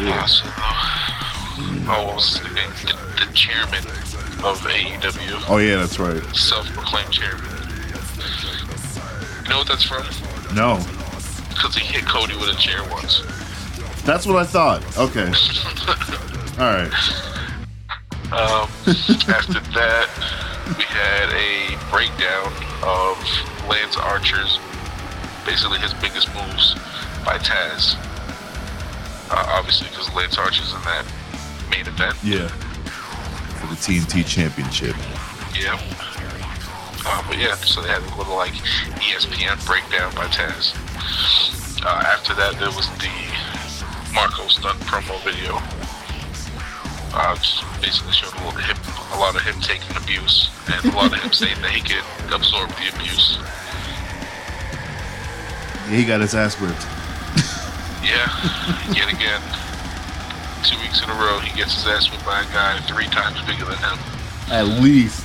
Uh, 0.00 0.26
so, 0.26 0.44
oh, 0.58 2.04
what 2.04 2.14
was 2.16 2.36
his 2.38 2.54
name? 2.54 2.70
The, 2.82 2.94
the 3.26 3.32
chairman 3.34 3.84
of 4.44 4.60
AEW, 4.60 5.44
Oh 5.48 5.58
yeah, 5.58 5.76
that's 5.76 5.98
right. 5.98 6.22
self-proclaimed 6.36 7.10
chairman. 7.12 7.44
You 9.44 9.48
know 9.50 9.58
what 9.58 9.68
that's 9.68 9.82
from? 9.84 10.04
No, 10.54 10.76
Because 11.48 11.74
he 11.76 11.84
hit 11.84 12.04
Cody 12.06 12.36
with 12.36 12.50
a 12.50 12.56
chair 12.58 12.82
once. 12.90 13.22
that's 14.04 14.26
what 14.26 14.36
I 14.36 14.44
thought. 14.44 14.82
Okay. 14.98 15.32
All 16.58 16.64
right. 16.64 16.92
Um, 18.34 18.66
after 19.30 19.62
that, 19.78 20.08
we 20.76 20.82
had 20.82 21.30
a 21.30 21.78
breakdown 21.88 22.50
of 22.82 23.16
Lance 23.70 23.96
Archer's, 23.96 24.58
basically 25.46 25.78
his 25.78 25.94
biggest 25.94 26.26
moves 26.34 26.74
by 27.24 27.38
Taz. 27.38 27.94
Uh, 29.30 29.46
obviously, 29.54 29.86
because 29.90 30.12
Lance 30.16 30.36
Archer's 30.36 30.74
in 30.74 30.80
that 30.82 31.06
main 31.70 31.86
event. 31.86 32.16
Yeah. 32.24 32.48
For 32.48 33.68
the 33.68 33.76
TNT 33.78 34.26
Championship. 34.26 34.96
Yeah. 35.54 35.78
Uh, 37.06 37.22
but 37.28 37.38
yeah, 37.38 37.54
so 37.54 37.82
they 37.82 37.88
had 37.88 38.02
a 38.02 38.16
little 38.18 38.34
like 38.34 38.52
ESPN 38.98 39.64
breakdown 39.64 40.12
by 40.16 40.26
Taz. 40.26 40.74
Uh, 41.84 41.88
after 41.88 42.34
that, 42.34 42.58
there 42.58 42.72
was 42.74 42.88
the 42.98 43.14
Marko 44.12 44.48
Stunt 44.48 44.80
promo 44.80 45.22
video. 45.22 45.62
Uh, 47.14 47.34
just 47.36 47.64
basically 47.80 48.12
showed 48.12 48.34
a, 48.34 48.60
him, 48.60 48.76
a 49.12 49.18
lot 49.18 49.34
of 49.34 49.42
him 49.42 49.60
taking 49.60 49.96
abuse 49.96 50.50
and 50.68 50.84
a 50.84 50.96
lot 50.96 51.12
of 51.12 51.18
him 51.22 51.32
saying 51.32 51.60
that 51.62 51.70
he 51.70 51.80
could 51.80 52.04
absorb 52.32 52.68
the 52.70 52.88
abuse. 52.94 53.38
He 55.88 56.04
got 56.04 56.20
his 56.20 56.34
ass 56.34 56.54
whipped. 56.60 56.86
Yeah, 58.04 58.28
yet 58.92 59.12
again, 59.12 59.40
two 60.62 60.78
weeks 60.80 61.02
in 61.02 61.10
a 61.10 61.14
row, 61.14 61.38
he 61.40 61.56
gets 61.56 61.74
his 61.74 61.86
ass 61.86 62.10
whipped 62.10 62.24
by 62.26 62.42
a 62.42 62.44
guy 62.52 62.78
three 62.82 63.06
times 63.06 63.40
bigger 63.46 63.64
than 63.64 63.78
him. 63.78 63.98
At 64.50 64.66
least. 64.80 65.24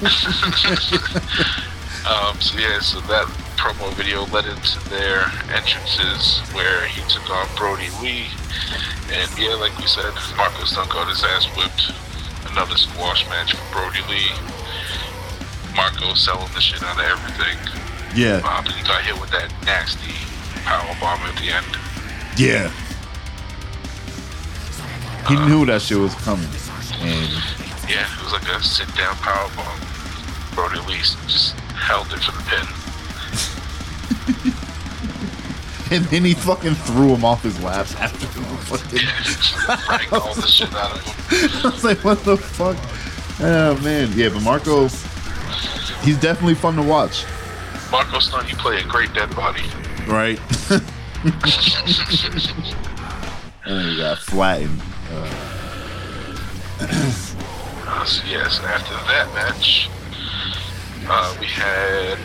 Um, 2.06 2.40
so 2.40 2.56
yeah, 2.56 2.78
so 2.78 3.00
that 3.00 3.26
promo 3.56 3.92
video 3.94 4.26
led 4.26 4.44
into 4.46 4.78
their 4.90 5.32
entrances 5.52 6.40
where 6.52 6.86
he 6.86 7.00
took 7.08 7.28
on 7.30 7.48
Brodie 7.56 7.90
Lee, 8.02 8.26
and 9.12 9.28
yeah, 9.38 9.54
like 9.54 9.76
we 9.78 9.86
said, 9.86 10.12
Marcos 10.36 10.70
Stunt 10.70 10.90
got 10.90 11.08
his 11.08 11.24
ass 11.24 11.46
whipped. 11.56 11.92
Another 12.52 12.76
squash 12.76 13.26
match 13.28 13.54
for 13.54 13.72
Brodie 13.72 14.06
Lee. 14.08 14.30
Marko 15.74 16.14
selling 16.14 16.52
the 16.54 16.60
shit 16.60 16.82
out 16.82 16.98
of 16.98 17.04
everything. 17.04 17.58
Yeah. 18.14 18.40
He 18.64 18.82
got 18.86 19.02
hit 19.02 19.20
with 19.20 19.30
that 19.30 19.52
nasty 19.64 20.14
power 20.64 20.96
bomb 21.00 21.20
at 21.20 21.36
the 21.36 21.52
end. 21.52 21.66
Yeah. 22.36 22.72
He 25.28 25.36
uh, 25.36 25.48
knew 25.48 25.66
that 25.66 25.82
shit 25.82 25.98
was 25.98 26.14
coming. 26.24 26.48
And 27.02 27.28
Yeah, 27.88 28.08
it 28.08 28.22
was 28.22 28.32
like 28.32 28.48
a 28.48 28.62
sit 28.62 28.88
down 28.94 29.16
power 29.16 29.50
bomb. 29.54 29.80
Brodie 30.54 30.80
Lee 30.88 30.98
just 31.28 31.52
held 31.76 32.06
it 32.12 32.20
for 32.20 32.32
the 32.32 32.42
pin. 32.48 32.85
and 35.90 36.04
then 36.06 36.24
he 36.24 36.34
fucking 36.34 36.74
threw 36.74 37.14
him 37.14 37.24
off 37.24 37.42
his 37.42 37.60
laps 37.62 37.94
after 37.96 38.26
the 38.26 38.42
fucking 38.66 39.00
Yeah, 39.00 39.80
rang 39.88 40.08
all 40.12 40.34
the 40.34 40.46
shit 40.46 40.74
out 40.74 40.92
of 40.92 41.02
him. 41.04 41.14
I 41.64 41.70
was 41.70 41.84
like, 41.84 42.04
what 42.04 42.22
the 42.24 42.36
fuck? 42.36 42.76
Oh 43.40 43.78
man. 43.82 44.10
Yeah, 44.14 44.28
but 44.30 44.42
Marko 44.42 44.88
he's 46.02 46.18
definitely 46.20 46.54
fun 46.54 46.76
to 46.76 46.82
watch. 46.82 47.24
Marko 47.90 48.18
Stunt, 48.18 48.48
you 48.50 48.56
play 48.56 48.78
a 48.78 48.84
great 48.84 49.12
dead 49.12 49.34
body. 49.34 49.62
Right? 50.06 50.38
and 50.70 50.82
then 53.64 53.88
he 53.88 53.96
got 53.98 54.18
flattened. 54.18 54.80
Uh, 56.78 58.04
so 58.04 58.22
yes, 58.28 58.60
after 58.60 58.92
that 58.94 59.32
match, 59.34 59.88
uh, 61.08 61.36
we 61.40 61.46
had 61.46 62.18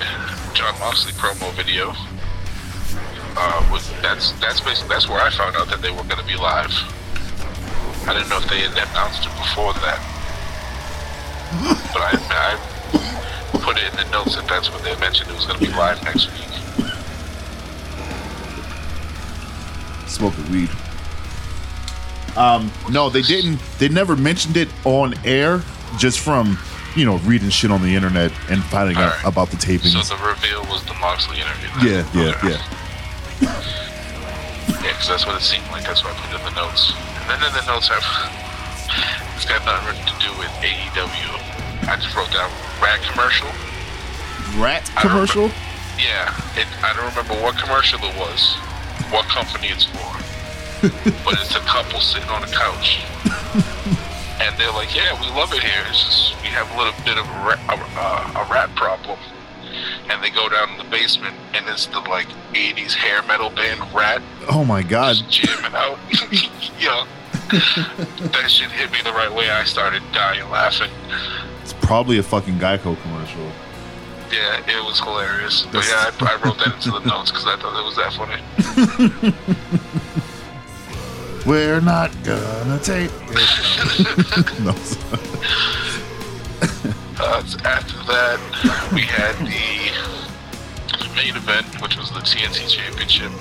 Jon 0.61 0.79
Moxley 0.79 1.11
promo 1.13 1.51
video. 1.53 1.91
Uh, 3.35 3.69
with, 3.73 4.01
that's 4.03 4.31
that's 4.33 4.61
basically 4.61 4.89
that's 4.89 5.09
where 5.09 5.19
I 5.19 5.31
found 5.31 5.55
out 5.55 5.67
that 5.69 5.81
they 5.81 5.89
were 5.89 6.03
going 6.03 6.19
to 6.19 6.25
be 6.25 6.35
live. 6.35 6.71
I 8.05 8.13
didn't 8.13 8.29
know 8.29 8.37
if 8.37 8.47
they 8.47 8.59
had 8.59 8.71
announced 8.73 9.25
it 9.25 9.33
before 9.41 9.73
that, 9.81 9.97
but 11.91 12.01
I, 12.03 12.13
I 12.29 13.57
put 13.57 13.77
it 13.77 13.89
in 13.89 13.95
the 13.97 14.11
notes 14.11 14.35
that 14.35 14.47
that's 14.47 14.69
what 14.71 14.83
they 14.83 14.95
mentioned 14.99 15.31
it 15.31 15.35
was 15.35 15.47
going 15.47 15.57
to 15.57 15.65
be 15.65 15.71
live 15.71 16.03
next 16.03 16.27
week. 16.31 16.47
Smoking 20.07 20.51
weed. 20.51 20.69
Um, 22.37 22.71
no, 22.91 23.09
they 23.09 23.23
didn't. 23.23 23.59
They 23.79 23.89
never 23.89 24.15
mentioned 24.15 24.57
it 24.57 24.69
on 24.85 25.15
air. 25.25 25.63
Just 25.97 26.19
from 26.19 26.59
you 26.95 27.05
know 27.05 27.17
reading 27.19 27.49
shit 27.49 27.71
on 27.71 27.81
the 27.81 27.95
internet 27.95 28.31
and 28.49 28.63
finding 28.65 28.97
out 28.97 29.11
Alright. 29.13 29.25
about 29.25 29.49
the 29.49 29.57
taping. 29.57 29.91
So 29.91 30.01
the 30.15 30.21
reveal 30.23 30.61
was 30.71 30.83
the 30.85 30.93
Moxley 30.95 31.39
interview. 31.39 31.69
yeah, 31.89 32.03
yeah, 32.13 32.35
Okay. 32.35 32.49
yeah. 32.51 33.51
Yeah, 34.81 34.93
because 34.93 35.07
that's 35.09 35.25
what 35.25 35.35
it 35.35 35.43
seemed 35.45 35.65
like. 35.71 35.83
That's 35.85 36.03
what 36.03 36.13
I 36.13 36.17
put 36.19 36.39
in 36.39 36.43
the 36.45 36.55
notes. 36.61 36.93
And 37.21 37.29
then 37.29 37.39
in 37.47 37.53
the 37.53 37.65
notes, 37.69 37.89
I've, 37.91 38.05
it's 39.35 39.45
got 39.45 39.61
nothing 39.65 39.97
to 40.05 40.15
do 40.21 40.29
with 40.39 40.49
AEW. 40.61 41.29
I 41.87 41.95
just 41.97 42.15
wrote 42.15 42.31
down 42.31 42.49
rad 42.81 42.99
commercial. 43.05 43.47
Rat 44.59 44.89
I 44.97 45.01
commercial. 45.01 45.49
Yeah, 46.01 46.33
it, 46.57 46.65
I 46.83 46.93
don't 46.97 47.05
remember 47.13 47.33
what 47.43 47.57
commercial 47.57 47.99
it 48.01 48.15
was, 48.17 48.55
what 49.13 49.25
company 49.29 49.67
it's 49.69 49.85
for, 49.85 50.09
but 51.25 51.33
it's 51.41 51.55
a 51.55 51.59
couple 51.61 51.99
sitting 51.99 52.29
on 52.29 52.43
a 52.43 52.47
couch. 52.47 53.01
And 54.41 54.57
they're 54.57 54.71
like, 54.71 54.95
yeah, 54.95 55.13
we 55.21 55.27
love 55.37 55.53
it 55.53 55.61
here. 55.61 55.83
It's 55.89 56.03
just 56.03 56.41
we 56.41 56.47
have 56.49 56.69
a 56.71 56.77
little 56.77 56.93
bit 57.05 57.17
of 57.17 57.25
a, 57.25 57.37
ra- 57.45 57.61
a, 57.69 57.77
uh, 57.95 58.43
a 58.47 58.51
rat 58.51 58.73
problem. 58.75 59.19
And 60.09 60.21
they 60.23 60.29
go 60.31 60.49
down 60.49 60.71
in 60.71 60.77
the 60.77 60.83
basement, 60.91 61.35
and 61.53 61.65
it's 61.69 61.85
the 61.85 61.99
like 62.01 62.27
'80s 62.53 62.93
hair 62.93 63.21
metal 63.23 63.49
band 63.49 63.79
Ratt 63.93 64.21
Oh 64.49 64.65
my 64.65 64.81
god. 64.83 65.15
just 65.15 65.29
jamming 65.29 65.73
out. 65.75 65.97
you 66.79 66.89
that 67.51 68.45
shit 68.49 68.71
hit 68.71 68.91
me 68.91 68.97
the 69.03 69.11
right 69.13 69.31
way. 69.33 69.49
I 69.49 69.63
started 69.63 70.01
dying 70.11 70.49
laughing. 70.49 70.89
It's 71.61 71.73
probably 71.73 72.17
a 72.17 72.23
fucking 72.23 72.55
Geico 72.55 72.99
commercial. 73.01 73.51
Yeah, 74.31 74.61
it 74.65 74.83
was 74.85 74.99
hilarious. 74.99 75.65
But 75.71 75.85
yeah, 75.87 76.09
I, 76.21 76.37
I 76.39 76.45
wrote 76.45 76.57
that 76.59 76.75
into 76.75 76.91
the 76.91 76.99
notes 76.99 77.29
because 77.31 77.45
I 77.45 77.57
thought 77.57 77.77
it 77.77 77.85
was 77.85 77.95
that 77.97 78.13
funny. 78.13 78.41
We're 81.45 81.81
not 81.81 82.11
gonna 82.23 82.79
take 82.79 83.11
it. 83.13 84.59
no. 84.61 84.75
Uh, 87.19 87.43
so 87.45 87.57
after 87.65 87.97
that, 88.05 88.39
we 88.93 89.01
had 89.01 89.35
the 89.37 91.15
main 91.15 91.35
event, 91.35 91.65
which 91.81 91.97
was 91.97 92.09
the 92.11 92.19
TNT 92.19 92.69
Championship 92.69 93.31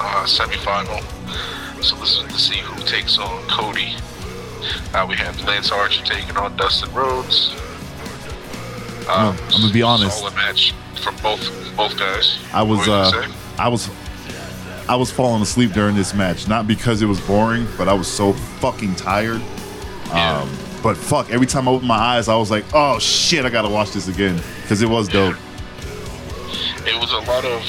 uh, 0.00 0.24
semifinal. 0.24 1.02
So 1.82 1.96
this 1.96 2.18
is 2.18 2.22
to 2.32 2.38
see 2.38 2.58
who 2.58 2.80
takes 2.84 3.18
on 3.18 3.42
Cody. 3.48 3.94
Uh, 4.94 5.06
we 5.08 5.16
have 5.16 5.42
Lance 5.44 5.72
Archer 5.72 6.04
taking 6.04 6.36
on 6.36 6.56
Dustin 6.56 6.92
Rhodes. 6.94 7.54
I'm 9.08 9.36
gonna 9.50 9.72
be 9.72 9.82
honest. 9.82 10.18
Solid 10.18 10.34
match 10.34 10.74
from 11.02 11.16
both 11.16 11.76
both 11.76 11.98
guys. 11.98 12.38
I 12.52 12.62
was 12.62 12.86
What 12.86 12.88
were 12.88 13.22
you 13.22 13.28
uh? 13.28 13.34
I 13.58 13.68
was 13.68 13.90
I 14.92 14.94
was 14.94 15.10
falling 15.10 15.40
asleep 15.40 15.72
during 15.72 15.96
this 15.96 16.12
match, 16.12 16.48
not 16.48 16.66
because 16.66 17.00
it 17.00 17.06
was 17.06 17.18
boring, 17.22 17.66
but 17.78 17.88
I 17.88 17.94
was 17.94 18.06
so 18.06 18.34
fucking 18.34 18.94
tired. 18.96 19.40
Um 20.10 20.50
But 20.82 20.98
fuck, 20.98 21.30
every 21.30 21.46
time 21.46 21.66
I 21.66 21.70
opened 21.70 21.88
my 21.88 21.96
eyes, 21.96 22.28
I 22.28 22.36
was 22.36 22.50
like, 22.50 22.66
oh 22.74 22.98
shit, 22.98 23.46
I 23.46 23.48
gotta 23.48 23.70
watch 23.70 23.92
this 23.92 24.08
again 24.08 24.38
because 24.60 24.82
it 24.82 24.90
was 24.90 25.08
dope. 25.08 25.36
It 26.86 27.00
was 27.00 27.10
a 27.10 27.20
lot 27.20 27.46
of. 27.46 27.62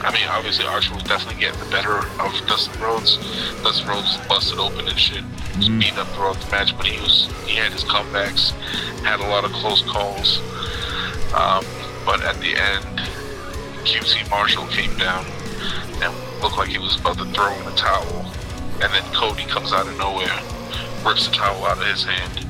I 0.00 0.10
mean, 0.10 0.26
obviously 0.30 0.64
Archer 0.64 0.94
was 0.94 1.02
definitely 1.02 1.38
getting 1.38 1.60
the 1.60 1.70
better 1.70 1.98
of 1.98 2.32
Dustin 2.46 2.80
Rhodes. 2.80 3.18
Dustin 3.62 3.88
Rhodes 3.88 4.16
busted 4.26 4.58
open 4.58 4.88
and 4.88 4.98
shit. 4.98 5.22
Was 5.58 5.68
beat 5.68 5.98
up 5.98 6.06
throughout 6.14 6.40
the 6.40 6.50
match, 6.50 6.74
but 6.78 6.86
he 6.86 6.98
was 7.02 7.28
he 7.44 7.56
had 7.56 7.72
his 7.72 7.84
comebacks, 7.84 8.52
had 9.04 9.20
a 9.20 9.28
lot 9.28 9.44
of 9.44 9.52
close 9.52 9.82
calls. 9.82 10.38
Um, 11.34 11.62
but 12.06 12.22
at 12.22 12.40
the 12.40 12.56
end, 12.56 13.00
QT 13.84 14.30
Marshall 14.30 14.66
came 14.68 14.96
down 14.96 15.26
looked 16.42 16.56
like 16.56 16.68
he 16.68 16.78
was 16.78 16.98
about 16.98 17.18
to 17.18 17.24
throw 17.26 17.52
in 17.58 17.64
the 17.64 17.70
towel. 17.76 18.32
And 18.82 18.92
then 18.92 19.02
Cody 19.14 19.44
comes 19.44 19.72
out 19.72 19.86
of 19.86 19.96
nowhere, 19.96 20.38
rips 21.06 21.28
the 21.28 21.34
towel 21.34 21.64
out 21.64 21.78
of 21.78 21.86
his 21.86 22.04
hand, 22.04 22.46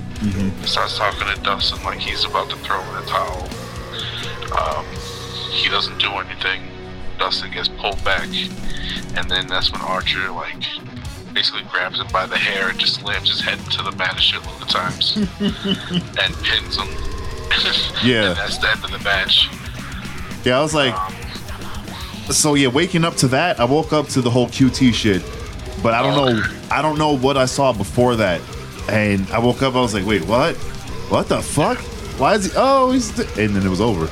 starts 0.67 0.97
talking 0.97 1.27
to 1.35 1.41
Dustin 1.43 1.83
like 1.85 1.99
he's 1.99 2.25
about 2.25 2.49
to 2.51 2.57
throw 2.57 2.81
in 2.81 2.95
the 3.05 3.07
towel. 3.11 3.49
Um, 4.59 4.87
he 5.51 5.69
doesn't 5.69 5.99
do 5.99 6.11
anything. 6.13 6.63
Dustin 7.19 7.51
gets 7.53 7.69
pulled 7.69 8.03
back, 8.05 8.29
and 9.17 9.31
then 9.31 9.47
that's 9.47 9.71
when 9.73 9.81
Archer 9.83 10.31
like 10.31 10.65
basically 11.35 11.63
grabs 11.71 11.99
him 12.01 12.07
by 12.13 12.27
the 12.27 12.37
hair 12.37 12.69
and 12.71 12.79
just 12.79 13.01
slams 13.01 13.29
his 13.31 13.41
head 13.41 13.59
into 13.59 13.83
the 13.83 13.93
mat 13.93 14.13
a 14.13 14.21
shitload 14.21 14.61
of 14.63 14.69
times 14.69 15.17
and 16.23 16.35
pins 16.45 16.77
him. 16.77 16.89
Yeah. 18.03 18.31
and 18.31 18.37
that's 18.37 18.59
the 18.59 18.71
end 18.71 18.83
of 18.85 18.91
the 18.91 18.99
match. 19.01 19.49
Yeah, 20.45 20.59
I 20.59 20.63
was 20.63 20.75
like, 20.75 20.95
so 22.31 22.55
yeah, 22.55 22.69
waking 22.69 23.05
up 23.05 23.17
to 23.17 23.29
that, 23.29 23.61
I 23.61 23.65
woke 23.65 23.93
up 23.93 24.09
to 24.09 24.21
the 24.21 24.31
whole 24.31 24.47
QT 24.47 24.95
shit, 24.95 25.23
but 25.83 25.95
I 25.95 26.03
don't 26.03 26.17
know, 26.17 26.43
I 26.71 26.83
don't 26.83 26.99
know 26.99 27.17
what 27.17 27.37
I 27.37 27.47
saw 27.47 27.73
before 27.73 28.17
that, 28.17 28.41
and 28.89 29.29
I 29.31 29.39
woke 29.39 29.63
up, 29.63 29.75
I 29.75 29.81
was 29.81 29.95
like, 29.95 30.07
wait, 30.07 30.25
what? 30.27 30.57
What 31.11 31.29
the 31.29 31.43
fuck? 31.43 31.79
Why 32.19 32.35
is 32.35 32.47
he? 32.47 32.53
Oh, 32.57 32.91
he's, 32.91 33.15
th-" 33.15 33.29
and 33.39 33.57
then 33.57 33.67
it 33.67 33.69
was 33.69 33.81
over. 33.81 34.09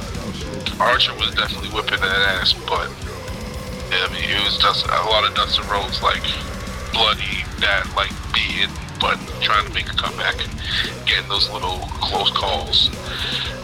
Archer 0.81 1.15
was 1.15 1.35
definitely 1.35 1.69
whipping 1.71 2.01
that 2.01 2.41
ass, 2.41 2.53
but 2.53 2.91
yeah, 3.91 4.07
I 4.07 4.13
mean, 4.13 4.25
it 4.25 4.45
was 4.45 4.59
just 4.59 4.87
a 4.87 4.91
lot 5.11 5.29
of 5.29 5.35
Dustin 5.35 5.67
Rhodes 5.69 6.03
like 6.03 6.23
bloody, 6.93 7.45
that 7.61 7.87
like 7.97 8.11
beaten, 8.33 8.71
but 9.01 9.19
trying 9.41 9.67
to 9.67 9.73
make 9.73 9.89
a 9.91 9.95
comeback, 9.97 10.37
getting 11.07 11.29
those 11.29 11.49
little 11.51 11.79
close 12.01 12.31
calls. 12.31 12.91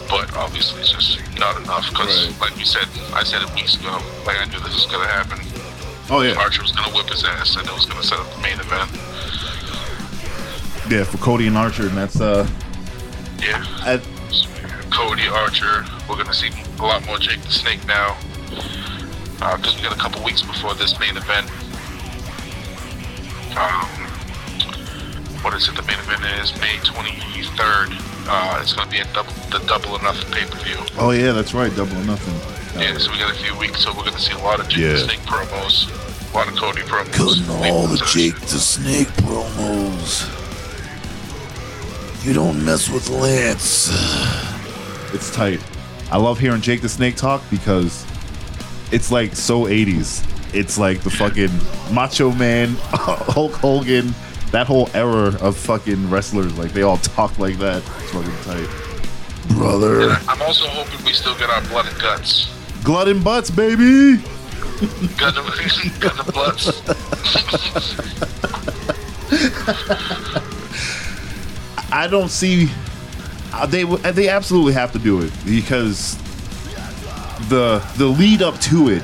But 0.09 0.35
obviously, 0.35 0.81
it's 0.81 0.91
just 0.91 1.19
not 1.37 1.61
enough 1.61 1.89
because, 1.89 2.27
Right. 2.27 2.41
like 2.41 2.55
we 2.55 2.63
said, 2.65 2.87
I 3.13 3.23
said 3.23 3.41
it 3.41 3.53
weeks 3.53 3.75
ago, 3.75 3.99
like 4.25 4.39
I 4.39 4.45
knew 4.45 4.59
this 4.59 4.73
was 4.73 4.85
gonna 4.87 5.07
happen. 5.07 5.39
Oh 6.09 6.21
yeah, 6.21 6.35
Archer 6.39 6.61
was 6.63 6.71
gonna 6.71 6.95
whip 6.95 7.09
his 7.09 7.23
ass, 7.25 7.55
and 7.57 7.67
it 7.67 7.73
was 7.73 7.85
gonna 7.85 8.03
set 8.03 8.17
up 8.19 8.33
the 8.35 8.41
main 8.41 8.59
event. 8.59 8.89
yeah, 10.89 11.03
for 11.03 11.17
Cody 11.17 11.47
and 11.47 11.57
Archer, 11.57 11.87
and 11.87 11.97
that's 11.97 12.21
uh, 12.21 12.47
Yeah. 13.39 13.63
I, 13.81 14.01
Cody 14.89 15.27
Archer. 15.27 15.85
We're 16.09 16.15
gonna 16.15 16.33
see 16.33 16.49
a 16.79 16.81
lot 16.83 17.05
more 17.05 17.19
Jake 17.19 17.41
the 17.43 17.51
Snake 17.51 17.85
now, 17.85 18.15
because 19.57 19.75
we 19.75 19.81
got 19.83 19.91
a 19.93 19.99
couple 19.99 20.23
weeks 20.23 20.41
before 20.41 20.73
this 20.75 20.97
main 20.99 21.17
event. 21.17 21.49
Um, 23.57 23.96
what 25.47 25.55
is 25.55 25.69
it? 25.69 25.75
The 25.77 25.81
main 25.83 25.97
event 25.99 26.25
is 26.43 26.51
May 26.59 26.75
23rd. 26.83 27.95
Uh, 28.27 28.59
it's 28.61 28.73
gonna 28.73 28.91
be 28.91 28.97
a 28.99 29.05
double, 29.13 29.31
the 29.49 29.59
Double 29.65 29.91
or 29.95 30.01
Nothing 30.03 30.29
pay 30.29 30.43
per 30.45 30.57
view. 30.59 30.75
oh 30.99 31.11
yeah, 31.11 31.31
that's 31.31 31.53
right, 31.53 31.73
double 31.73 31.95
or 31.95 32.03
nothing. 32.03 32.35
Yeah, 32.81 32.97
so 32.97 33.09
we 33.13 33.17
got 33.17 33.31
a 33.33 33.39
few 33.39 33.57
weeks, 33.57 33.79
so 33.81 33.93
we're 33.95 34.03
gonna 34.03 34.19
see 34.19 34.33
a 34.33 34.37
lot 34.39 34.59
of 34.59 34.67
Jake 34.67 34.79
Yeah. 34.83 34.91
the 34.91 34.97
Snake 34.99 35.19
promos, 35.21 35.87
a 36.33 36.35
lot 36.35 36.49
of 36.49 36.55
Cody 36.57 36.81
promos. 36.81 37.13
Cutting 37.13 37.71
all 37.73 37.87
the 37.87 37.95
Jake 38.13 38.35
the 38.41 38.59
Snake 38.59 39.07
promos. 39.23 40.27
You 42.25 42.33
don't 42.33 42.65
mess 42.65 42.89
with 42.89 43.07
Lance. 43.09 43.87
It's 45.13 45.33
tight. 45.33 45.61
I 46.11 46.17
love 46.17 46.39
hearing 46.39 46.59
Jake 46.59 46.81
the 46.81 46.89
Snake 46.89 47.15
talk 47.15 47.41
because 47.49 48.05
it's 48.91 49.11
like 49.11 49.33
so 49.33 49.63
80s. 49.63 50.25
It's 50.53 50.77
like 50.77 50.99
the 51.03 51.09
fucking 51.09 51.51
Macho 51.93 52.33
Man, 52.33 52.75
Hulk 52.91 53.53
Hogan, 53.53 54.13
that 54.51 54.67
whole 54.67 54.89
era 54.93 55.35
of 55.41 55.55
fucking 55.57 56.09
wrestlers. 56.09 56.57
Like 56.57 56.73
they 56.73 56.81
all 56.83 56.97
talk 56.97 57.37
like 57.39 57.57
that. 57.59 57.77
It's 58.01 58.11
fucking 58.11 58.35
tight. 58.43 58.69
Brother. 59.55 60.11
I'm 60.27 60.41
also 60.41 60.67
hoping 60.67 61.03
we 61.05 61.13
still 61.13 61.35
get 61.37 61.49
our 61.49 61.61
blood 61.63 61.87
and 61.87 61.97
guts. 61.99 62.51
Glut 62.83 63.07
and 63.07 63.23
butts, 63.23 63.49
baby. 63.49 64.17
Gun 65.17 65.35
and, 65.37 65.47
gun 65.99 66.19
and 66.19 66.33
bloods. 66.33 66.81
I 71.91 72.07
don't 72.09 72.29
see. 72.29 72.69
uh, 73.53 73.65
They 73.65 73.83
they 73.83 74.29
absolutely 74.29 74.73
have 74.73 74.91
to 74.93 74.99
do 74.99 75.21
it 75.21 75.31
because 75.45 76.17
the 77.49 77.79
the 77.97 78.07
lead 78.07 78.41
up 78.41 78.59
to 78.61 78.89
it. 78.89 79.03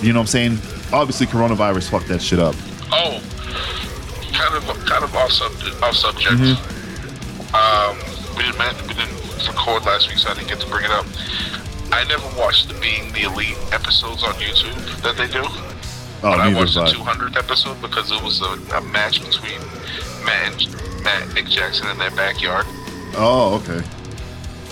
You 0.00 0.12
know 0.12 0.20
what 0.20 0.24
I'm 0.24 0.26
saying? 0.28 0.58
Obviously, 0.92 1.26
coronavirus 1.26 1.90
fucked 1.90 2.08
that 2.08 2.22
shit 2.22 2.38
up. 2.38 2.54
Oh, 2.92 3.20
kind 4.38 4.54
of, 4.54 4.62
kind 4.86 5.02
of 5.02 5.14
off 5.14 5.32
subject. 5.32 5.82
Off 5.82 5.96
subject. 5.96 6.38
Mm-hmm. 6.38 7.54
Um, 7.54 7.98
we 8.36 8.46
didn't, 8.46 8.86
we 8.86 8.94
didn't 8.94 9.18
record 9.48 9.84
last 9.84 10.08
week, 10.08 10.18
so 10.18 10.30
I 10.30 10.34
didn't 10.34 10.48
get 10.48 10.60
to 10.60 10.68
bring 10.68 10.84
it 10.84 10.90
up. 10.90 11.06
I 11.90 12.04
never 12.04 12.28
watched 12.38 12.68
the 12.68 12.74
Being 12.80 13.12
the 13.12 13.22
Elite 13.22 13.58
episodes 13.72 14.22
on 14.22 14.34
YouTube 14.34 14.76
that 15.02 15.16
they 15.16 15.26
do. 15.26 15.42
Oh, 15.42 16.34
but 16.34 16.40
I 16.40 16.54
watched 16.54 16.74
the 16.74 16.82
I. 16.82 16.90
200th 16.90 17.36
episode 17.36 17.80
because 17.80 18.12
it 18.12 18.22
was 18.22 18.40
a, 18.42 18.76
a 18.76 18.80
match 18.92 19.24
between 19.24 19.58
Matt 20.24 20.62
and 20.62 21.02
Matt 21.02 21.22
and 21.22 21.34
Nick 21.34 21.46
Jackson 21.46 21.88
in 21.88 21.98
their 21.98 22.10
backyard. 22.12 22.66
Oh, 23.16 23.60
okay. 23.62 23.82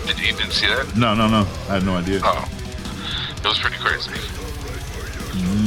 Did 0.06 0.18
you 0.20 0.32
didn't 0.36 0.52
see 0.52 0.66
that? 0.66 0.96
No, 0.96 1.14
no, 1.14 1.26
no. 1.26 1.46
I 1.68 1.74
had 1.74 1.84
no 1.84 1.96
idea. 1.96 2.20
Oh, 2.22 2.48
it 3.36 3.44
was 3.44 3.58
pretty 3.58 3.76
crazy. 3.76 4.10
Mm. 5.34 5.65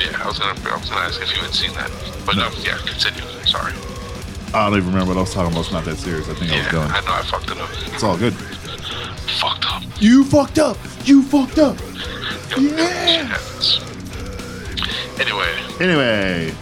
Yeah, 0.00 0.22
I 0.22 0.26
was 0.28 0.38
gonna, 0.38 0.58
I 0.70 0.76
was 0.76 0.88
gonna 0.88 1.00
ask 1.06 1.20
if 1.20 1.34
you 1.34 1.42
had 1.42 1.52
seen 1.54 1.72
that, 1.74 1.90
but 2.24 2.36
no, 2.36 2.48
yeah, 2.62 2.78
continue. 2.86 3.22
Sorry. 3.46 3.72
I 4.54 4.68
don't 4.70 4.78
even 4.78 4.92
remember 4.92 5.08
what 5.14 5.18
I 5.18 5.20
was 5.22 5.34
talking 5.34 5.52
about. 5.52 5.64
It's 5.64 5.72
not 5.72 5.84
that 5.84 5.96
serious. 5.96 6.28
I 6.28 6.34
think 6.34 6.52
I 6.52 6.58
was 6.58 6.68
going. 6.68 6.90
I 6.90 7.00
know 7.00 7.12
I 7.12 7.22
fucked 7.22 7.50
it 7.50 7.58
up. 7.58 7.68
It's 7.92 8.02
all 8.02 8.16
good. 8.16 8.32
Fucked 8.34 9.66
up. 9.66 9.82
You 10.00 10.24
fucked 10.24 10.58
up. 10.58 10.76
You 11.04 11.22
fucked 11.22 11.58
up. 11.58 11.76
Yep, 12.56 12.70
yep. 12.78 13.40
Anyway, 15.20 15.54
Anyway, 15.80 16.54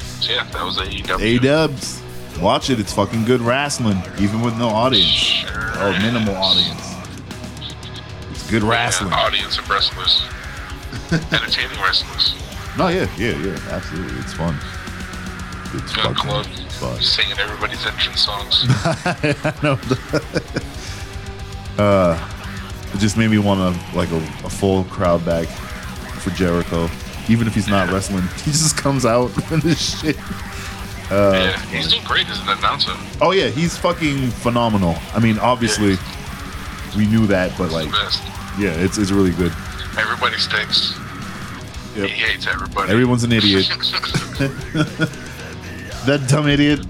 so 0.00 0.32
yeah, 0.32 0.44
that 0.52 0.64
was 0.64 0.78
AEW. 0.78 1.20
A 1.20 1.38
Dubs, 1.38 2.02
watch 2.40 2.70
it. 2.70 2.78
It's 2.80 2.92
fucking 2.92 3.24
good 3.24 3.40
wrestling, 3.40 3.98
even 4.18 4.40
with 4.40 4.56
no 4.56 4.68
audience 4.68 5.06
Sure. 5.06 5.70
or 5.82 5.92
minimal 6.00 6.34
audience. 6.36 6.94
It's 8.30 8.48
good 8.50 8.62
wrestling. 8.62 9.10
Yeah, 9.10 9.20
audience 9.20 9.58
of 9.58 9.68
wrestlers. 9.68 10.22
Entertaining 11.12 11.78
wrestlers. 11.80 12.34
No, 12.76 12.88
yeah, 12.88 13.08
yeah, 13.16 13.36
yeah. 13.38 13.58
Absolutely, 13.70 14.18
it's 14.20 14.32
fun. 14.34 14.56
It's 15.74 15.94
Gun 15.96 16.14
Club. 16.14 16.46
fun. 16.46 17.00
Singing 17.00 17.38
everybody's 17.38 17.84
entrance 17.86 18.20
songs. 18.20 18.64
I 18.68 19.54
know. 19.62 19.78
uh, 21.78 22.32
it 22.94 22.98
just 22.98 23.16
made 23.16 23.30
me 23.30 23.38
want 23.38 23.60
to 23.60 23.96
like 23.96 24.10
a, 24.10 24.16
a 24.44 24.50
full 24.50 24.84
crowd 24.84 25.24
back 25.24 25.46
for 25.48 26.30
Jericho, 26.30 26.88
even 27.28 27.46
if 27.46 27.54
he's 27.54 27.68
not 27.68 27.90
wrestling. 27.90 28.22
He 28.44 28.50
just 28.52 28.76
comes 28.76 29.04
out 29.04 29.30
and 29.52 29.62
this 29.62 30.00
shit. 30.00 30.16
Uh, 31.10 31.32
yeah, 31.34 31.60
he's 31.66 31.88
doing 31.90 32.02
great 32.04 32.28
as 32.28 32.40
an 32.40 32.48
announcer. 32.48 32.92
Oh 33.20 33.30
yeah, 33.32 33.48
he's 33.48 33.76
fucking 33.76 34.28
phenomenal. 34.30 34.96
I 35.14 35.20
mean, 35.20 35.38
obviously, 35.38 35.96
we 36.96 37.06
knew 37.06 37.26
that, 37.28 37.56
but 37.56 37.64
He's 37.64 37.72
like, 37.74 37.84
the 37.86 37.90
best. 37.92 38.22
yeah, 38.58 38.70
it's 38.72 38.98
it's 38.98 39.10
really 39.12 39.30
good. 39.32 39.52
Everybody 39.98 40.36
stinks. 40.38 40.94
Yep. 41.96 42.08
He 42.08 42.14
hates 42.14 42.46
everybody. 42.46 42.92
Everyone's 42.92 43.24
an 43.24 43.32
idiot. 43.32 43.66
that 46.06 46.26
dumb 46.28 46.46
idiot, 46.46 46.80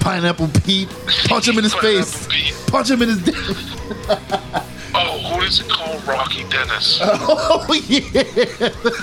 Pineapple 0.00 0.48
Pete, 0.64 0.88
punch 1.28 1.46
him 1.48 1.56
in 1.58 1.64
his 1.64 1.74
face, 1.74 2.26
Pete. 2.26 2.52
punch 2.66 2.90
him 2.90 3.02
in 3.02 3.08
his. 3.10 3.20
Oh, 4.96 5.18
who 5.18 5.40
does 5.40 5.58
it 5.58 5.68
call 5.68 5.98
Rocky 6.00 6.44
Dennis? 6.44 7.00
Oh 7.02 7.66
yeah, 7.88 8.22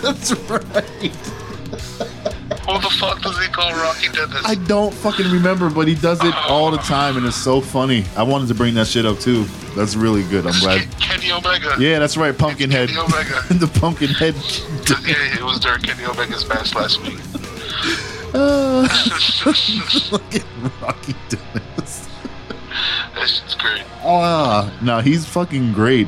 that's 0.01 0.31
right. 0.49 1.11
Fuck 3.01 3.19
does 3.23 3.39
he 3.39 3.47
call 3.47 3.71
Rocky 3.73 4.09
Dennis? 4.09 4.43
I 4.45 4.53
don't 4.53 4.93
fucking 4.93 5.31
remember, 5.31 5.71
but 5.71 5.87
he 5.87 5.95
does 5.95 6.23
it 6.23 6.35
all 6.47 6.69
the 6.69 6.77
time, 6.77 7.17
and 7.17 7.25
it's 7.25 7.35
so 7.35 7.59
funny. 7.59 8.05
I 8.15 8.21
wanted 8.21 8.47
to 8.49 8.53
bring 8.53 8.75
that 8.75 8.85
shit 8.85 9.07
up 9.07 9.17
too. 9.17 9.45
That's 9.75 9.95
really 9.95 10.21
good. 10.25 10.45
I'm 10.45 10.59
glad. 10.59 10.87
Kenny 10.99 11.31
Omega. 11.31 11.75
Yeah, 11.79 11.97
that's 11.97 12.15
right, 12.15 12.37
Pumpkinhead. 12.37 12.89
Kenny 12.89 13.01
Omega. 13.01 13.41
the 13.55 13.67
Pumpkinhead. 13.79 14.35
Yeah, 15.07 15.35
it 15.37 15.41
was 15.41 15.59
during 15.59 15.81
Kenny 15.81 16.03
Omega's 16.05 16.47
match 16.47 16.75
last 16.75 17.01
week. 17.01 17.19
Uh, 18.33 18.87
fucking 18.87 20.41
Rocky 20.81 21.13
Dennis. 21.27 22.07
That 23.13 23.27
shit's 23.27 23.55
great. 23.55 23.83
Ah, 24.05 24.71
no, 24.81 24.99
he's 25.01 25.25
fucking 25.25 25.73
great. 25.73 26.07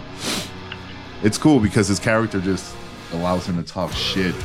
It's 1.21 1.37
cool 1.37 1.59
because 1.59 1.89
his 1.89 1.99
character 1.99 2.39
just 2.39 2.73
allows 3.11 3.45
him 3.45 3.61
to 3.61 3.63
talk 3.63 3.91
shit. 3.91 4.35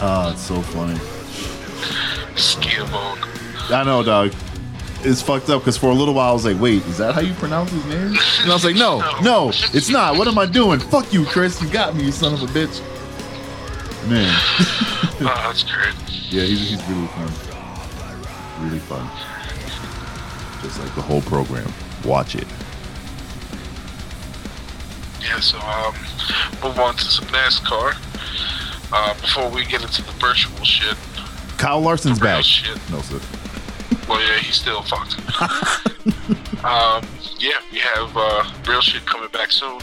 Ah, 0.00 0.32
it's 0.32 0.40
so 0.42 0.60
funny. 0.62 0.98
Schiavone. 2.36 3.20
I 3.70 3.82
know, 3.84 4.02
dog. 4.02 4.32
It's 5.00 5.22
fucked 5.22 5.48
up 5.50 5.62
because 5.62 5.76
for 5.76 5.90
a 5.90 5.94
little 5.94 6.14
while 6.14 6.30
I 6.30 6.32
was 6.32 6.44
like, 6.44 6.60
wait, 6.60 6.84
is 6.86 6.98
that 6.98 7.14
how 7.14 7.20
you 7.20 7.34
pronounce 7.34 7.70
his 7.70 7.84
name? 7.86 8.16
And 8.42 8.50
I 8.50 8.54
was 8.54 8.64
like, 8.64 8.74
no, 8.76 8.98
no, 9.22 9.50
it's 9.72 9.88
not. 9.88 10.16
What 10.16 10.26
am 10.26 10.38
I 10.38 10.46
doing? 10.46 10.80
Fuck 10.80 11.12
you, 11.12 11.24
Chris. 11.24 11.60
You 11.62 11.68
got 11.70 11.94
me, 11.94 12.04
you 12.04 12.12
son 12.12 12.34
of 12.34 12.42
a 12.42 12.46
bitch. 12.46 12.80
Man. 14.08 14.34
Oh, 15.20 15.24
that's 15.24 15.64
great. 15.64 15.94
Yeah, 16.30 16.44
he's, 16.44 16.70
he's 16.70 16.84
really 16.88 17.08
fun. 17.08 17.26
Really 18.60 18.78
fun. 18.78 19.10
Just 20.62 20.78
like 20.78 20.94
the 20.94 21.02
whole 21.02 21.22
program. 21.22 21.72
Watch 22.04 22.36
it. 22.36 22.46
Yeah, 25.20 25.40
so 25.40 25.58
um, 25.58 25.92
move 26.62 26.78
on 26.78 26.94
to 26.94 27.04
some 27.04 27.26
NASCAR. 27.26 27.96
Uh, 28.92 29.14
before 29.20 29.50
we 29.50 29.64
get 29.66 29.82
into 29.82 30.02
the 30.02 30.12
virtual 30.12 30.64
shit, 30.64 30.96
Kyle 31.58 31.80
Larson's 31.80 32.18
back. 32.18 32.44
shit. 32.44 32.76
No, 32.90 33.00
sir. 33.00 33.20
Well, 34.08 34.20
yeah, 34.20 34.38
he's 34.38 34.54
still 34.54 34.82
fucked. 34.82 35.18
um, 36.64 37.04
yeah, 37.38 37.58
we 37.70 37.78
have 37.78 38.16
uh, 38.16 38.50
real 38.66 38.80
shit 38.80 39.04
coming 39.04 39.28
back 39.30 39.52
soon. 39.52 39.80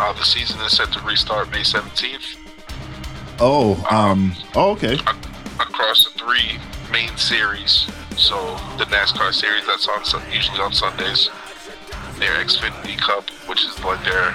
Uh, 0.00 0.12
the 0.14 0.22
season 0.24 0.60
is 0.62 0.76
set 0.76 0.90
to 0.92 1.00
restart 1.00 1.50
May 1.50 1.60
17th 1.60 2.36
Oh, 3.40 3.74
um, 3.90 4.32
oh, 4.54 4.70
okay. 4.72 4.94
across 5.60 6.04
the 6.04 6.18
three 6.18 6.58
main 6.92 7.16
series. 7.16 7.86
So 8.16 8.36
the 8.78 8.84
NASCAR 8.86 9.32
series 9.32 9.64
that's 9.66 9.86
on 9.88 10.02
usually 10.32 10.58
on 10.60 10.72
Sundays, 10.72 11.28
their 12.18 12.32
Xfinity 12.44 12.98
Cup, 12.98 13.28
which 13.48 13.64
is 13.64 13.78
like 13.84 14.02
their 14.04 14.34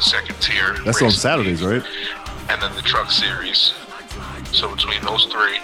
second 0.00 0.40
tier. 0.40 0.76
That's 0.84 1.00
on 1.02 1.10
Saturdays, 1.10 1.62
league, 1.62 1.82
right? 1.82 1.90
And 2.48 2.60
then 2.62 2.74
the 2.74 2.82
Truck 2.82 3.10
Series. 3.10 3.74
So 4.52 4.74
between 4.74 5.02
those 5.02 5.26
three, 5.26 5.58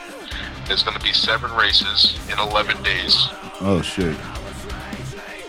there's 0.66 0.82
going 0.82 0.96
to 0.96 1.02
be 1.02 1.12
seven 1.12 1.50
races 1.52 2.18
in 2.30 2.38
11 2.38 2.82
days. 2.82 3.28
Oh, 3.60 3.80
shit. 3.82 4.16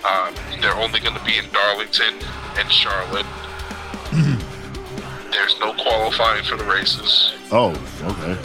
Uh, 0.03 0.31
they're 0.61 0.75
only 0.75 0.99
going 0.99 1.15
to 1.15 1.23
be 1.25 1.37
in 1.37 1.45
Darlington 1.51 2.13
and 2.57 2.71
Charlotte. 2.71 3.25
There's 5.31 5.59
no 5.59 5.73
qualifying 5.73 6.43
for 6.45 6.55
the 6.55 6.63
races, 6.63 7.33
Oh, 7.51 7.71
okay. 8.03 8.39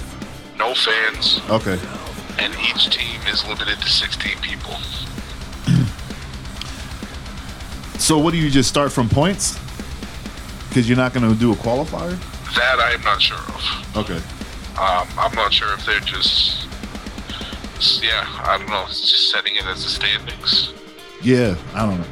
no 0.59 0.75
fans, 0.75 1.41
Okay. 1.49 1.79
and 2.39 2.53
each 2.69 2.91
team 2.91 3.21
is 3.29 3.45
limited 3.47 3.79
to 3.81 3.89
16 3.89 4.39
people. 4.41 4.75
So, 7.99 8.19
what 8.19 8.33
do 8.33 8.39
you 8.39 8.51
just 8.51 8.69
start 8.69 8.91
from 8.93 9.09
points? 9.09 9.59
Because 10.69 10.89
you're 10.89 10.97
not 10.99 11.13
going 11.13 11.29
to 11.31 11.39
do 11.39 11.53
a 11.53 11.57
qualifier? 11.57 12.19
That 12.57 12.79
I 12.81 12.93
am 12.93 13.03
not 13.03 13.21
sure 13.23 13.37
of. 13.39 13.97
Okay. 13.97 14.17
Um, 14.79 15.07
I'm 15.19 15.35
not 15.35 15.53
sure 15.53 15.73
if 15.75 15.85
they're 15.87 16.01
just, 16.01 16.67
yeah, 18.03 18.25
I 18.45 18.57
don't 18.59 18.69
know, 18.69 18.85
it's 18.89 19.01
just 19.01 19.31
setting 19.31 19.57
it 19.57 19.65
as 19.67 19.85
the 19.85 19.91
standings. 19.91 20.73
Yeah, 21.23 21.55
I 21.75 21.87
don't 21.87 21.99
know. 21.99 22.07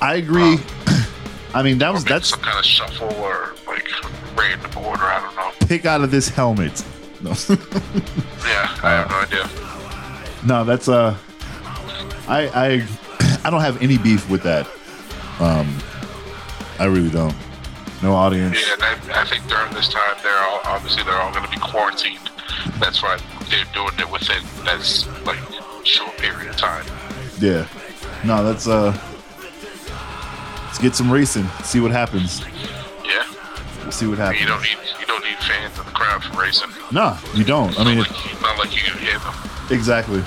I 0.00 0.16
agree. 0.16 0.58
I 1.54 1.62
mean, 1.62 1.78
that 1.78 1.92
was 1.92 2.04
that's 2.04 2.28
some 2.28 2.40
kind 2.40 2.58
of 2.58 2.64
shuffle 2.64 3.12
or 3.16 3.54
like 3.66 3.88
random 4.36 4.70
order. 4.84 5.04
I 5.04 5.20
don't 5.20 5.36
know. 5.36 5.66
pick 5.68 5.84
out 5.86 6.00
of 6.02 6.10
this 6.10 6.28
helmet. 6.28 6.84
No, 7.20 7.30
Yeah, 8.44 8.76
I 8.82 8.90
have 8.90 9.10
no 9.10 9.16
idea. 9.20 9.48
no, 10.44 10.64
that's 10.64 10.88
uh, 10.88 11.16
I 12.28 12.48
I 12.48 12.86
I 13.44 13.50
don't 13.50 13.60
have 13.60 13.80
any 13.82 13.98
beef 13.98 14.28
with 14.28 14.42
that. 14.42 14.66
Um, 15.38 15.76
I 16.78 16.84
really 16.86 17.10
don't. 17.10 17.34
No 18.04 18.12
audience. 18.14 18.54
Yeah, 18.60 18.74
and 18.74 18.82
I, 19.12 19.22
I 19.22 19.24
think 19.24 19.46
during 19.48 19.72
this 19.72 19.88
time, 19.88 20.14
they're 20.22 20.38
all 20.38 20.60
obviously 20.64 21.02
they're 21.04 21.18
all 21.18 21.32
going 21.32 21.44
to 21.44 21.50
be 21.50 21.56
quarantined. 21.58 22.20
That's 22.78 23.02
why 23.02 23.16
they're 23.48 23.64
doing 23.72 23.94
it 23.98 24.10
within 24.12 24.42
that's 24.62 25.06
like 25.24 25.38
short 25.84 26.14
period 26.18 26.50
of 26.50 26.56
time. 26.58 26.84
Yeah. 27.38 27.66
No, 28.22 28.44
that's 28.44 28.68
uh. 28.68 28.92
Let's 30.66 30.78
get 30.78 30.94
some 30.94 31.10
racing. 31.10 31.46
See 31.62 31.80
what 31.80 31.92
happens. 31.92 32.42
Yeah, 33.06 33.24
We'll 33.82 33.92
see 33.92 34.06
what 34.06 34.18
happens. 34.18 34.40
you 34.40 34.46
don't 34.48 34.60
need 34.62 34.76
you 35.00 35.06
don't 35.06 35.24
need 35.24 35.38
fans 35.38 35.78
in 35.78 35.84
the 35.86 35.90
crowd 35.92 36.22
for 36.24 36.38
racing. 36.38 36.68
No, 36.92 37.16
you 37.34 37.44
don't. 37.44 37.78
I 37.80 37.84
mean, 37.84 37.98
not, 37.98 38.08
it, 38.10 38.12
like, 38.12 38.42
not 38.42 38.58
like 38.58 38.74
you 38.74 38.82
can 38.82 38.98
hear 38.98 39.18
them. 39.20 39.34
exactly. 39.70 40.22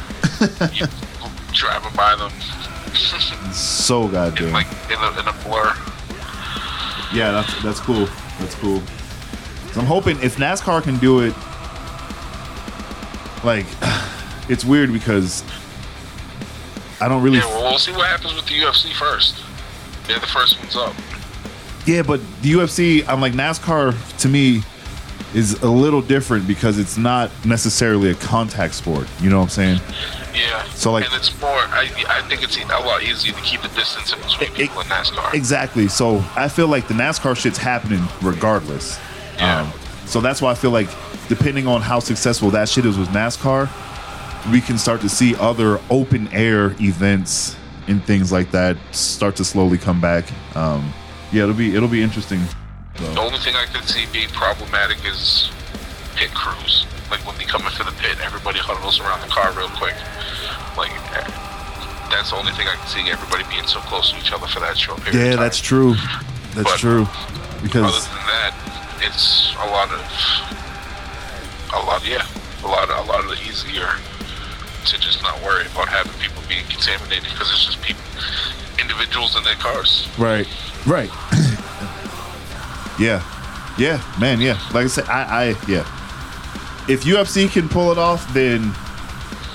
You 0.75 0.87
driving 1.53 1.95
by 1.95 2.15
them 2.15 2.31
So 3.53 4.05
in 4.05 4.11
goddamn. 4.13 4.51
like 4.53 4.67
in 4.89 4.97
a, 4.97 5.19
in 5.19 5.27
a 5.27 5.33
blur. 5.43 5.75
Yeah, 7.13 7.31
that's 7.31 7.63
that's 7.63 7.79
cool. 7.79 8.07
That's 8.39 8.55
cool. 8.55 8.81
So 9.71 9.81
I'm 9.81 9.85
hoping 9.85 10.19
if 10.21 10.37
NASCAR 10.37 10.83
can 10.83 10.97
do 10.97 11.21
it, 11.21 11.33
like, 13.43 13.65
it's 14.49 14.65
weird 14.65 14.91
because 14.91 15.43
I 16.99 17.07
don't 17.07 17.21
really. 17.21 17.37
Yeah, 17.37 17.45
well, 17.45 17.69
we'll 17.69 17.79
see 17.79 17.91
what 17.91 18.07
happens 18.07 18.33
with 18.33 18.45
the 18.45 18.59
UFC 18.59 18.93
first. 18.93 19.43
They're 20.07 20.19
the 20.19 20.27
first 20.27 20.59
ones 20.59 20.75
up. 20.75 20.95
Yeah, 21.85 22.01
but 22.01 22.19
the 22.41 22.53
UFC, 22.53 23.07
I'm 23.07 23.21
like 23.21 23.33
NASCAR 23.33 24.17
to 24.19 24.27
me 24.27 24.61
is 25.33 25.61
a 25.61 25.69
little 25.69 26.01
different 26.01 26.47
because 26.47 26.79
it's 26.79 26.97
not 26.97 27.31
necessarily 27.45 28.11
a 28.11 28.15
contact 28.15 28.73
sport. 28.73 29.07
You 29.21 29.29
know 29.29 29.37
what 29.37 29.43
I'm 29.43 29.49
saying? 29.49 29.79
Yeah. 30.37 30.63
So, 30.75 30.91
like- 30.91 31.05
and 31.05 31.13
it's 31.15 31.31
more. 31.41 31.49
I 31.49 31.89
I 32.09 32.21
think 32.27 32.43
it's 32.43 32.57
a 32.57 32.65
lot 32.65 33.01
easier 33.03 33.33
to 33.33 33.41
keep 33.41 33.61
the 33.61 33.69
distance 33.69 34.13
in 34.13 34.19
between 34.19 34.49
It- 34.51 34.55
people 34.55 34.81
in 34.81 34.87
NASCAR. 34.87 35.33
Exactly. 35.33 35.87
So 35.87 36.23
I 36.35 36.47
feel 36.47 36.67
like 36.67 36.87
the 36.87 36.93
NASCAR 36.93 37.35
shit's 37.35 37.57
happening 37.57 38.07
regardless. 38.21 38.99
Yeah. 39.37 39.61
Um, 39.61 39.73
so 40.05 40.21
that's 40.21 40.41
why 40.41 40.51
I 40.51 40.55
feel 40.55 40.71
like 40.71 40.89
depending 41.27 41.67
on 41.67 41.81
how 41.81 41.99
successful 41.99 42.49
that 42.51 42.69
shit 42.69 42.85
is 42.85 42.97
with 42.97 43.09
NASCAR, 43.09 43.69
we 44.51 44.61
can 44.61 44.77
start 44.77 45.01
to 45.01 45.09
see 45.09 45.35
other 45.35 45.79
open 45.89 46.29
air 46.31 46.75
events 46.79 47.55
and 47.87 48.03
things 48.05 48.31
like 48.31 48.51
that 48.51 48.77
start 48.91 49.35
to 49.37 49.43
slowly 49.45 49.77
come 49.77 49.99
back. 49.99 50.25
Um, 50.55 50.93
yeah, 51.31 51.43
it'll 51.43 51.55
be 51.55 51.75
it'll 51.75 51.89
be 51.89 52.01
interesting. 52.01 52.41
The 52.95 53.19
only 53.19 53.37
thing 53.39 53.55
I 53.55 53.65
could 53.65 53.87
see 53.87 54.05
being 54.11 54.29
problematic 54.29 54.97
is 55.05 55.49
pit 56.15 56.33
crews. 56.33 56.85
Like 57.11 57.25
when 57.25 57.37
they 57.37 57.45
come 57.45 57.65
into 57.65 57.83
the 57.83 57.91
pit, 58.03 58.17
everybody 58.23 58.59
huddles 58.59 58.99
around 58.99 59.21
the 59.21 59.27
car 59.31 59.51
real 59.53 59.69
quick. 59.69 59.95
Like 60.77 60.91
that's 62.11 62.29
the 62.31 62.37
only 62.37 62.51
thing 62.53 62.67
I 62.67 62.75
can 62.75 62.87
see 62.87 63.09
everybody 63.11 63.43
being 63.49 63.67
so 63.67 63.79
close 63.81 64.11
to 64.11 64.17
each 64.17 64.31
other 64.31 64.47
for 64.47 64.59
that 64.61 64.77
short 64.77 65.01
period. 65.01 65.31
yeah, 65.31 65.35
that's 65.35 65.59
true. 65.59 65.95
That's 66.55 66.69
But- 66.71 66.79
true. 66.79 67.03
Other 67.03 67.61
Because 67.63 68.07
than 68.07 68.25
that, 68.27 68.53
it's 69.01 69.51
a 69.59 69.65
lot 69.65 69.89
of 69.91 69.99
a 71.73 71.79
lot. 71.85 72.05
Yeah, 72.05 72.25
a 72.63 72.67
lot. 72.67 72.89
A 72.89 73.01
lot 73.09 73.19
of 73.23 73.29
the 73.29 73.39
easier 73.47 73.89
to 74.85 74.99
just 74.99 75.21
not 75.23 75.41
worry 75.43 75.65
about 75.65 75.89
having 75.89 76.13
people 76.21 76.41
being 76.47 76.63
contaminated 76.69 77.23
because 77.25 77.51
it's 77.51 77.65
just 77.65 77.81
people, 77.81 78.01
individuals 78.79 79.35
in 79.35 79.43
their 79.43 79.55
cars. 79.55 80.07
right, 80.17 80.47
right. 80.85 81.09
yeah, 82.99 83.21
yeah, 83.77 84.01
man, 84.19 84.39
yeah. 84.39 84.57
Like 84.73 84.85
I 84.85 84.87
said, 84.87 85.05
I, 85.05 85.21
I 85.21 85.55
yeah. 85.67 85.83
If 86.87 87.03
UFC 87.03 87.51
can 87.51 87.67
pull 87.67 87.91
it 87.91 87.97
off, 87.97 88.33
then 88.33 88.73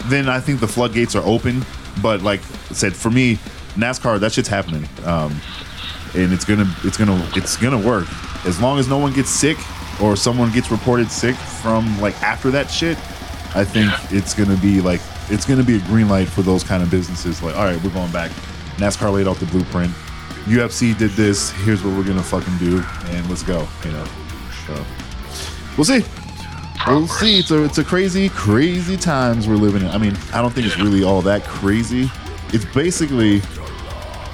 then 0.07 0.29
I 0.29 0.41
think 0.41 0.61
the 0.61 0.69
floodgates 0.69 1.15
are 1.15 1.25
open. 1.25 1.65
But 2.03 2.23
like 2.23 2.41
I 2.41 2.75
said, 2.75 2.95
for 2.95 3.11
me, 3.11 3.37
NASCAR, 3.75 4.21
that 4.21 4.33
shit's 4.33 4.49
happening, 4.49 4.89
um, 5.05 5.41
and 6.15 6.33
it's 6.33 6.45
gonna 6.45 6.67
it's 6.85 6.97
gonna 6.97 7.31
it's 7.35 7.57
gonna 7.57 7.79
work 7.79 8.07
as 8.45 8.61
long 8.61 8.79
as 8.79 8.89
no 8.89 8.99
one 8.99 9.13
gets 9.13 9.31
sick 9.31 9.57
or 10.01 10.17
someone 10.17 10.53
gets 10.53 10.71
reported 10.71 11.11
sick 11.11 11.37
from 11.37 12.01
like 12.01 12.21
after 12.23 12.51
that 12.51 12.71
shit. 12.71 12.99
I 13.55 13.65
think 13.65 13.91
it's 14.11 14.35
gonna 14.35 14.57
be 14.57 14.81
like 14.81 15.01
it's 15.29 15.47
gonna 15.47 15.63
be 15.63 15.77
a 15.77 15.81
green 15.81 16.09
light 16.09 16.29
for 16.29 16.43
those 16.43 16.65
kind 16.65 16.83
of 16.83 16.91
businesses. 16.91 17.43
Like, 17.43 17.57
all 17.57 17.65
right, 17.65 17.83
we're 17.83 17.91
going 17.91 18.13
back. 18.13 18.31
NASCAR 18.77 19.13
laid 19.13 19.29
out 19.29 19.37
the 19.37 19.47
blueprint. 19.47 19.93
UFC 20.45 20.97
did 20.97 21.11
this. 21.13 21.51
Here's 21.51 21.85
what 21.85 21.97
we're 21.97 22.05
gonna 22.05 22.23
fucking 22.23 22.59
do, 22.59 22.83
and 23.07 23.29
let's 23.29 23.43
go. 23.43 23.67
You 23.85 23.93
know, 23.93 24.07
so 24.67 24.85
we'll 25.77 25.85
see. 25.85 26.05
We'll 26.87 27.07
see. 27.07 27.39
It's 27.39 27.51
a 27.51 27.63
it's 27.65 27.79
a 27.79 27.85
crazy, 27.85 28.29
crazy 28.29 28.97
times 28.97 29.47
we're 29.47 29.55
living 29.57 29.83
in. 29.83 29.89
I 29.89 29.99
mean, 29.99 30.17
I 30.33 30.43
don't 30.43 30.53
think 30.53 30.67
it's 30.67 30.79
really 30.79 31.05
all 31.05 31.23
that 31.23 31.45
crazy. 31.45 32.11
It's 32.53 32.65
basically, 32.75 33.41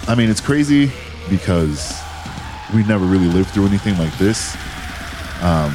I 0.09 0.15
mean, 0.15 0.31
it's 0.31 0.41
crazy 0.41 0.91
because 1.29 1.95
we 2.75 2.83
never 2.85 3.05
really 3.05 3.27
lived 3.27 3.51
through 3.51 3.67
anything 3.67 3.99
like 3.99 4.17
this. 4.19 4.57
Um, 5.43 5.75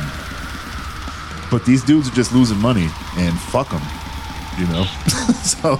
but 1.51 1.63
these 1.65 1.83
dudes 1.83 2.09
are 2.09 2.13
just 2.15 2.33
losing 2.33 2.57
money, 2.57 2.89
and 3.17 3.37
fuck 3.39 3.69
them, 3.69 3.81
you 4.59 4.65
know. 4.73 4.83
so 5.43 5.79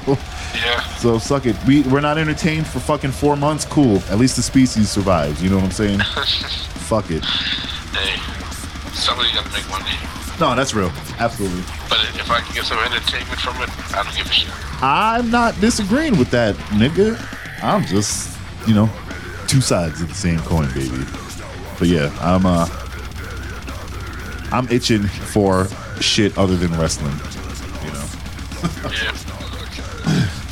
Yeah. 0.64 0.82
so 0.98 1.18
suck 1.18 1.48
it. 1.48 1.56
We 1.66 1.82
we're 1.82 2.02
not 2.02 2.20
entertained 2.20 2.68
for 2.68 2.80
fucking 2.80 3.12
four 3.12 3.36
months. 3.36 3.66
Cool. 3.66 3.98
At 4.12 4.20
least 4.20 4.36
the 4.36 4.44
species 4.44 4.90
survives. 4.92 5.42
You 5.42 5.50
know 5.50 5.56
what 5.56 5.66
I'm 5.66 5.72
saying? 5.72 6.00
fuck 6.88 7.10
it. 7.10 7.26
Hey, 7.26 8.20
somebody 8.94 9.34
got 9.34 9.46
to 9.46 9.52
make 9.52 9.68
money. 9.70 9.98
No, 10.40 10.56
that's 10.56 10.74
real. 10.74 10.92
Absolutely. 11.20 11.62
But 11.90 12.00
if 12.16 12.30
I 12.30 12.42
can 12.42 12.56
get 12.56 12.66
some 12.66 12.80
entertainment 12.80 13.40
from 13.40 13.62
it, 13.62 13.70
I 13.96 14.04
don't 14.04 14.16
give 14.16 14.26
a 14.26 14.34
shit. 14.34 14.50
I'm 14.84 15.30
not 15.32 15.60
disagreeing 15.62 16.18
with 16.18 16.32
that, 16.32 16.56
nigga. 16.72 17.18
I'm 17.64 17.86
just, 17.86 18.38
you 18.68 18.74
know, 18.74 18.90
two 19.48 19.62
sides 19.62 20.02
of 20.02 20.10
the 20.10 20.16
same 20.16 20.40
coin, 20.40 20.68
baby. 20.74 21.04
But 21.80 21.88
yeah, 21.88 22.16
I'm 22.20 22.46
uh 22.46 22.68
I'm 24.52 24.68
itching 24.70 25.04
for 25.04 25.68
shit 26.02 26.38
other 26.38 26.56
than 26.58 26.72
wrestling. 26.78 27.16
You 27.86 27.92
know. 27.94 28.06
Yeah. 28.92 29.16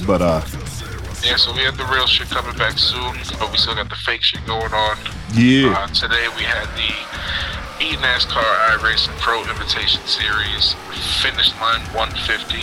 But 0.08 0.22
uh, 0.24 0.42
Yeah, 1.24 1.36
so 1.36 1.54
we 1.54 1.60
had 1.60 1.76
the 1.78 1.86
real 1.94 2.08
shit 2.08 2.28
coming 2.30 2.58
back 2.58 2.80
soon, 2.80 3.14
but 3.40 3.52
we 3.52 3.58
still 3.58 3.76
got 3.76 3.88
the 3.90 3.96
fake 3.96 4.24
shit 4.24 4.44
going 4.48 4.74
on. 4.74 4.98
yeah, 5.36 5.74
Uh, 5.78 5.88
today 5.90 6.28
we 6.36 6.42
had 6.42 6.66
the 6.76 6.90
E 7.82 7.96
NASCAR 7.98 8.78
iRacing 8.78 9.18
Pro 9.18 9.42
Invitation 9.42 10.06
Series 10.06 10.76
finish 11.18 11.50
line 11.60 11.82
150 11.98 12.62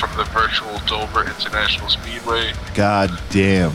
from 0.00 0.08
the 0.16 0.24
virtual 0.32 0.80
Dover 0.88 1.28
International 1.28 1.90
Speedway. 1.90 2.54
god 2.74 3.12
damn. 3.28 3.72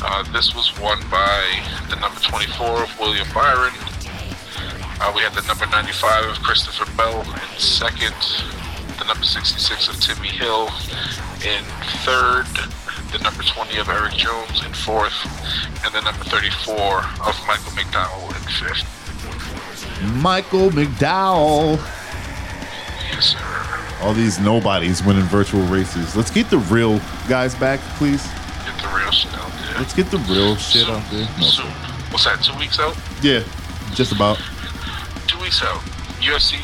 Uh, 0.00 0.22
this 0.32 0.54
was 0.54 0.70
won 0.78 1.00
by 1.10 1.42
the 1.90 1.96
number 1.96 2.20
24 2.20 2.84
of 2.84 3.00
William 3.00 3.26
Byron. 3.34 3.74
Uh, 5.02 5.12
we 5.16 5.22
had 5.22 5.34
the 5.34 5.42
number 5.48 5.66
95 5.66 6.30
of 6.30 6.42
Christopher 6.44 6.86
Bell 6.96 7.22
in 7.22 7.58
second, 7.58 8.14
the 9.02 9.04
number 9.04 9.24
66 9.24 9.88
of 9.88 9.98
Timmy 10.00 10.28
Hill 10.28 10.70
in 11.42 11.64
third, 12.06 12.46
the 13.10 13.18
number 13.18 13.42
20 13.42 13.78
of 13.78 13.88
Erik 13.88 14.14
Jones 14.14 14.64
in 14.64 14.72
fourth, 14.74 15.18
and 15.82 15.92
the 15.92 16.02
number 16.02 16.22
34 16.22 17.02
of 17.26 17.34
Michael 17.48 17.74
McDowell 17.74 18.28
in 18.30 18.46
fifth. 18.62 18.97
Michael 20.14 20.70
McDowell. 20.70 21.76
Yes, 23.10 23.24
sir. 23.26 23.98
All 24.02 24.12
these 24.14 24.38
nobodies 24.38 25.02
winning 25.02 25.24
virtual 25.24 25.62
races. 25.66 26.14
Let's 26.14 26.30
get 26.30 26.48
the 26.50 26.58
real 26.58 27.00
guys 27.28 27.54
back, 27.54 27.80
please. 27.96 28.22
Get 28.64 28.80
the 28.80 28.88
real 28.96 29.10
shit 29.10 29.34
out 29.34 29.50
there. 29.50 29.78
Let's 29.78 29.94
get 29.94 30.10
the 30.10 30.18
real 30.18 30.54
shit 30.56 30.84
Soon. 30.86 30.94
out 30.94 31.10
there. 31.10 31.28
No, 31.38 31.46
Soon. 31.46 31.66
What's 32.12 32.24
that? 32.24 32.42
Two 32.42 32.56
weeks 32.58 32.78
out? 32.78 32.96
yeah, 33.22 33.42
just 33.94 34.12
about. 34.12 34.38
Two 35.26 35.38
weeks 35.40 35.62
out. 35.62 35.80
UFC 36.20 36.54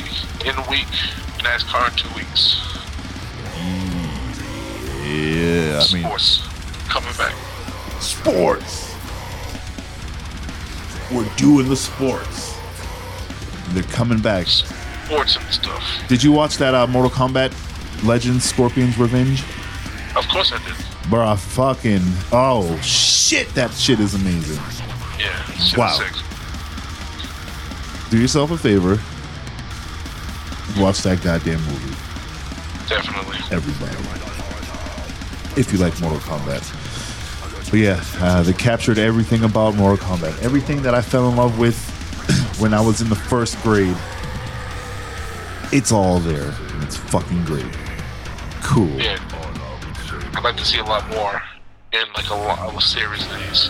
in 0.45 0.55
a 0.57 0.69
week. 0.69 0.87
NASCAR 1.43 1.89
in 1.91 1.95
two 1.97 2.15
weeks. 2.15 2.61
Yeah, 5.05 5.79
I 5.83 5.93
mean, 5.93 6.03
Sports 6.03 6.41
coming 6.89 7.13
back. 7.17 7.35
sports. 7.99 8.95
We're 11.13 11.29
doing 11.35 11.69
the 11.69 11.75
sports. 11.75 12.54
They're 13.69 13.83
coming 13.83 14.19
back. 14.19 14.47
Sports 14.47 15.37
and 15.37 15.45
stuff. 15.47 15.83
Did 16.07 16.23
you 16.23 16.31
watch 16.31 16.57
that 16.57 16.73
uh, 16.73 16.87
Mortal 16.87 17.11
Kombat 17.11 17.53
Legends 18.03 18.43
Scorpion's 18.45 18.97
Revenge? 18.97 19.43
Of 20.15 20.27
course 20.27 20.51
I 20.51 20.57
did. 20.63 20.73
Bruh, 21.09 21.37
fucking. 21.37 22.01
Oh, 22.31 22.79
shit. 22.81 23.47
That 23.49 23.71
shit 23.71 23.99
is 23.99 24.15
amazing. 24.15 24.57
Yeah. 25.19 25.43
Shit 25.53 25.77
Wow. 25.77 25.99
Do 28.09 28.19
yourself 28.19 28.51
a 28.51 28.57
favor. 28.57 28.99
Watch 30.81 31.01
that 31.03 31.21
goddamn 31.23 31.61
movie. 31.65 31.95
Definitely. 32.87 33.37
Everybody. 33.51 33.95
If 35.59 35.71
you 35.71 35.79
like 35.79 35.99
Mortal 36.01 36.19
Kombat. 36.19 37.71
But 37.71 37.79
yeah, 37.79 38.03
uh, 38.19 38.43
they 38.43 38.53
captured 38.53 38.97
everything 38.97 39.43
about 39.43 39.75
Mortal 39.75 39.97
Kombat. 39.97 40.41
Everything 40.43 40.81
that 40.83 40.93
I 40.93 41.01
fell 41.01 41.29
in 41.29 41.35
love 41.35 41.57
with 41.57 41.75
when 42.59 42.73
I 42.73 42.81
was 42.81 43.01
in 43.01 43.09
the 43.09 43.15
first 43.15 43.61
grade. 43.63 43.95
It's 45.71 45.91
all 45.91 46.19
there. 46.19 46.51
And 46.73 46.83
it's 46.83 46.95
fucking 46.97 47.43
great. 47.45 47.65
Cool. 48.63 48.87
Yeah. 48.99 49.17
I'd 50.35 50.43
like 50.43 50.57
to 50.57 50.65
see 50.65 50.79
a 50.79 50.83
lot 50.83 51.07
more 51.09 51.41
in 51.91 52.03
like 52.15 52.29
a 52.29 52.35
lot 52.35 52.59
of 52.59 52.75
a 52.77 52.81
series 52.81 53.25
of 53.25 53.33
these. 53.39 53.69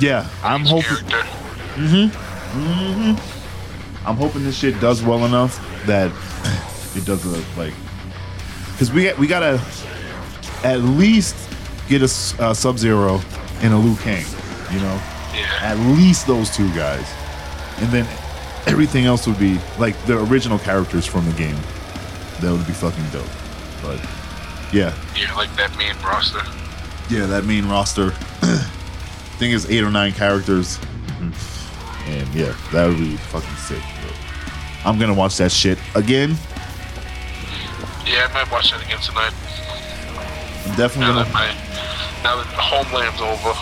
Yeah, 0.00 0.28
I'm 0.42 0.64
hoping. 0.64 0.82
character. 1.06 1.16
Mm-hmm. 1.76 2.60
Mm-hmm. 2.60 4.06
I'm 4.08 4.16
hoping 4.16 4.44
this 4.44 4.56
shit 4.58 4.78
does 4.80 5.02
well 5.02 5.24
enough 5.24 5.56
that 5.86 6.10
it 6.96 7.04
does 7.04 7.24
a 7.24 7.58
like, 7.58 7.74
because 8.72 8.92
we 8.92 9.12
we 9.14 9.26
gotta 9.26 9.60
at 10.62 10.80
least 10.80 11.36
get 11.88 12.02
a 12.02 12.08
Sub 12.08 12.78
Zero 12.78 13.20
and 13.60 13.72
a 13.74 13.76
Liu 13.76 13.96
Kang, 13.96 14.24
you 14.72 14.78
know, 14.80 15.00
Yeah. 15.34 15.58
at 15.62 15.78
least 15.96 16.26
those 16.26 16.54
two 16.54 16.68
guys, 16.74 17.06
and 17.78 17.90
then 17.90 18.06
everything 18.66 19.04
else 19.06 19.26
would 19.26 19.38
be 19.38 19.58
like 19.78 19.96
the 20.06 20.18
original 20.24 20.58
characters 20.58 21.06
from 21.06 21.24
the 21.26 21.32
game. 21.32 21.56
That 22.40 22.52
would 22.52 22.66
be 22.66 22.72
fucking 22.72 23.04
dope. 23.12 23.26
But 23.82 24.00
yeah, 24.72 24.94
Yeah, 25.16 25.34
like 25.36 25.54
that 25.56 25.76
main 25.78 25.94
roster. 26.04 26.40
yeah, 27.10 27.26
that 27.26 27.44
main 27.44 27.68
roster. 27.68 28.10
thing 29.38 29.50
is 29.52 29.68
eight 29.70 29.82
or 29.82 29.90
nine 29.90 30.12
characters, 30.12 30.76
hmm. 30.76 31.30
and 32.10 32.28
yeah, 32.34 32.54
that 32.72 32.86
would 32.88 32.98
be 32.98 33.16
fucking 33.16 33.56
sick. 33.56 33.82
But 34.02 34.86
I'm 34.86 34.98
gonna 34.98 35.14
watch 35.14 35.36
that 35.38 35.52
shit 35.52 35.78
again. 35.94 36.36
Yeah, 38.06 38.28
I 38.30 38.34
might 38.44 38.50
watch 38.52 38.70
that 38.72 38.82
again 38.84 38.98
tonight. 39.00 39.32
I'm 40.66 40.76
definitely 40.76 41.12
Now 41.14 41.22
gonna. 41.22 41.24
that 41.24 41.32
my 41.32 41.46
now 42.22 42.36
that 42.36 42.46
Homeland's 42.56 43.20
over. 43.20 43.52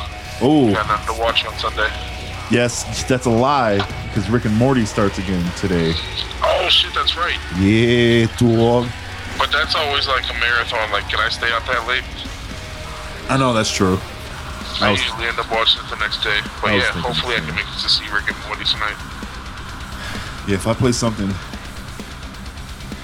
Oh. 0.44 0.72
Got 0.72 0.88
nothing 0.88 1.14
to 1.14 1.20
watch 1.20 1.44
on 1.44 1.54
Sunday. 1.58 1.88
Yes, 2.52 3.02
that's 3.04 3.26
a 3.26 3.30
lie 3.30 3.76
because 4.08 4.28
Rick 4.30 4.44
and 4.44 4.54
Morty 4.56 4.84
starts 4.84 5.18
again 5.18 5.44
today. 5.56 5.92
Oh 6.44 6.68
shit, 6.70 6.94
that's 6.94 7.16
right. 7.16 7.38
Yeah, 7.58 8.26
dog. 8.38 8.88
But 9.38 9.50
that's 9.50 9.74
always 9.74 10.06
like 10.06 10.28
a 10.30 10.34
marathon. 10.38 10.90
Like, 10.92 11.08
can 11.08 11.18
I 11.18 11.28
stay 11.28 11.50
out 11.50 11.66
that 11.66 11.88
late? 11.88 12.04
I 13.30 13.36
know 13.38 13.52
that's 13.52 13.72
true. 13.72 13.98
I 14.80 14.88
I 14.88 14.90
was- 14.92 15.00
usually 15.02 15.26
end 15.26 15.38
up 15.38 15.50
watching 15.50 15.82
it 15.84 15.90
the 15.90 15.96
next 15.96 16.22
day. 16.22 16.38
But 16.60 16.74
yeah, 16.74 16.92
hopefully 16.92 17.34
I 17.36 17.40
can 17.40 17.54
make 17.54 17.64
it 17.66 17.80
to 17.82 17.88
see 17.88 18.04
Rick 18.12 18.28
and 18.28 18.36
Morty 18.46 18.64
tonight. 18.64 18.96
Yeah, 20.46 20.54
if 20.56 20.66
I 20.66 20.74
play 20.74 20.92
something, 20.92 21.30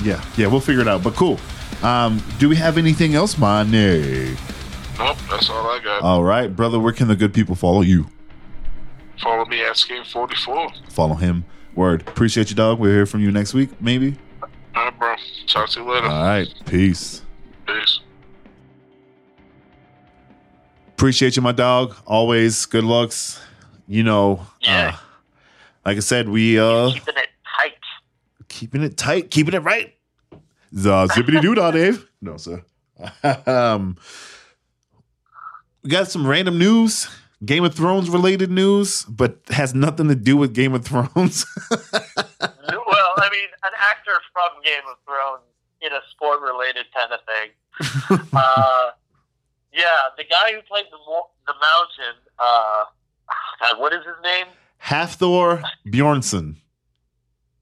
yeah, 0.05 0.23
yeah, 0.37 0.47
we'll 0.49 0.61
figure 0.61 0.83
it 0.83 0.89
out. 0.89 1.03
But 1.03 1.15
cool. 1.15 1.39
Um, 1.83 2.21
do 2.39 2.49
we 2.49 2.57
have 2.57 2.77
anything 2.79 3.15
else, 3.15 3.39
man? 3.39 3.71
Nope, 3.71 5.17
that's 5.31 5.49
all 5.49 5.65
I 5.71 5.79
got. 5.83 6.03
All 6.03 6.25
right, 6.25 6.55
brother. 6.55 6.81
Where 6.81 6.93
can 6.93 7.07
the 7.07 7.15
good 7.17 7.33
people 7.33 7.55
follow 7.55 7.83
you? 7.83 8.07
Follow 9.23 9.45
me 9.47 9.63
at 9.63 9.75
Skame44. 9.77 10.93
Follow 10.93 11.15
him. 11.15 11.45
Word. 11.75 12.03
Appreciate 12.09 12.51
you, 12.51 12.57
dog. 12.57 12.79
We'll 12.79 12.91
hear 12.93 13.07
from 13.07 13.21
you 13.21 13.31
next 13.31 13.55
week, 13.55 13.71
maybe. 13.81 14.17
Alright, 14.77 14.99
bro. 14.99 15.15
Talk 15.47 15.69
to 15.71 15.81
you 15.81 15.91
later. 15.91 16.07
All 16.07 16.23
right. 16.23 16.49
Peace. 16.67 17.23
Peace. 17.67 18.01
Appreciate 20.89 21.37
you, 21.37 21.43
my 21.43 21.53
dog. 21.53 21.97
Always 22.07 22.67
good 22.67 22.85
looks. 22.85 23.41
You 23.87 24.03
know, 24.03 24.47
Yeah. 24.61 24.93
uh, 24.95 24.97
like 25.87 25.97
I 25.97 26.01
said, 26.01 26.29
we 26.29 26.59
uh 26.59 26.91
Keeping 26.91 27.15
it 27.17 27.29
tight. 27.57 27.75
keeping 28.49 28.83
it 28.83 28.97
tight, 28.97 29.31
keeping 29.31 29.55
it 29.55 29.61
right. 29.61 29.95
The 30.71 31.07
zippity 31.07 31.41
doo 31.41 31.55
dah, 31.55 31.71
Dave. 31.71 32.07
No, 32.21 32.37
sir. 32.37 32.63
um, 33.47 33.97
we 35.83 35.89
got 35.91 36.09
some 36.09 36.27
random 36.27 36.59
news, 36.59 37.09
Game 37.45 37.65
of 37.65 37.75
Thrones 37.75 38.11
related 38.11 38.51
news, 38.51 39.05
but 39.05 39.39
has 39.51 39.75
nothing 39.75 40.09
to 40.09 40.15
do 40.17 40.37
with 40.37 40.55
Game 40.55 40.75
of 40.75 40.85
Thrones. 40.85 41.47
well, 41.71 41.83
I 42.51 43.29
mean, 43.31 43.49
an 43.65 43.73
actor 43.79 44.13
from 44.33 44.63
Game 44.65 44.83
of 44.91 44.97
Thrones 45.05 45.43
in 45.81 45.93
a 45.93 46.01
sport 46.11 46.41
related 46.41 46.87
kind 46.93 47.13
of 47.13 47.21
thing. 47.25 48.21
uh, 48.33 48.91
yeah, 49.73 49.85
the 50.17 50.25
guy 50.25 50.53
who 50.53 50.63
played 50.63 50.87
the 50.91 50.99
the 51.47 51.55
Mountain. 51.55 52.21
Uh, 52.39 52.85
God, 53.61 53.81
what 53.81 53.93
is 53.93 54.01
his 54.05 54.17
name? 54.23 54.47
Hafthor 54.83 55.63
Bjornsson. 55.87 56.57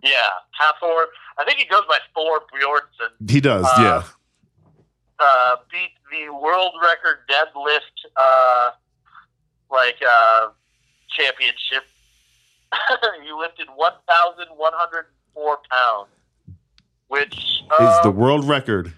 Yeah, 0.02 0.10
Hathor. 0.52 1.06
I 1.38 1.44
think 1.44 1.58
he 1.58 1.66
goes 1.66 1.82
by 1.88 1.98
Thor 2.14 2.40
Bjornsson. 2.54 3.30
He 3.30 3.40
does, 3.40 3.64
Uh, 3.64 3.76
yeah. 3.78 4.02
Uh, 5.18 5.56
beat 5.70 5.92
the 6.10 6.32
world 6.32 6.72
record 6.82 7.18
deadlift, 7.28 8.10
uh, 8.20 8.70
like 9.70 9.96
uh, 10.08 10.48
championship. 11.16 11.84
you 13.24 13.38
lifted 13.38 13.68
one 13.74 13.92
thousand 14.08 14.46
one 14.56 14.72
hundred 14.74 15.06
four 15.34 15.58
pounds, 15.70 16.08
which 17.08 17.62
uh, 17.78 17.96
Is 17.98 18.02
the 18.02 18.10
world 18.10 18.46
record. 18.46 18.92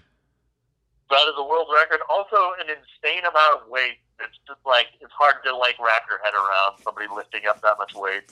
that 1.09 1.25
is 1.27 1.33
a 1.37 1.43
world 1.43 1.67
record. 1.73 1.99
Also, 2.09 2.35
an 2.59 2.67
insane 2.69 3.19
amount 3.21 3.61
of 3.61 3.69
weight. 3.69 3.97
It's 4.19 4.37
just 4.47 4.59
like 4.65 4.87
it's 4.99 5.13
hard 5.17 5.35
to 5.45 5.55
like 5.55 5.75
wrap 5.79 6.03
your 6.09 6.19
head 6.23 6.33
around 6.33 6.83
somebody 6.83 7.07
lifting 7.15 7.41
up 7.47 7.61
that 7.61 7.75
much 7.77 7.93
weight. 7.95 8.23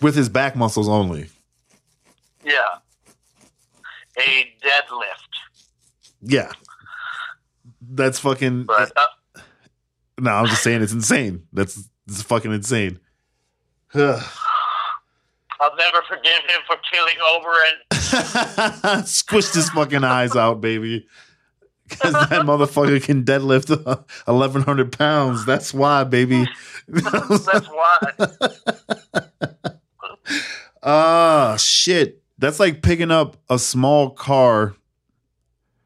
With 0.00 0.14
his 0.14 0.28
back 0.28 0.54
muscles 0.56 0.88
only. 0.88 1.28
Yeah, 2.44 2.78
a 4.18 4.54
deadlift. 4.62 5.30
Yeah. 6.22 6.52
That's 7.82 8.18
fucking 8.20 8.64
But 8.64 8.92
uh, 8.96 9.00
No, 10.20 10.30
I'm 10.32 10.46
just 10.46 10.62
saying 10.62 10.82
it's 10.82 10.92
insane. 10.92 11.46
That's 11.52 11.88
it's 12.06 12.22
fucking 12.22 12.52
insane. 12.52 13.00
Ugh. 13.94 14.22
I'll 15.60 15.76
never 15.76 16.02
forgive 16.08 16.42
him 16.46 16.60
for 16.66 16.76
killing 16.90 17.16
Oberyn. 17.22 19.02
Squished 19.04 19.54
his 19.54 19.68
fucking 19.70 20.04
eyes 20.04 20.34
out, 20.34 20.60
baby. 20.62 21.06
Because 21.86 22.12
that 22.14 22.46
motherfucker 22.46 23.02
can 23.02 23.24
deadlift 23.24 23.68
1,100 24.26 24.96
pounds. 24.96 25.44
That's 25.44 25.74
why, 25.74 26.04
baby. 26.04 26.46
That's 26.88 27.68
why. 27.68 27.98
Ah, 30.82 31.56
shit. 31.58 32.22
That's 32.38 32.58
like 32.58 32.80
picking 32.80 33.10
up 33.10 33.36
a 33.50 33.58
small 33.58 34.10
car. 34.10 34.74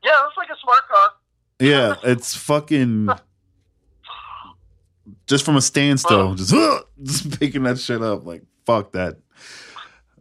Yeah, 0.04 0.12
it's 0.28 0.36
like 0.36 0.50
a 0.50 0.60
smart 0.62 0.86
car. 0.86 1.10
Yeah, 1.58 1.96
it's 2.04 2.36
fucking 2.36 3.08
just 5.26 5.44
from 5.44 5.56
a 5.56 5.60
standstill, 5.60 6.34
just 6.34 6.54
just 7.02 7.38
picking 7.38 7.62
that 7.64 7.78
shit 7.78 8.02
up. 8.02 8.24
Like 8.26 8.42
fuck 8.66 8.92
that. 8.92 9.16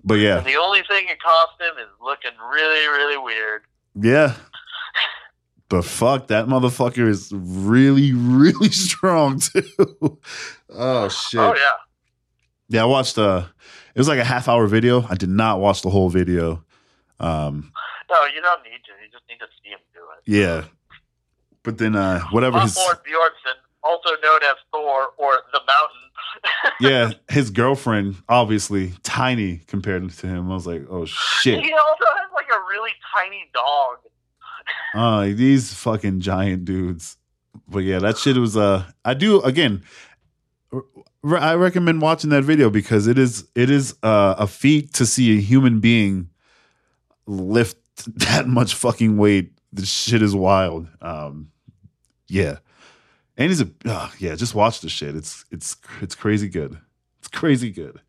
But 0.04 0.16
yeah, 0.16 0.40
And 0.40 0.46
the 0.48 0.58
only 0.58 0.82
thing 0.88 1.08
it 1.08 1.18
cost 1.22 1.54
him 1.62 1.78
is 1.80 1.88
looking 2.02 2.32
really, 2.52 2.88
really 2.88 3.18
weird. 3.18 3.62
yeah. 3.96 4.36
But 5.70 5.86
fuck, 5.86 6.28
that 6.28 6.46
motherfucker 6.46 7.08
is 7.08 7.32
really, 7.34 8.12
really 8.14 8.70
strong 8.72 9.40
too. 9.40 9.64
oh 10.70 11.10
shit. 11.10 11.40
Oh 11.40 11.56
yeah. 11.56 11.62
Yeah, 12.70 12.84
I 12.84 12.86
watched 12.86 13.18
uh 13.18 13.46
it 13.96 14.00
was 14.00 14.08
like 14.08 14.20
a 14.20 14.24
half 14.24 14.48
hour 14.48 14.68
video. 14.68 15.04
I 15.10 15.16
did 15.16 15.30
not 15.30 15.60
watch 15.60 15.82
the 15.82 15.90
whole 15.90 16.10
video. 16.10 16.64
Um 17.20 17.72
No, 18.10 18.18
you 18.36 18.42
don't 18.42 18.62
need 18.64 18.82
to. 18.86 18.92
You 19.04 19.10
just 19.12 19.24
need 19.30 19.40
to 19.40 19.48
see 19.64 19.70
him 19.70 19.80
do 19.94 20.00
it. 20.18 20.38
yeah. 20.38 20.66
But 21.64 21.78
then 21.80 21.96
uh 21.96 22.20
whatever 22.32 22.60
his 22.60 22.78
Osborne 22.78 22.98
Bjornsson, 22.98 23.56
also 23.84 24.10
known 24.24 24.40
as 24.44 24.56
Thor 24.72 25.08
or 25.18 25.42
the 25.52 25.62
Mountain. 25.68 26.74
yeah, 26.80 27.12
his 27.34 27.50
girlfriend 27.50 28.16
obviously 28.30 28.94
tiny 29.04 29.58
compared 29.68 30.10
to 30.10 30.28
him. 30.28 30.52
I 30.52 30.54
was 30.54 30.68
like, 30.68 30.86
"Oh 30.90 31.06
shit." 31.06 31.64
He 31.64 31.74
also 31.74 32.06
has 32.18 32.32
like 32.34 32.48
a 32.48 32.60
really 32.70 32.92
tiny 33.16 33.50
dog. 33.54 33.98
Uh 34.96 35.24
these 35.26 35.74
fucking 35.74 36.22
giant 36.22 36.66
dudes. 36.66 37.18
But 37.68 37.80
yeah, 37.80 38.00
that 38.00 38.18
shit 38.18 38.38
was 38.38 38.56
uh 38.56 38.86
I 39.04 39.14
do 39.16 39.42
again 39.42 39.84
I 41.24 41.54
recommend 41.56 42.02
watching 42.02 42.30
that 42.32 42.44
video 42.44 42.70
because 42.70 43.08
it 43.08 43.18
is 43.18 43.48
it 43.56 43.70
is 43.70 43.96
uh, 44.04 44.36
a 44.38 44.48
feat 44.48 44.94
to 44.96 45.06
see 45.06 45.38
a 45.38 45.42
human 45.42 45.80
being 45.80 46.30
lift 47.26 47.78
that 48.20 48.48
much 48.48 48.76
fucking 48.76 49.18
weight. 49.18 49.54
This 49.72 49.90
shit 49.90 50.22
is 50.22 50.36
wild. 50.36 50.88
Um, 51.02 51.52
yeah, 52.28 52.58
and 53.38 53.50
he's 53.50 53.62
a 53.62 53.70
uh, 53.86 54.10
yeah. 54.20 54.36
Just 54.36 54.56
watch 54.56 54.82
the 54.82 54.90
shit. 54.90 55.16
It's 55.16 55.46
it's 55.52 55.78
it's 56.02 56.16
crazy 56.16 56.50
good. 56.50 56.78
It's 57.20 57.28
crazy 57.28 57.72
good. 57.72 58.00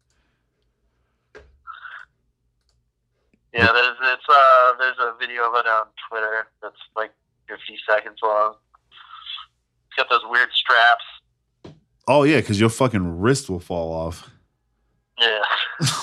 Yeah, 3.55 3.71
there's 3.73 3.97
it's 4.03 4.25
uh 4.29 4.73
there's 4.79 4.97
a 4.99 5.15
video 5.19 5.49
of 5.49 5.55
it 5.55 5.67
on 5.67 5.87
Twitter 6.09 6.49
that's 6.61 6.77
like 6.97 7.13
50 7.49 7.63
seconds 7.89 8.19
long. 8.23 8.55
It's 9.87 9.97
got 9.97 10.11
those 10.11 10.29
weird 10.29 10.49
straps. 10.53 11.05
Oh 12.09 12.25
yeah, 12.25 12.41
because 12.41 12.61
your 12.61 12.69
fucking 12.69 13.21
wrist 13.21 13.49
will 13.49 13.61
fall 13.61 13.93
off. 13.93 14.31
Yeah. 15.19 15.39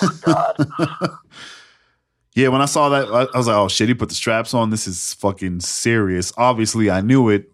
Oh, 0.04 0.20
God. 0.26 1.10
yeah, 2.36 2.50
when 2.50 2.62
I 2.62 2.66
saw 2.66 2.90
that, 2.90 3.08
I, 3.08 3.22
I 3.34 3.38
was 3.38 3.48
like, 3.48 3.56
"Oh 3.56 3.70
shit!" 3.70 3.88
He 3.88 3.94
put 3.94 4.10
the 4.10 4.16
straps 4.16 4.54
on. 4.54 4.70
This 4.70 4.86
is 4.86 5.14
fucking 5.14 5.62
serious. 5.62 6.34
Obviously, 6.36 6.92
I 6.92 7.00
knew 7.00 7.30
it 7.30 7.50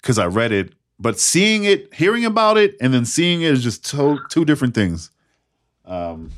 because 0.00 0.18
I 0.18 0.26
read 0.26 0.52
it, 0.52 0.74
but 0.98 1.18
seeing 1.18 1.64
it, 1.64 1.92
hearing 1.94 2.24
about 2.24 2.56
it, 2.58 2.76
and 2.80 2.92
then 2.92 3.04
seeing 3.04 3.42
it 3.42 3.52
is 3.52 3.62
just 3.62 3.84
to- 3.90 4.20
two 4.30 4.44
different 4.44 4.74
things. 4.74 5.10
Um, 5.84 6.30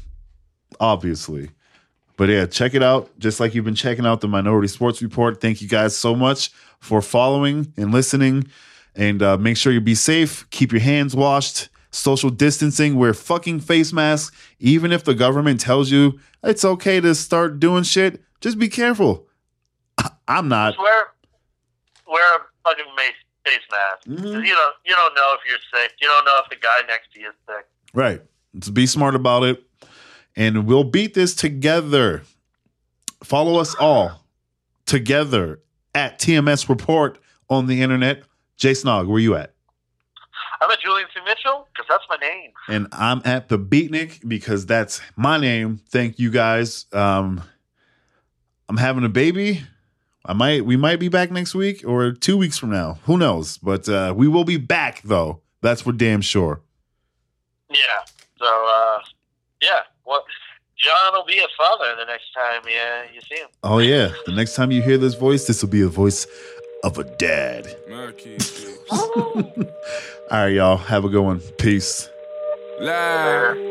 obviously, 0.79 1.51
but 2.17 2.29
yeah, 2.29 2.47
check 2.47 2.75
it 2.75 2.83
out. 2.83 3.11
Just 3.19 3.41
like 3.41 3.55
you've 3.55 3.65
been 3.65 3.75
checking 3.75 4.07
out 4.07 4.21
the 4.21 4.29
Minority 4.29 4.69
Sports 4.69 5.01
Report. 5.03 5.41
Thank 5.41 5.63
you 5.63 5.69
guys 5.69 5.97
so 5.97 6.15
much 6.15 6.51
for 6.79 7.01
following 7.01 7.73
and 7.77 7.93
listening. 7.93 8.47
And 8.95 9.23
uh, 9.23 9.39
make 9.39 9.57
sure 9.57 9.73
you 9.73 9.81
be 9.81 9.95
safe. 9.95 10.49
Keep 10.51 10.73
your 10.73 10.81
hands 10.83 11.17
washed. 11.17 11.69
Social 11.91 12.29
distancing. 12.31 12.97
Wear 12.97 13.15
fucking 13.15 13.61
face 13.61 13.93
masks. 13.93 14.37
Even 14.59 14.93
if 14.93 15.05
the 15.05 15.15
government 15.15 15.61
tells 15.61 15.91
you 15.91 16.21
it's 16.43 16.65
okay 16.65 17.01
to 17.01 17.15
start 17.15 17.59
doing 17.59 17.85
shit, 17.85 18.23
just 18.41 18.59
be 18.59 18.69
careful. 18.69 19.27
I'm 20.29 20.49
not. 20.49 20.75
Just 20.75 20.81
wear 20.83 21.07
wear 22.07 22.37
a 22.37 22.41
fucking 22.65 22.93
face 22.97 23.15
face 23.45 23.61
mask. 23.71 24.07
Mhm. 24.07 24.47
You 24.47 24.55
don't 24.55 24.75
you 24.85 24.95
don't 24.95 25.15
know 25.15 25.35
if 25.39 25.41
you're 25.49 25.59
sick. 25.81 25.93
You 26.01 26.09
don't 26.09 26.25
know 26.25 26.41
if 26.45 26.51
the 26.51 26.57
guy 26.57 26.87
next 26.89 27.13
to 27.15 27.21
you 27.21 27.29
is 27.29 27.35
sick. 27.47 27.67
Right. 27.95 28.23
Let's 28.55 28.69
be 28.71 28.87
smart 28.87 29.15
about 29.15 29.45
it. 29.45 29.63
And 30.37 30.67
we'll 30.67 30.85
beat 30.85 31.15
this 31.15 31.35
together. 31.35 32.23
Follow 33.23 33.61
us 33.61 33.75
all 33.75 34.25
together 34.87 35.61
at 35.95 36.19
TMS 36.19 36.69
Report 36.69 37.19
on 37.49 37.67
the 37.67 37.83
internet. 37.83 38.23
Jay 38.57 38.73
Snog, 38.73 39.07
where 39.09 39.19
you 39.21 39.35
at? 39.35 39.55
I'm 40.63 40.71
at 40.71 40.81
Julian 40.81 41.09
C. 41.15 41.21
Mitchell 41.27 41.67
because 41.73 41.87
that's 41.89 42.05
my 42.09 42.17
name. 42.17 42.51
And 42.69 42.87
I'm 42.93 43.23
at 43.25 43.49
the 43.49 43.59
Beatnik 43.59 44.27
because 44.29 44.67
that's 44.67 45.01
my 45.17 45.39
name. 45.39 45.81
Thank 45.89 46.19
you 46.19 46.31
guys. 46.31 46.87
Um, 46.93 47.43
I'm 48.69 48.77
having 48.77 49.05
a 49.05 49.09
baby. 49.09 49.63
I 50.25 50.33
might 50.35 50.65
we 50.65 50.77
might 50.77 51.01
be 51.01 51.09
back 51.09 51.31
next 51.31 51.55
week 51.55 51.83
or 51.87 52.13
two 52.13 52.37
weeks 52.37 52.59
from 52.59 52.71
now. 52.71 52.99
Who 53.05 53.17
knows? 53.17 53.59
But 53.59 53.89
uh, 53.89 54.15
we 54.17 54.29
will 54.29 54.45
be 54.45 54.57
back 54.59 55.03
though. 55.03 55.41
That's 55.63 55.83
for 55.83 55.93
damn 55.93 56.21
sure. 56.21 56.61
Yeah. 57.71 57.77
So 58.39 58.47
uh 58.47 58.99
yeah. 59.63 59.81
Well 60.05 60.25
John 60.77 61.13
will 61.13 61.25
be 61.27 61.39
a 61.39 61.49
father 61.57 61.95
the 61.99 62.05
next 62.07 62.33
time 62.35 62.63
yeah, 62.69 63.05
you 63.15 63.21
see 63.23 63.41
him. 63.41 63.49
Oh 63.63 63.79
yeah. 63.79 64.13
The 64.27 64.33
next 64.33 64.55
time 64.55 64.71
you 64.71 64.83
hear 64.83 64.99
this 64.99 65.15
voice, 65.15 65.47
this 65.47 65.63
will 65.63 65.71
be 65.71 65.83
a 65.83 65.89
voice 65.89 66.27
of 66.85 66.99
a 66.99 67.05
dad. 67.17 67.67
All 68.91 69.45
right, 70.31 70.49
y'all. 70.49 70.77
Have 70.77 71.05
a 71.05 71.09
good 71.09 71.23
one. 71.23 71.41
Peace. 71.59 72.09
Lie. 72.81 73.71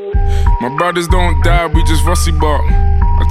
My 0.62 0.76
brothers 0.78 1.08
don't 1.08 1.42
die, 1.44 1.68
we 1.68 1.84
just 1.86 2.06
rusty 2.06 2.32
bark. 2.32 2.62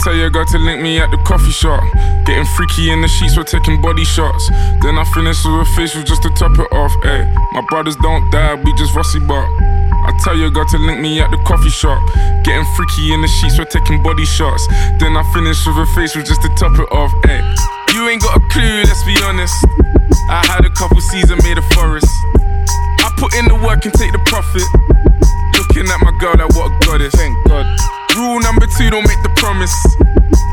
Tell 0.05 0.15
your 0.15 0.31
girl 0.31 0.47
to 0.47 0.59
link 0.59 0.81
me 0.81 1.01
at 1.01 1.11
the 1.11 1.19
coffee 1.27 1.51
shop. 1.51 1.83
Getting 2.25 2.47
freaky 2.55 2.91
in 2.91 3.03
the 3.03 3.09
sheets, 3.09 3.37
we're 3.37 3.43
taking 3.43 3.83
body 3.83 4.05
shots. 4.05 4.47
Then 4.81 4.95
I 4.95 5.05
finish 5.13 5.43
with 5.45 5.67
a 5.67 5.69
facial 5.75 6.03
just 6.05 6.23
to 6.23 6.31
top 6.39 6.55
it 6.55 6.71
off. 6.71 6.95
Ay, 7.03 7.27
my 7.53 7.63
brothers 7.69 7.97
don't 7.97 8.23
die, 8.31 8.55
we 8.55 8.73
just 8.79 8.95
rusty 8.95 9.19
bark. 9.19 9.51
I 10.07 10.15
tell 10.23 10.37
your 10.39 10.51
girl 10.51 10.67
to 10.71 10.79
link 10.79 11.01
me 11.01 11.21
at 11.21 11.31
the 11.31 11.37
coffee 11.43 11.69
shop. 11.69 11.99
Getting 12.45 12.65
freaky 12.79 13.13
in 13.13 13.21
the 13.23 13.29
sheets, 13.29 13.59
we're 13.59 13.67
taking 13.67 14.01
body 14.03 14.25
shots. 14.25 14.67
Then 15.03 15.17
I 15.17 15.27
finish 15.35 15.59
with 15.67 15.77
a 15.83 15.87
facial 15.99 16.23
just 16.23 16.43
to 16.43 16.49
top 16.55 16.79
it 16.79 16.89
off. 16.95 17.13
Ay, 17.27 17.43
you 17.93 18.09
ain't 18.09 18.23
got 18.23 18.39
a 18.39 18.43
clue, 18.55 18.87
let's 18.87 19.03
be 19.03 19.19
honest. 19.27 19.55
I 20.31 20.47
had 20.47 20.65
a 20.65 20.71
couple 20.71 21.01
seasons 21.01 21.43
made 21.43 21.59
a 21.59 21.67
forest. 21.75 22.07
I 23.03 23.11
put 23.19 23.35
in 23.35 23.51
the 23.51 23.59
work 23.67 23.85
and 23.85 23.95
take 23.95 24.13
the 24.13 24.23
profit. 24.31 24.63
Looking 25.59 25.91
at 25.91 25.99
my 26.07 26.15
girl 26.23 26.39
like 26.39 26.55
what 26.55 26.71
a 26.71 26.87
goddess. 26.87 27.15
Thank 27.15 27.35
God. 27.49 27.67
Rule 28.19 28.41
number 28.41 28.67
two, 28.67 28.91
don't 28.91 29.07
make 29.07 29.23
the 29.23 29.31
promise. 29.37 29.71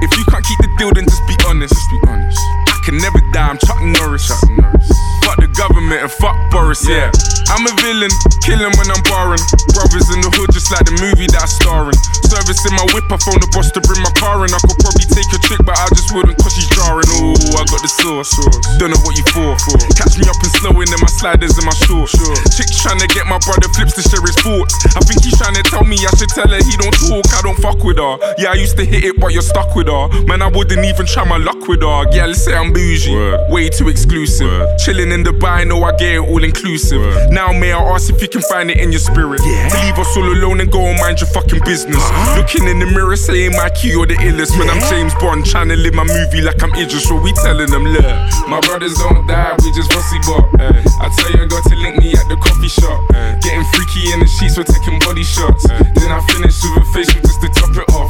If 0.05 0.15
you 0.15 0.23
can't 0.29 0.45
keep 0.45 0.59
the 0.61 0.69
deal, 0.77 0.93
then 0.93 1.05
just 1.05 1.25
be 1.25 1.33
honest. 1.49 1.73
Just 1.73 1.89
be 1.89 1.99
honest. 2.07 2.37
I 2.69 2.77
can 2.85 2.97
never 2.97 3.17
die, 3.33 3.49
I'm 3.49 3.57
Chuck 3.57 3.81
Norris. 3.81 4.27
Chuck 4.27 4.47
Norris. 4.51 4.89
Fuck 5.25 5.41
government 5.57 6.03
and 6.03 6.11
fuck 6.11 6.35
Boris, 6.51 6.83
yeah. 6.87 7.11
I'm 7.47 7.63
a 7.65 7.73
villain, 7.79 8.11
killing 8.43 8.73
when 8.75 8.87
I'm 8.89 9.03
barring. 9.05 9.41
Brothers 9.71 10.09
in 10.11 10.19
the 10.23 10.31
hood, 10.33 10.49
just 10.51 10.71
like 10.73 10.83
the 10.83 10.97
movie 10.97 11.29
that 11.29 11.45
I 11.45 11.49
star 11.49 11.87
in. 11.87 11.97
Service 12.25 12.61
in 12.65 12.73
my 12.73 12.85
whip, 12.91 13.05
I 13.07 13.17
phone 13.21 13.39
the 13.39 13.49
boss 13.53 13.69
to 13.77 13.81
bring 13.85 14.01
my 14.01 14.11
car 14.17 14.43
in. 14.43 14.51
I 14.51 14.59
could 14.65 14.79
probably 14.81 15.07
take 15.07 15.29
a 15.31 15.39
trick, 15.39 15.61
but 15.63 15.77
I 15.77 15.85
just 15.93 16.09
wouldn't 16.11 16.35
cause 16.41 16.57
she's 16.57 16.67
jarring. 16.73 17.07
Ooh, 17.21 17.37
I 17.55 17.63
got 17.69 17.81
the 17.85 17.91
sauce. 17.91 18.33
Don't 18.81 18.91
know 18.91 19.01
what 19.05 19.15
you 19.15 19.25
for. 19.31 19.53
Catch 19.93 20.17
me 20.17 20.25
up 20.25 20.39
and 20.41 20.51
slowing 20.57 20.89
in 20.89 20.99
my 20.99 21.11
sliders 21.21 21.55
and 21.55 21.65
my 21.69 21.75
shorts. 21.85 22.17
Chick's 22.57 22.81
trying 22.81 22.99
to 22.99 23.09
get 23.13 23.29
my 23.29 23.37
brother 23.45 23.69
flips 23.77 23.93
to 23.95 24.03
share 24.03 24.25
his 24.25 24.35
thoughts. 24.41 24.73
I 24.97 25.01
think 25.05 25.21
he's 25.21 25.37
trying 25.37 25.55
to 25.55 25.63
tell 25.69 25.85
me 25.85 25.95
I 26.01 26.11
should 26.17 26.33
tell 26.33 26.49
her 26.49 26.61
he 26.65 26.73
don't 26.81 26.97
talk, 26.97 27.25
I 27.29 27.41
don't 27.45 27.59
fuck 27.61 27.79
with 27.85 28.01
her. 28.01 28.17
Yeah, 28.41 28.51
I 28.51 28.57
used 28.57 28.75
to 28.81 28.85
hit 28.85 29.05
it, 29.05 29.15
but 29.21 29.31
you're 29.31 29.45
stuck 29.45 29.77
with 29.77 29.87
her. 29.87 30.09
Man, 30.25 30.41
I 30.41 30.49
wouldn't 30.49 30.81
even 30.81 31.05
try 31.05 31.23
my 31.29 31.37
luck 31.37 31.61
with 31.69 31.85
her. 31.85 32.09
Yeah, 32.09 32.25
let's 32.25 32.41
say 32.41 32.57
I'm 32.57 32.73
bougie. 32.73 33.13
Way 33.53 33.69
too 33.69 33.87
exclusive. 33.87 34.49
Chilling 34.81 35.13
in 35.13 35.21
Dubai, 35.45 35.67
know 35.67 35.83
I 35.83 35.91
get 35.91 36.15
it 36.15 36.25
all 36.25 36.43
inclusive. 36.43 37.29
Now, 37.29 37.53
may 37.53 37.71
I 37.71 37.77
ask 37.93 38.09
if 38.09 38.19
you 38.19 38.27
can 38.27 38.41
find 38.41 38.71
it 38.71 38.77
in 38.77 38.91
your 38.91 38.99
spirit? 38.99 39.37
To 39.37 39.77
leave 39.85 39.99
us 39.99 40.17
all 40.17 40.25
alone 40.25 40.59
and 40.59 40.71
go 40.71 40.81
and 40.81 40.97
mind 40.97 41.21
your 41.21 41.29
fucking 41.29 41.61
business. 41.63 42.01
Looking 42.35 42.67
in 42.67 42.79
the 42.79 42.87
mirror, 42.89 43.15
saying 43.15 43.51
my 43.51 43.69
key 43.69 43.93
or 43.93 44.07
the 44.07 44.15
illest. 44.15 44.57
When 44.57 44.69
I'm 44.69 44.81
James 44.89 45.13
Bond, 45.21 45.45
trying 45.45 45.69
to 45.69 45.75
live 45.75 45.93
my 45.93 46.03
movie 46.03 46.41
like 46.41 46.63
I'm 46.63 46.73
Idris. 46.73 47.07
So 47.07 47.21
we 47.21 47.31
telling 47.45 47.69
them, 47.69 47.85
look, 47.85 48.09
my 48.49 48.59
brothers 48.61 48.97
don't 48.97 49.27
die, 49.27 49.53
we 49.61 49.71
just 49.71 49.93
rusty 49.93 50.17
bop. 50.25 50.49
Eh. 50.59 50.81
I 50.99 51.13
tell 51.13 51.31
you, 51.37 51.43
I 51.43 51.45
got 51.45 51.63
to 51.69 51.75
link 51.75 51.97
me 52.01 52.13
at 52.17 52.25
the 52.27 52.37
coffee 52.41 52.69
shop. 52.69 52.97
Eh. 53.13 53.37
Getting 53.45 53.65
freaky 53.69 54.13
in 54.13 54.19
the 54.21 54.27
sheets, 54.27 54.57
we're 54.57 54.65
taking 54.65 54.97
body 55.05 55.23
shots. 55.23 55.69
Eh. 55.69 55.77
Then 55.93 56.09
I 56.09 56.25
finish 56.33 56.57
with 56.57 56.81
a 56.81 56.85
facial 56.89 57.21
just 57.21 57.41
to 57.41 57.49
top 57.53 57.69
it 57.77 57.85
off. 57.93 58.09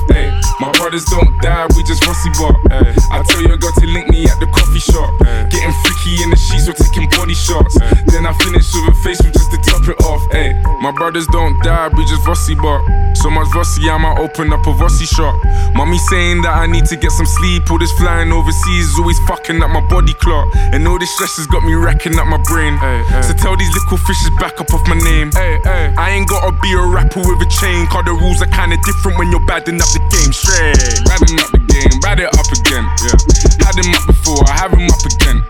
My 0.61 0.72
brothers 0.72 1.03
don't 1.06 1.30
die, 1.41 1.68
we 1.76 1.84
just 1.84 2.06
rusty 2.07 2.30
bop. 2.40 2.56
Eh. 2.72 2.94
I 3.11 3.23
tell 3.27 3.41
you, 3.41 3.53
I 3.53 3.57
got 3.57 3.76
to 3.76 3.88
link 3.88 4.07
me 4.07 4.23
at 4.23 4.40
the 4.40 4.48
coffee 4.48 4.80
shop. 4.80 5.11
Eh. 5.27 5.49
Getting 5.52 5.76
freaky 5.84 6.23
in 6.23 6.30
the 6.32 6.40
sheets, 6.40 6.68
we're 6.68 6.80
taking 6.80 7.10
body 7.11 7.36
shots. 7.36 7.76
Eh. 7.82 7.94
Then 8.07 8.26
I 8.26 8.32
finish 8.40 8.64
with 8.72 8.88
a 8.88 8.95
facial 9.03 9.32
just 9.36 9.52
to 9.52 9.57
top 9.68 9.84
it 9.88 9.99
off. 10.07 10.23
Ay. 10.32 10.56
My 10.80 10.91
brothers 10.91 11.27
don't 11.27 11.60
die, 11.61 11.90
we 11.98 12.06
just 12.06 12.26
rusty 12.26 12.56
bop. 12.56 12.80
So 13.19 13.30
much 13.30 13.52
rusty, 13.53 13.90
I 13.90 13.98
might 13.98 14.19
open 14.19 14.53
up 14.53 14.65
a 14.68 14.72
rusty 14.80 15.06
shop. 15.06 15.36
Mommy 15.76 15.98
saying 16.07 16.41
that 16.44 16.56
I 16.56 16.68
need 16.68 16.86
to 16.88 16.95
get 16.95 17.11
some 17.11 17.26
sleep. 17.26 17.69
All 17.69 17.80
this 17.80 17.91
flying 17.99 18.32
overseas 18.32 18.95
is 18.95 18.99
always 18.99 19.19
fucking 19.27 19.61
up 19.61 19.72
my 19.72 19.84
body 19.91 20.14
clock. 20.23 20.48
And 20.72 20.88
all 20.88 20.99
this 20.99 21.11
stress 21.15 21.36
has 21.36 21.48
got 21.48 21.64
me 21.64 21.73
racking 21.73 22.15
up 22.15 22.27
my 22.27 22.40
brain. 22.48 22.80
So 23.27 23.34
tell 23.36 23.57
these 23.57 23.73
little 23.76 23.99
fishes 24.07 24.32
back 24.40 24.61
up 24.61 24.72
off 24.72 24.88
my 24.88 24.95
name. 25.03 25.32
I 25.36 26.15
ain't 26.15 26.30
gotta 26.30 26.56
be 26.64 26.72
a 26.73 26.86
rapper 26.86 27.19
with 27.19 27.44
a 27.44 27.49
chain. 27.52 27.88
Cause 27.88 28.06
the 28.06 28.15
rules 28.15 28.40
are 28.41 28.52
kinda 28.56 28.77
different 28.88 29.19
when 29.19 29.32
you're 29.32 29.45
badding 29.48 29.82
up 29.82 29.90
the 29.91 29.99
game 30.15 30.32
straight. 30.45 30.77
Badding 31.09 31.39
up 31.41 31.49
the 31.51 31.61
game, 31.65 31.99
bad 32.01 32.19
it 32.22 32.30
up 32.30 32.49
again. 32.53 32.85
Yeah. 33.01 33.17
Had 33.65 33.76
him 33.81 33.89
up 33.97 34.05
before, 34.05 34.45
I 34.45 34.53
have 34.61 34.72
him 34.72 34.85
up 34.85 35.03
again. 35.05 35.41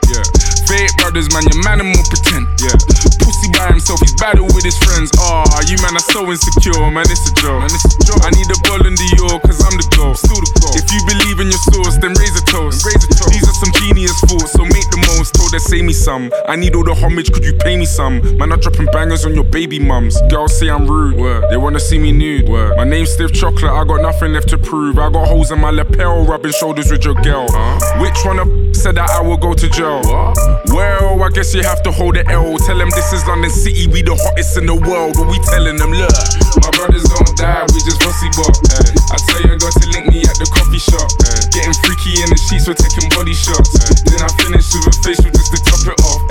Yeah. 1.15 1.23
Fake 1.23 1.31
brothers 1.31 1.31
brothers, 1.31 1.31
man, 1.31 1.43
your 1.47 1.63
man 1.63 1.79
and 1.79 1.89
more 1.95 2.05
pretend. 2.11 2.45
Yeah. 2.59 2.75
Pussy 3.23 3.47
by 3.55 3.71
himself, 3.71 3.99
he's 4.01 4.15
battle 4.19 4.45
with 4.51 4.63
his 4.63 4.77
friends. 4.77 5.11
Ah, 5.19 5.47
you 5.67 5.77
man 5.79 5.95
are 5.95 6.07
so 6.11 6.27
insecure, 6.27 6.91
man, 6.91 7.07
it's 7.07 7.23
a 7.29 7.33
joke. 7.39 7.63
Man, 7.63 7.71
it's 7.71 7.87
a 7.87 8.03
joke. 8.03 8.21
I 8.25 8.31
need 8.35 8.49
a 8.51 8.57
ball 8.67 8.83
in 8.83 8.95
the 8.95 9.09
York, 9.15 9.41
cause 9.43 9.61
I'm 9.63 9.75
the 9.79 9.87
goal. 9.95 10.15
Still 10.15 10.35
the 10.35 10.51
goal. 10.59 10.75
If 10.75 10.85
you 10.91 10.99
believe 11.07 11.39
in 11.39 11.47
your 11.47 11.63
source, 11.71 11.95
then 12.03 12.11
raise 12.19 12.35
a 12.35 12.43
toast. 12.45 12.83
Raise 12.83 12.99
a 12.99 13.09
toast. 13.15 13.31
These 13.31 13.47
are 13.47 13.57
some 13.63 13.71
genius 13.79 14.17
thoughts, 14.27 14.51
so 14.53 14.63
make 14.67 14.87
the 14.91 14.99
most. 15.15 15.35
Told 15.35 15.53
her, 15.53 15.59
say 15.59 15.81
me 15.81 15.93
some. 15.93 16.31
I 16.47 16.55
need 16.55 16.75
all 16.75 16.83
the 16.83 16.95
homage, 16.95 17.31
could 17.31 17.45
you 17.45 17.55
pay 17.63 17.77
me 17.77 17.85
some? 17.85 18.19
Man, 18.37 18.51
I'm 18.51 18.59
dropping 18.59 18.87
bangers 18.91 19.25
on 19.25 19.33
your 19.35 19.47
baby 19.47 19.79
mums. 19.79 20.19
Girls 20.29 20.57
say 20.57 20.69
I'm 20.69 20.87
rude. 20.87 21.15
Word. 21.15 21.47
They 21.49 21.57
wanna 21.57 21.79
see 21.79 21.99
me 21.99 22.11
nude. 22.11 22.49
Word. 22.49 22.75
My 22.77 22.83
name's 22.83 23.11
Stiff 23.11 23.31
Chocolate, 23.31 23.71
I 23.71 23.83
got 23.85 24.01
nothing 24.01 24.33
left 24.33 24.49
to 24.49 24.57
prove. 24.57 24.99
I 24.99 25.09
got 25.09 25.27
holes 25.27 25.51
in 25.51 25.59
my 25.59 25.71
lapel, 25.71 26.25
rubbing 26.25 26.51
shoulders 26.51 26.91
with 26.91 27.05
your 27.05 27.15
girl. 27.15 27.47
Huh? 27.49 28.01
Which 28.01 28.17
one 28.25 28.39
of 28.39 28.47
said 28.75 28.95
that 28.95 29.09
I 29.09 29.21
will 29.21 29.37
go 29.37 29.53
to 29.53 29.69
jail? 29.69 30.01
What? 30.03 31.04
Well, 31.05 31.21
I 31.21 31.29
guess 31.29 31.53
you 31.53 31.61
have 31.61 31.85
to 31.85 31.93
hold 31.93 32.17
the 32.17 32.25
L. 32.33 32.57
Tell 32.65 32.81
them 32.81 32.89
this 32.89 33.13
is 33.13 33.21
London 33.29 33.53
City, 33.53 33.85
we 33.85 34.01
the 34.01 34.17
hottest 34.17 34.57
in 34.57 34.65
the 34.65 34.73
world. 34.73 35.13
What 35.21 35.29
we 35.29 35.37
telling 35.53 35.77
them, 35.77 35.93
look. 35.93 36.17
My 36.65 36.73
brothers 36.73 37.05
don't 37.05 37.29
die, 37.37 37.61
we 37.69 37.77
just 37.85 38.01
fussy 38.01 38.25
bop. 38.33 38.49
Eh. 38.73 39.13
I 39.13 39.17
tell 39.29 39.41
you, 39.45 39.53
got 39.53 39.69
to 39.69 39.85
link 39.93 40.09
me 40.09 40.25
at 40.25 40.33
the 40.41 40.49
coffee 40.49 40.81
shop. 40.81 41.05
Eh. 41.29 41.45
Getting 41.53 41.77
freaky 41.85 42.25
in 42.25 42.33
the 42.33 42.39
sheets, 42.41 42.65
we're 42.65 42.73
taking 42.73 43.05
body 43.13 43.37
shots. 43.37 43.69
Eh. 43.85 44.01
Then 44.09 44.25
I 44.25 44.29
finish 44.41 44.65
with 44.73 44.89
a 44.89 44.93
facial 45.05 45.29
just 45.29 45.53
to 45.53 45.59
top 45.61 45.85
it 45.93 45.97
off. 46.01 46.25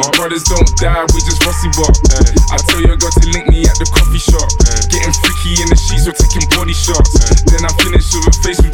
My 0.00 0.08
brothers 0.16 0.42
don't 0.48 0.72
die, 0.80 1.04
we 1.12 1.20
just 1.20 1.44
fussy 1.44 1.68
bop. 1.76 1.92
I 2.48 2.56
tell 2.64 2.80
you, 2.80 2.96
got 2.96 3.12
to 3.12 3.26
link 3.28 3.52
me 3.52 3.68
at 3.68 3.76
the 3.76 3.86
coffee 3.92 4.24
shop. 4.24 4.48
Getting 4.88 5.14
freaky 5.20 5.60
in 5.60 5.68
the 5.68 5.76
sheets, 5.76 6.08
we're 6.08 6.16
taking 6.16 6.48
body 6.56 6.72
shots. 6.72 7.12
Then 7.44 7.60
I 7.60 7.70
finish 7.76 8.08
with 8.16 8.32
a 8.32 8.34
facial 8.40 8.72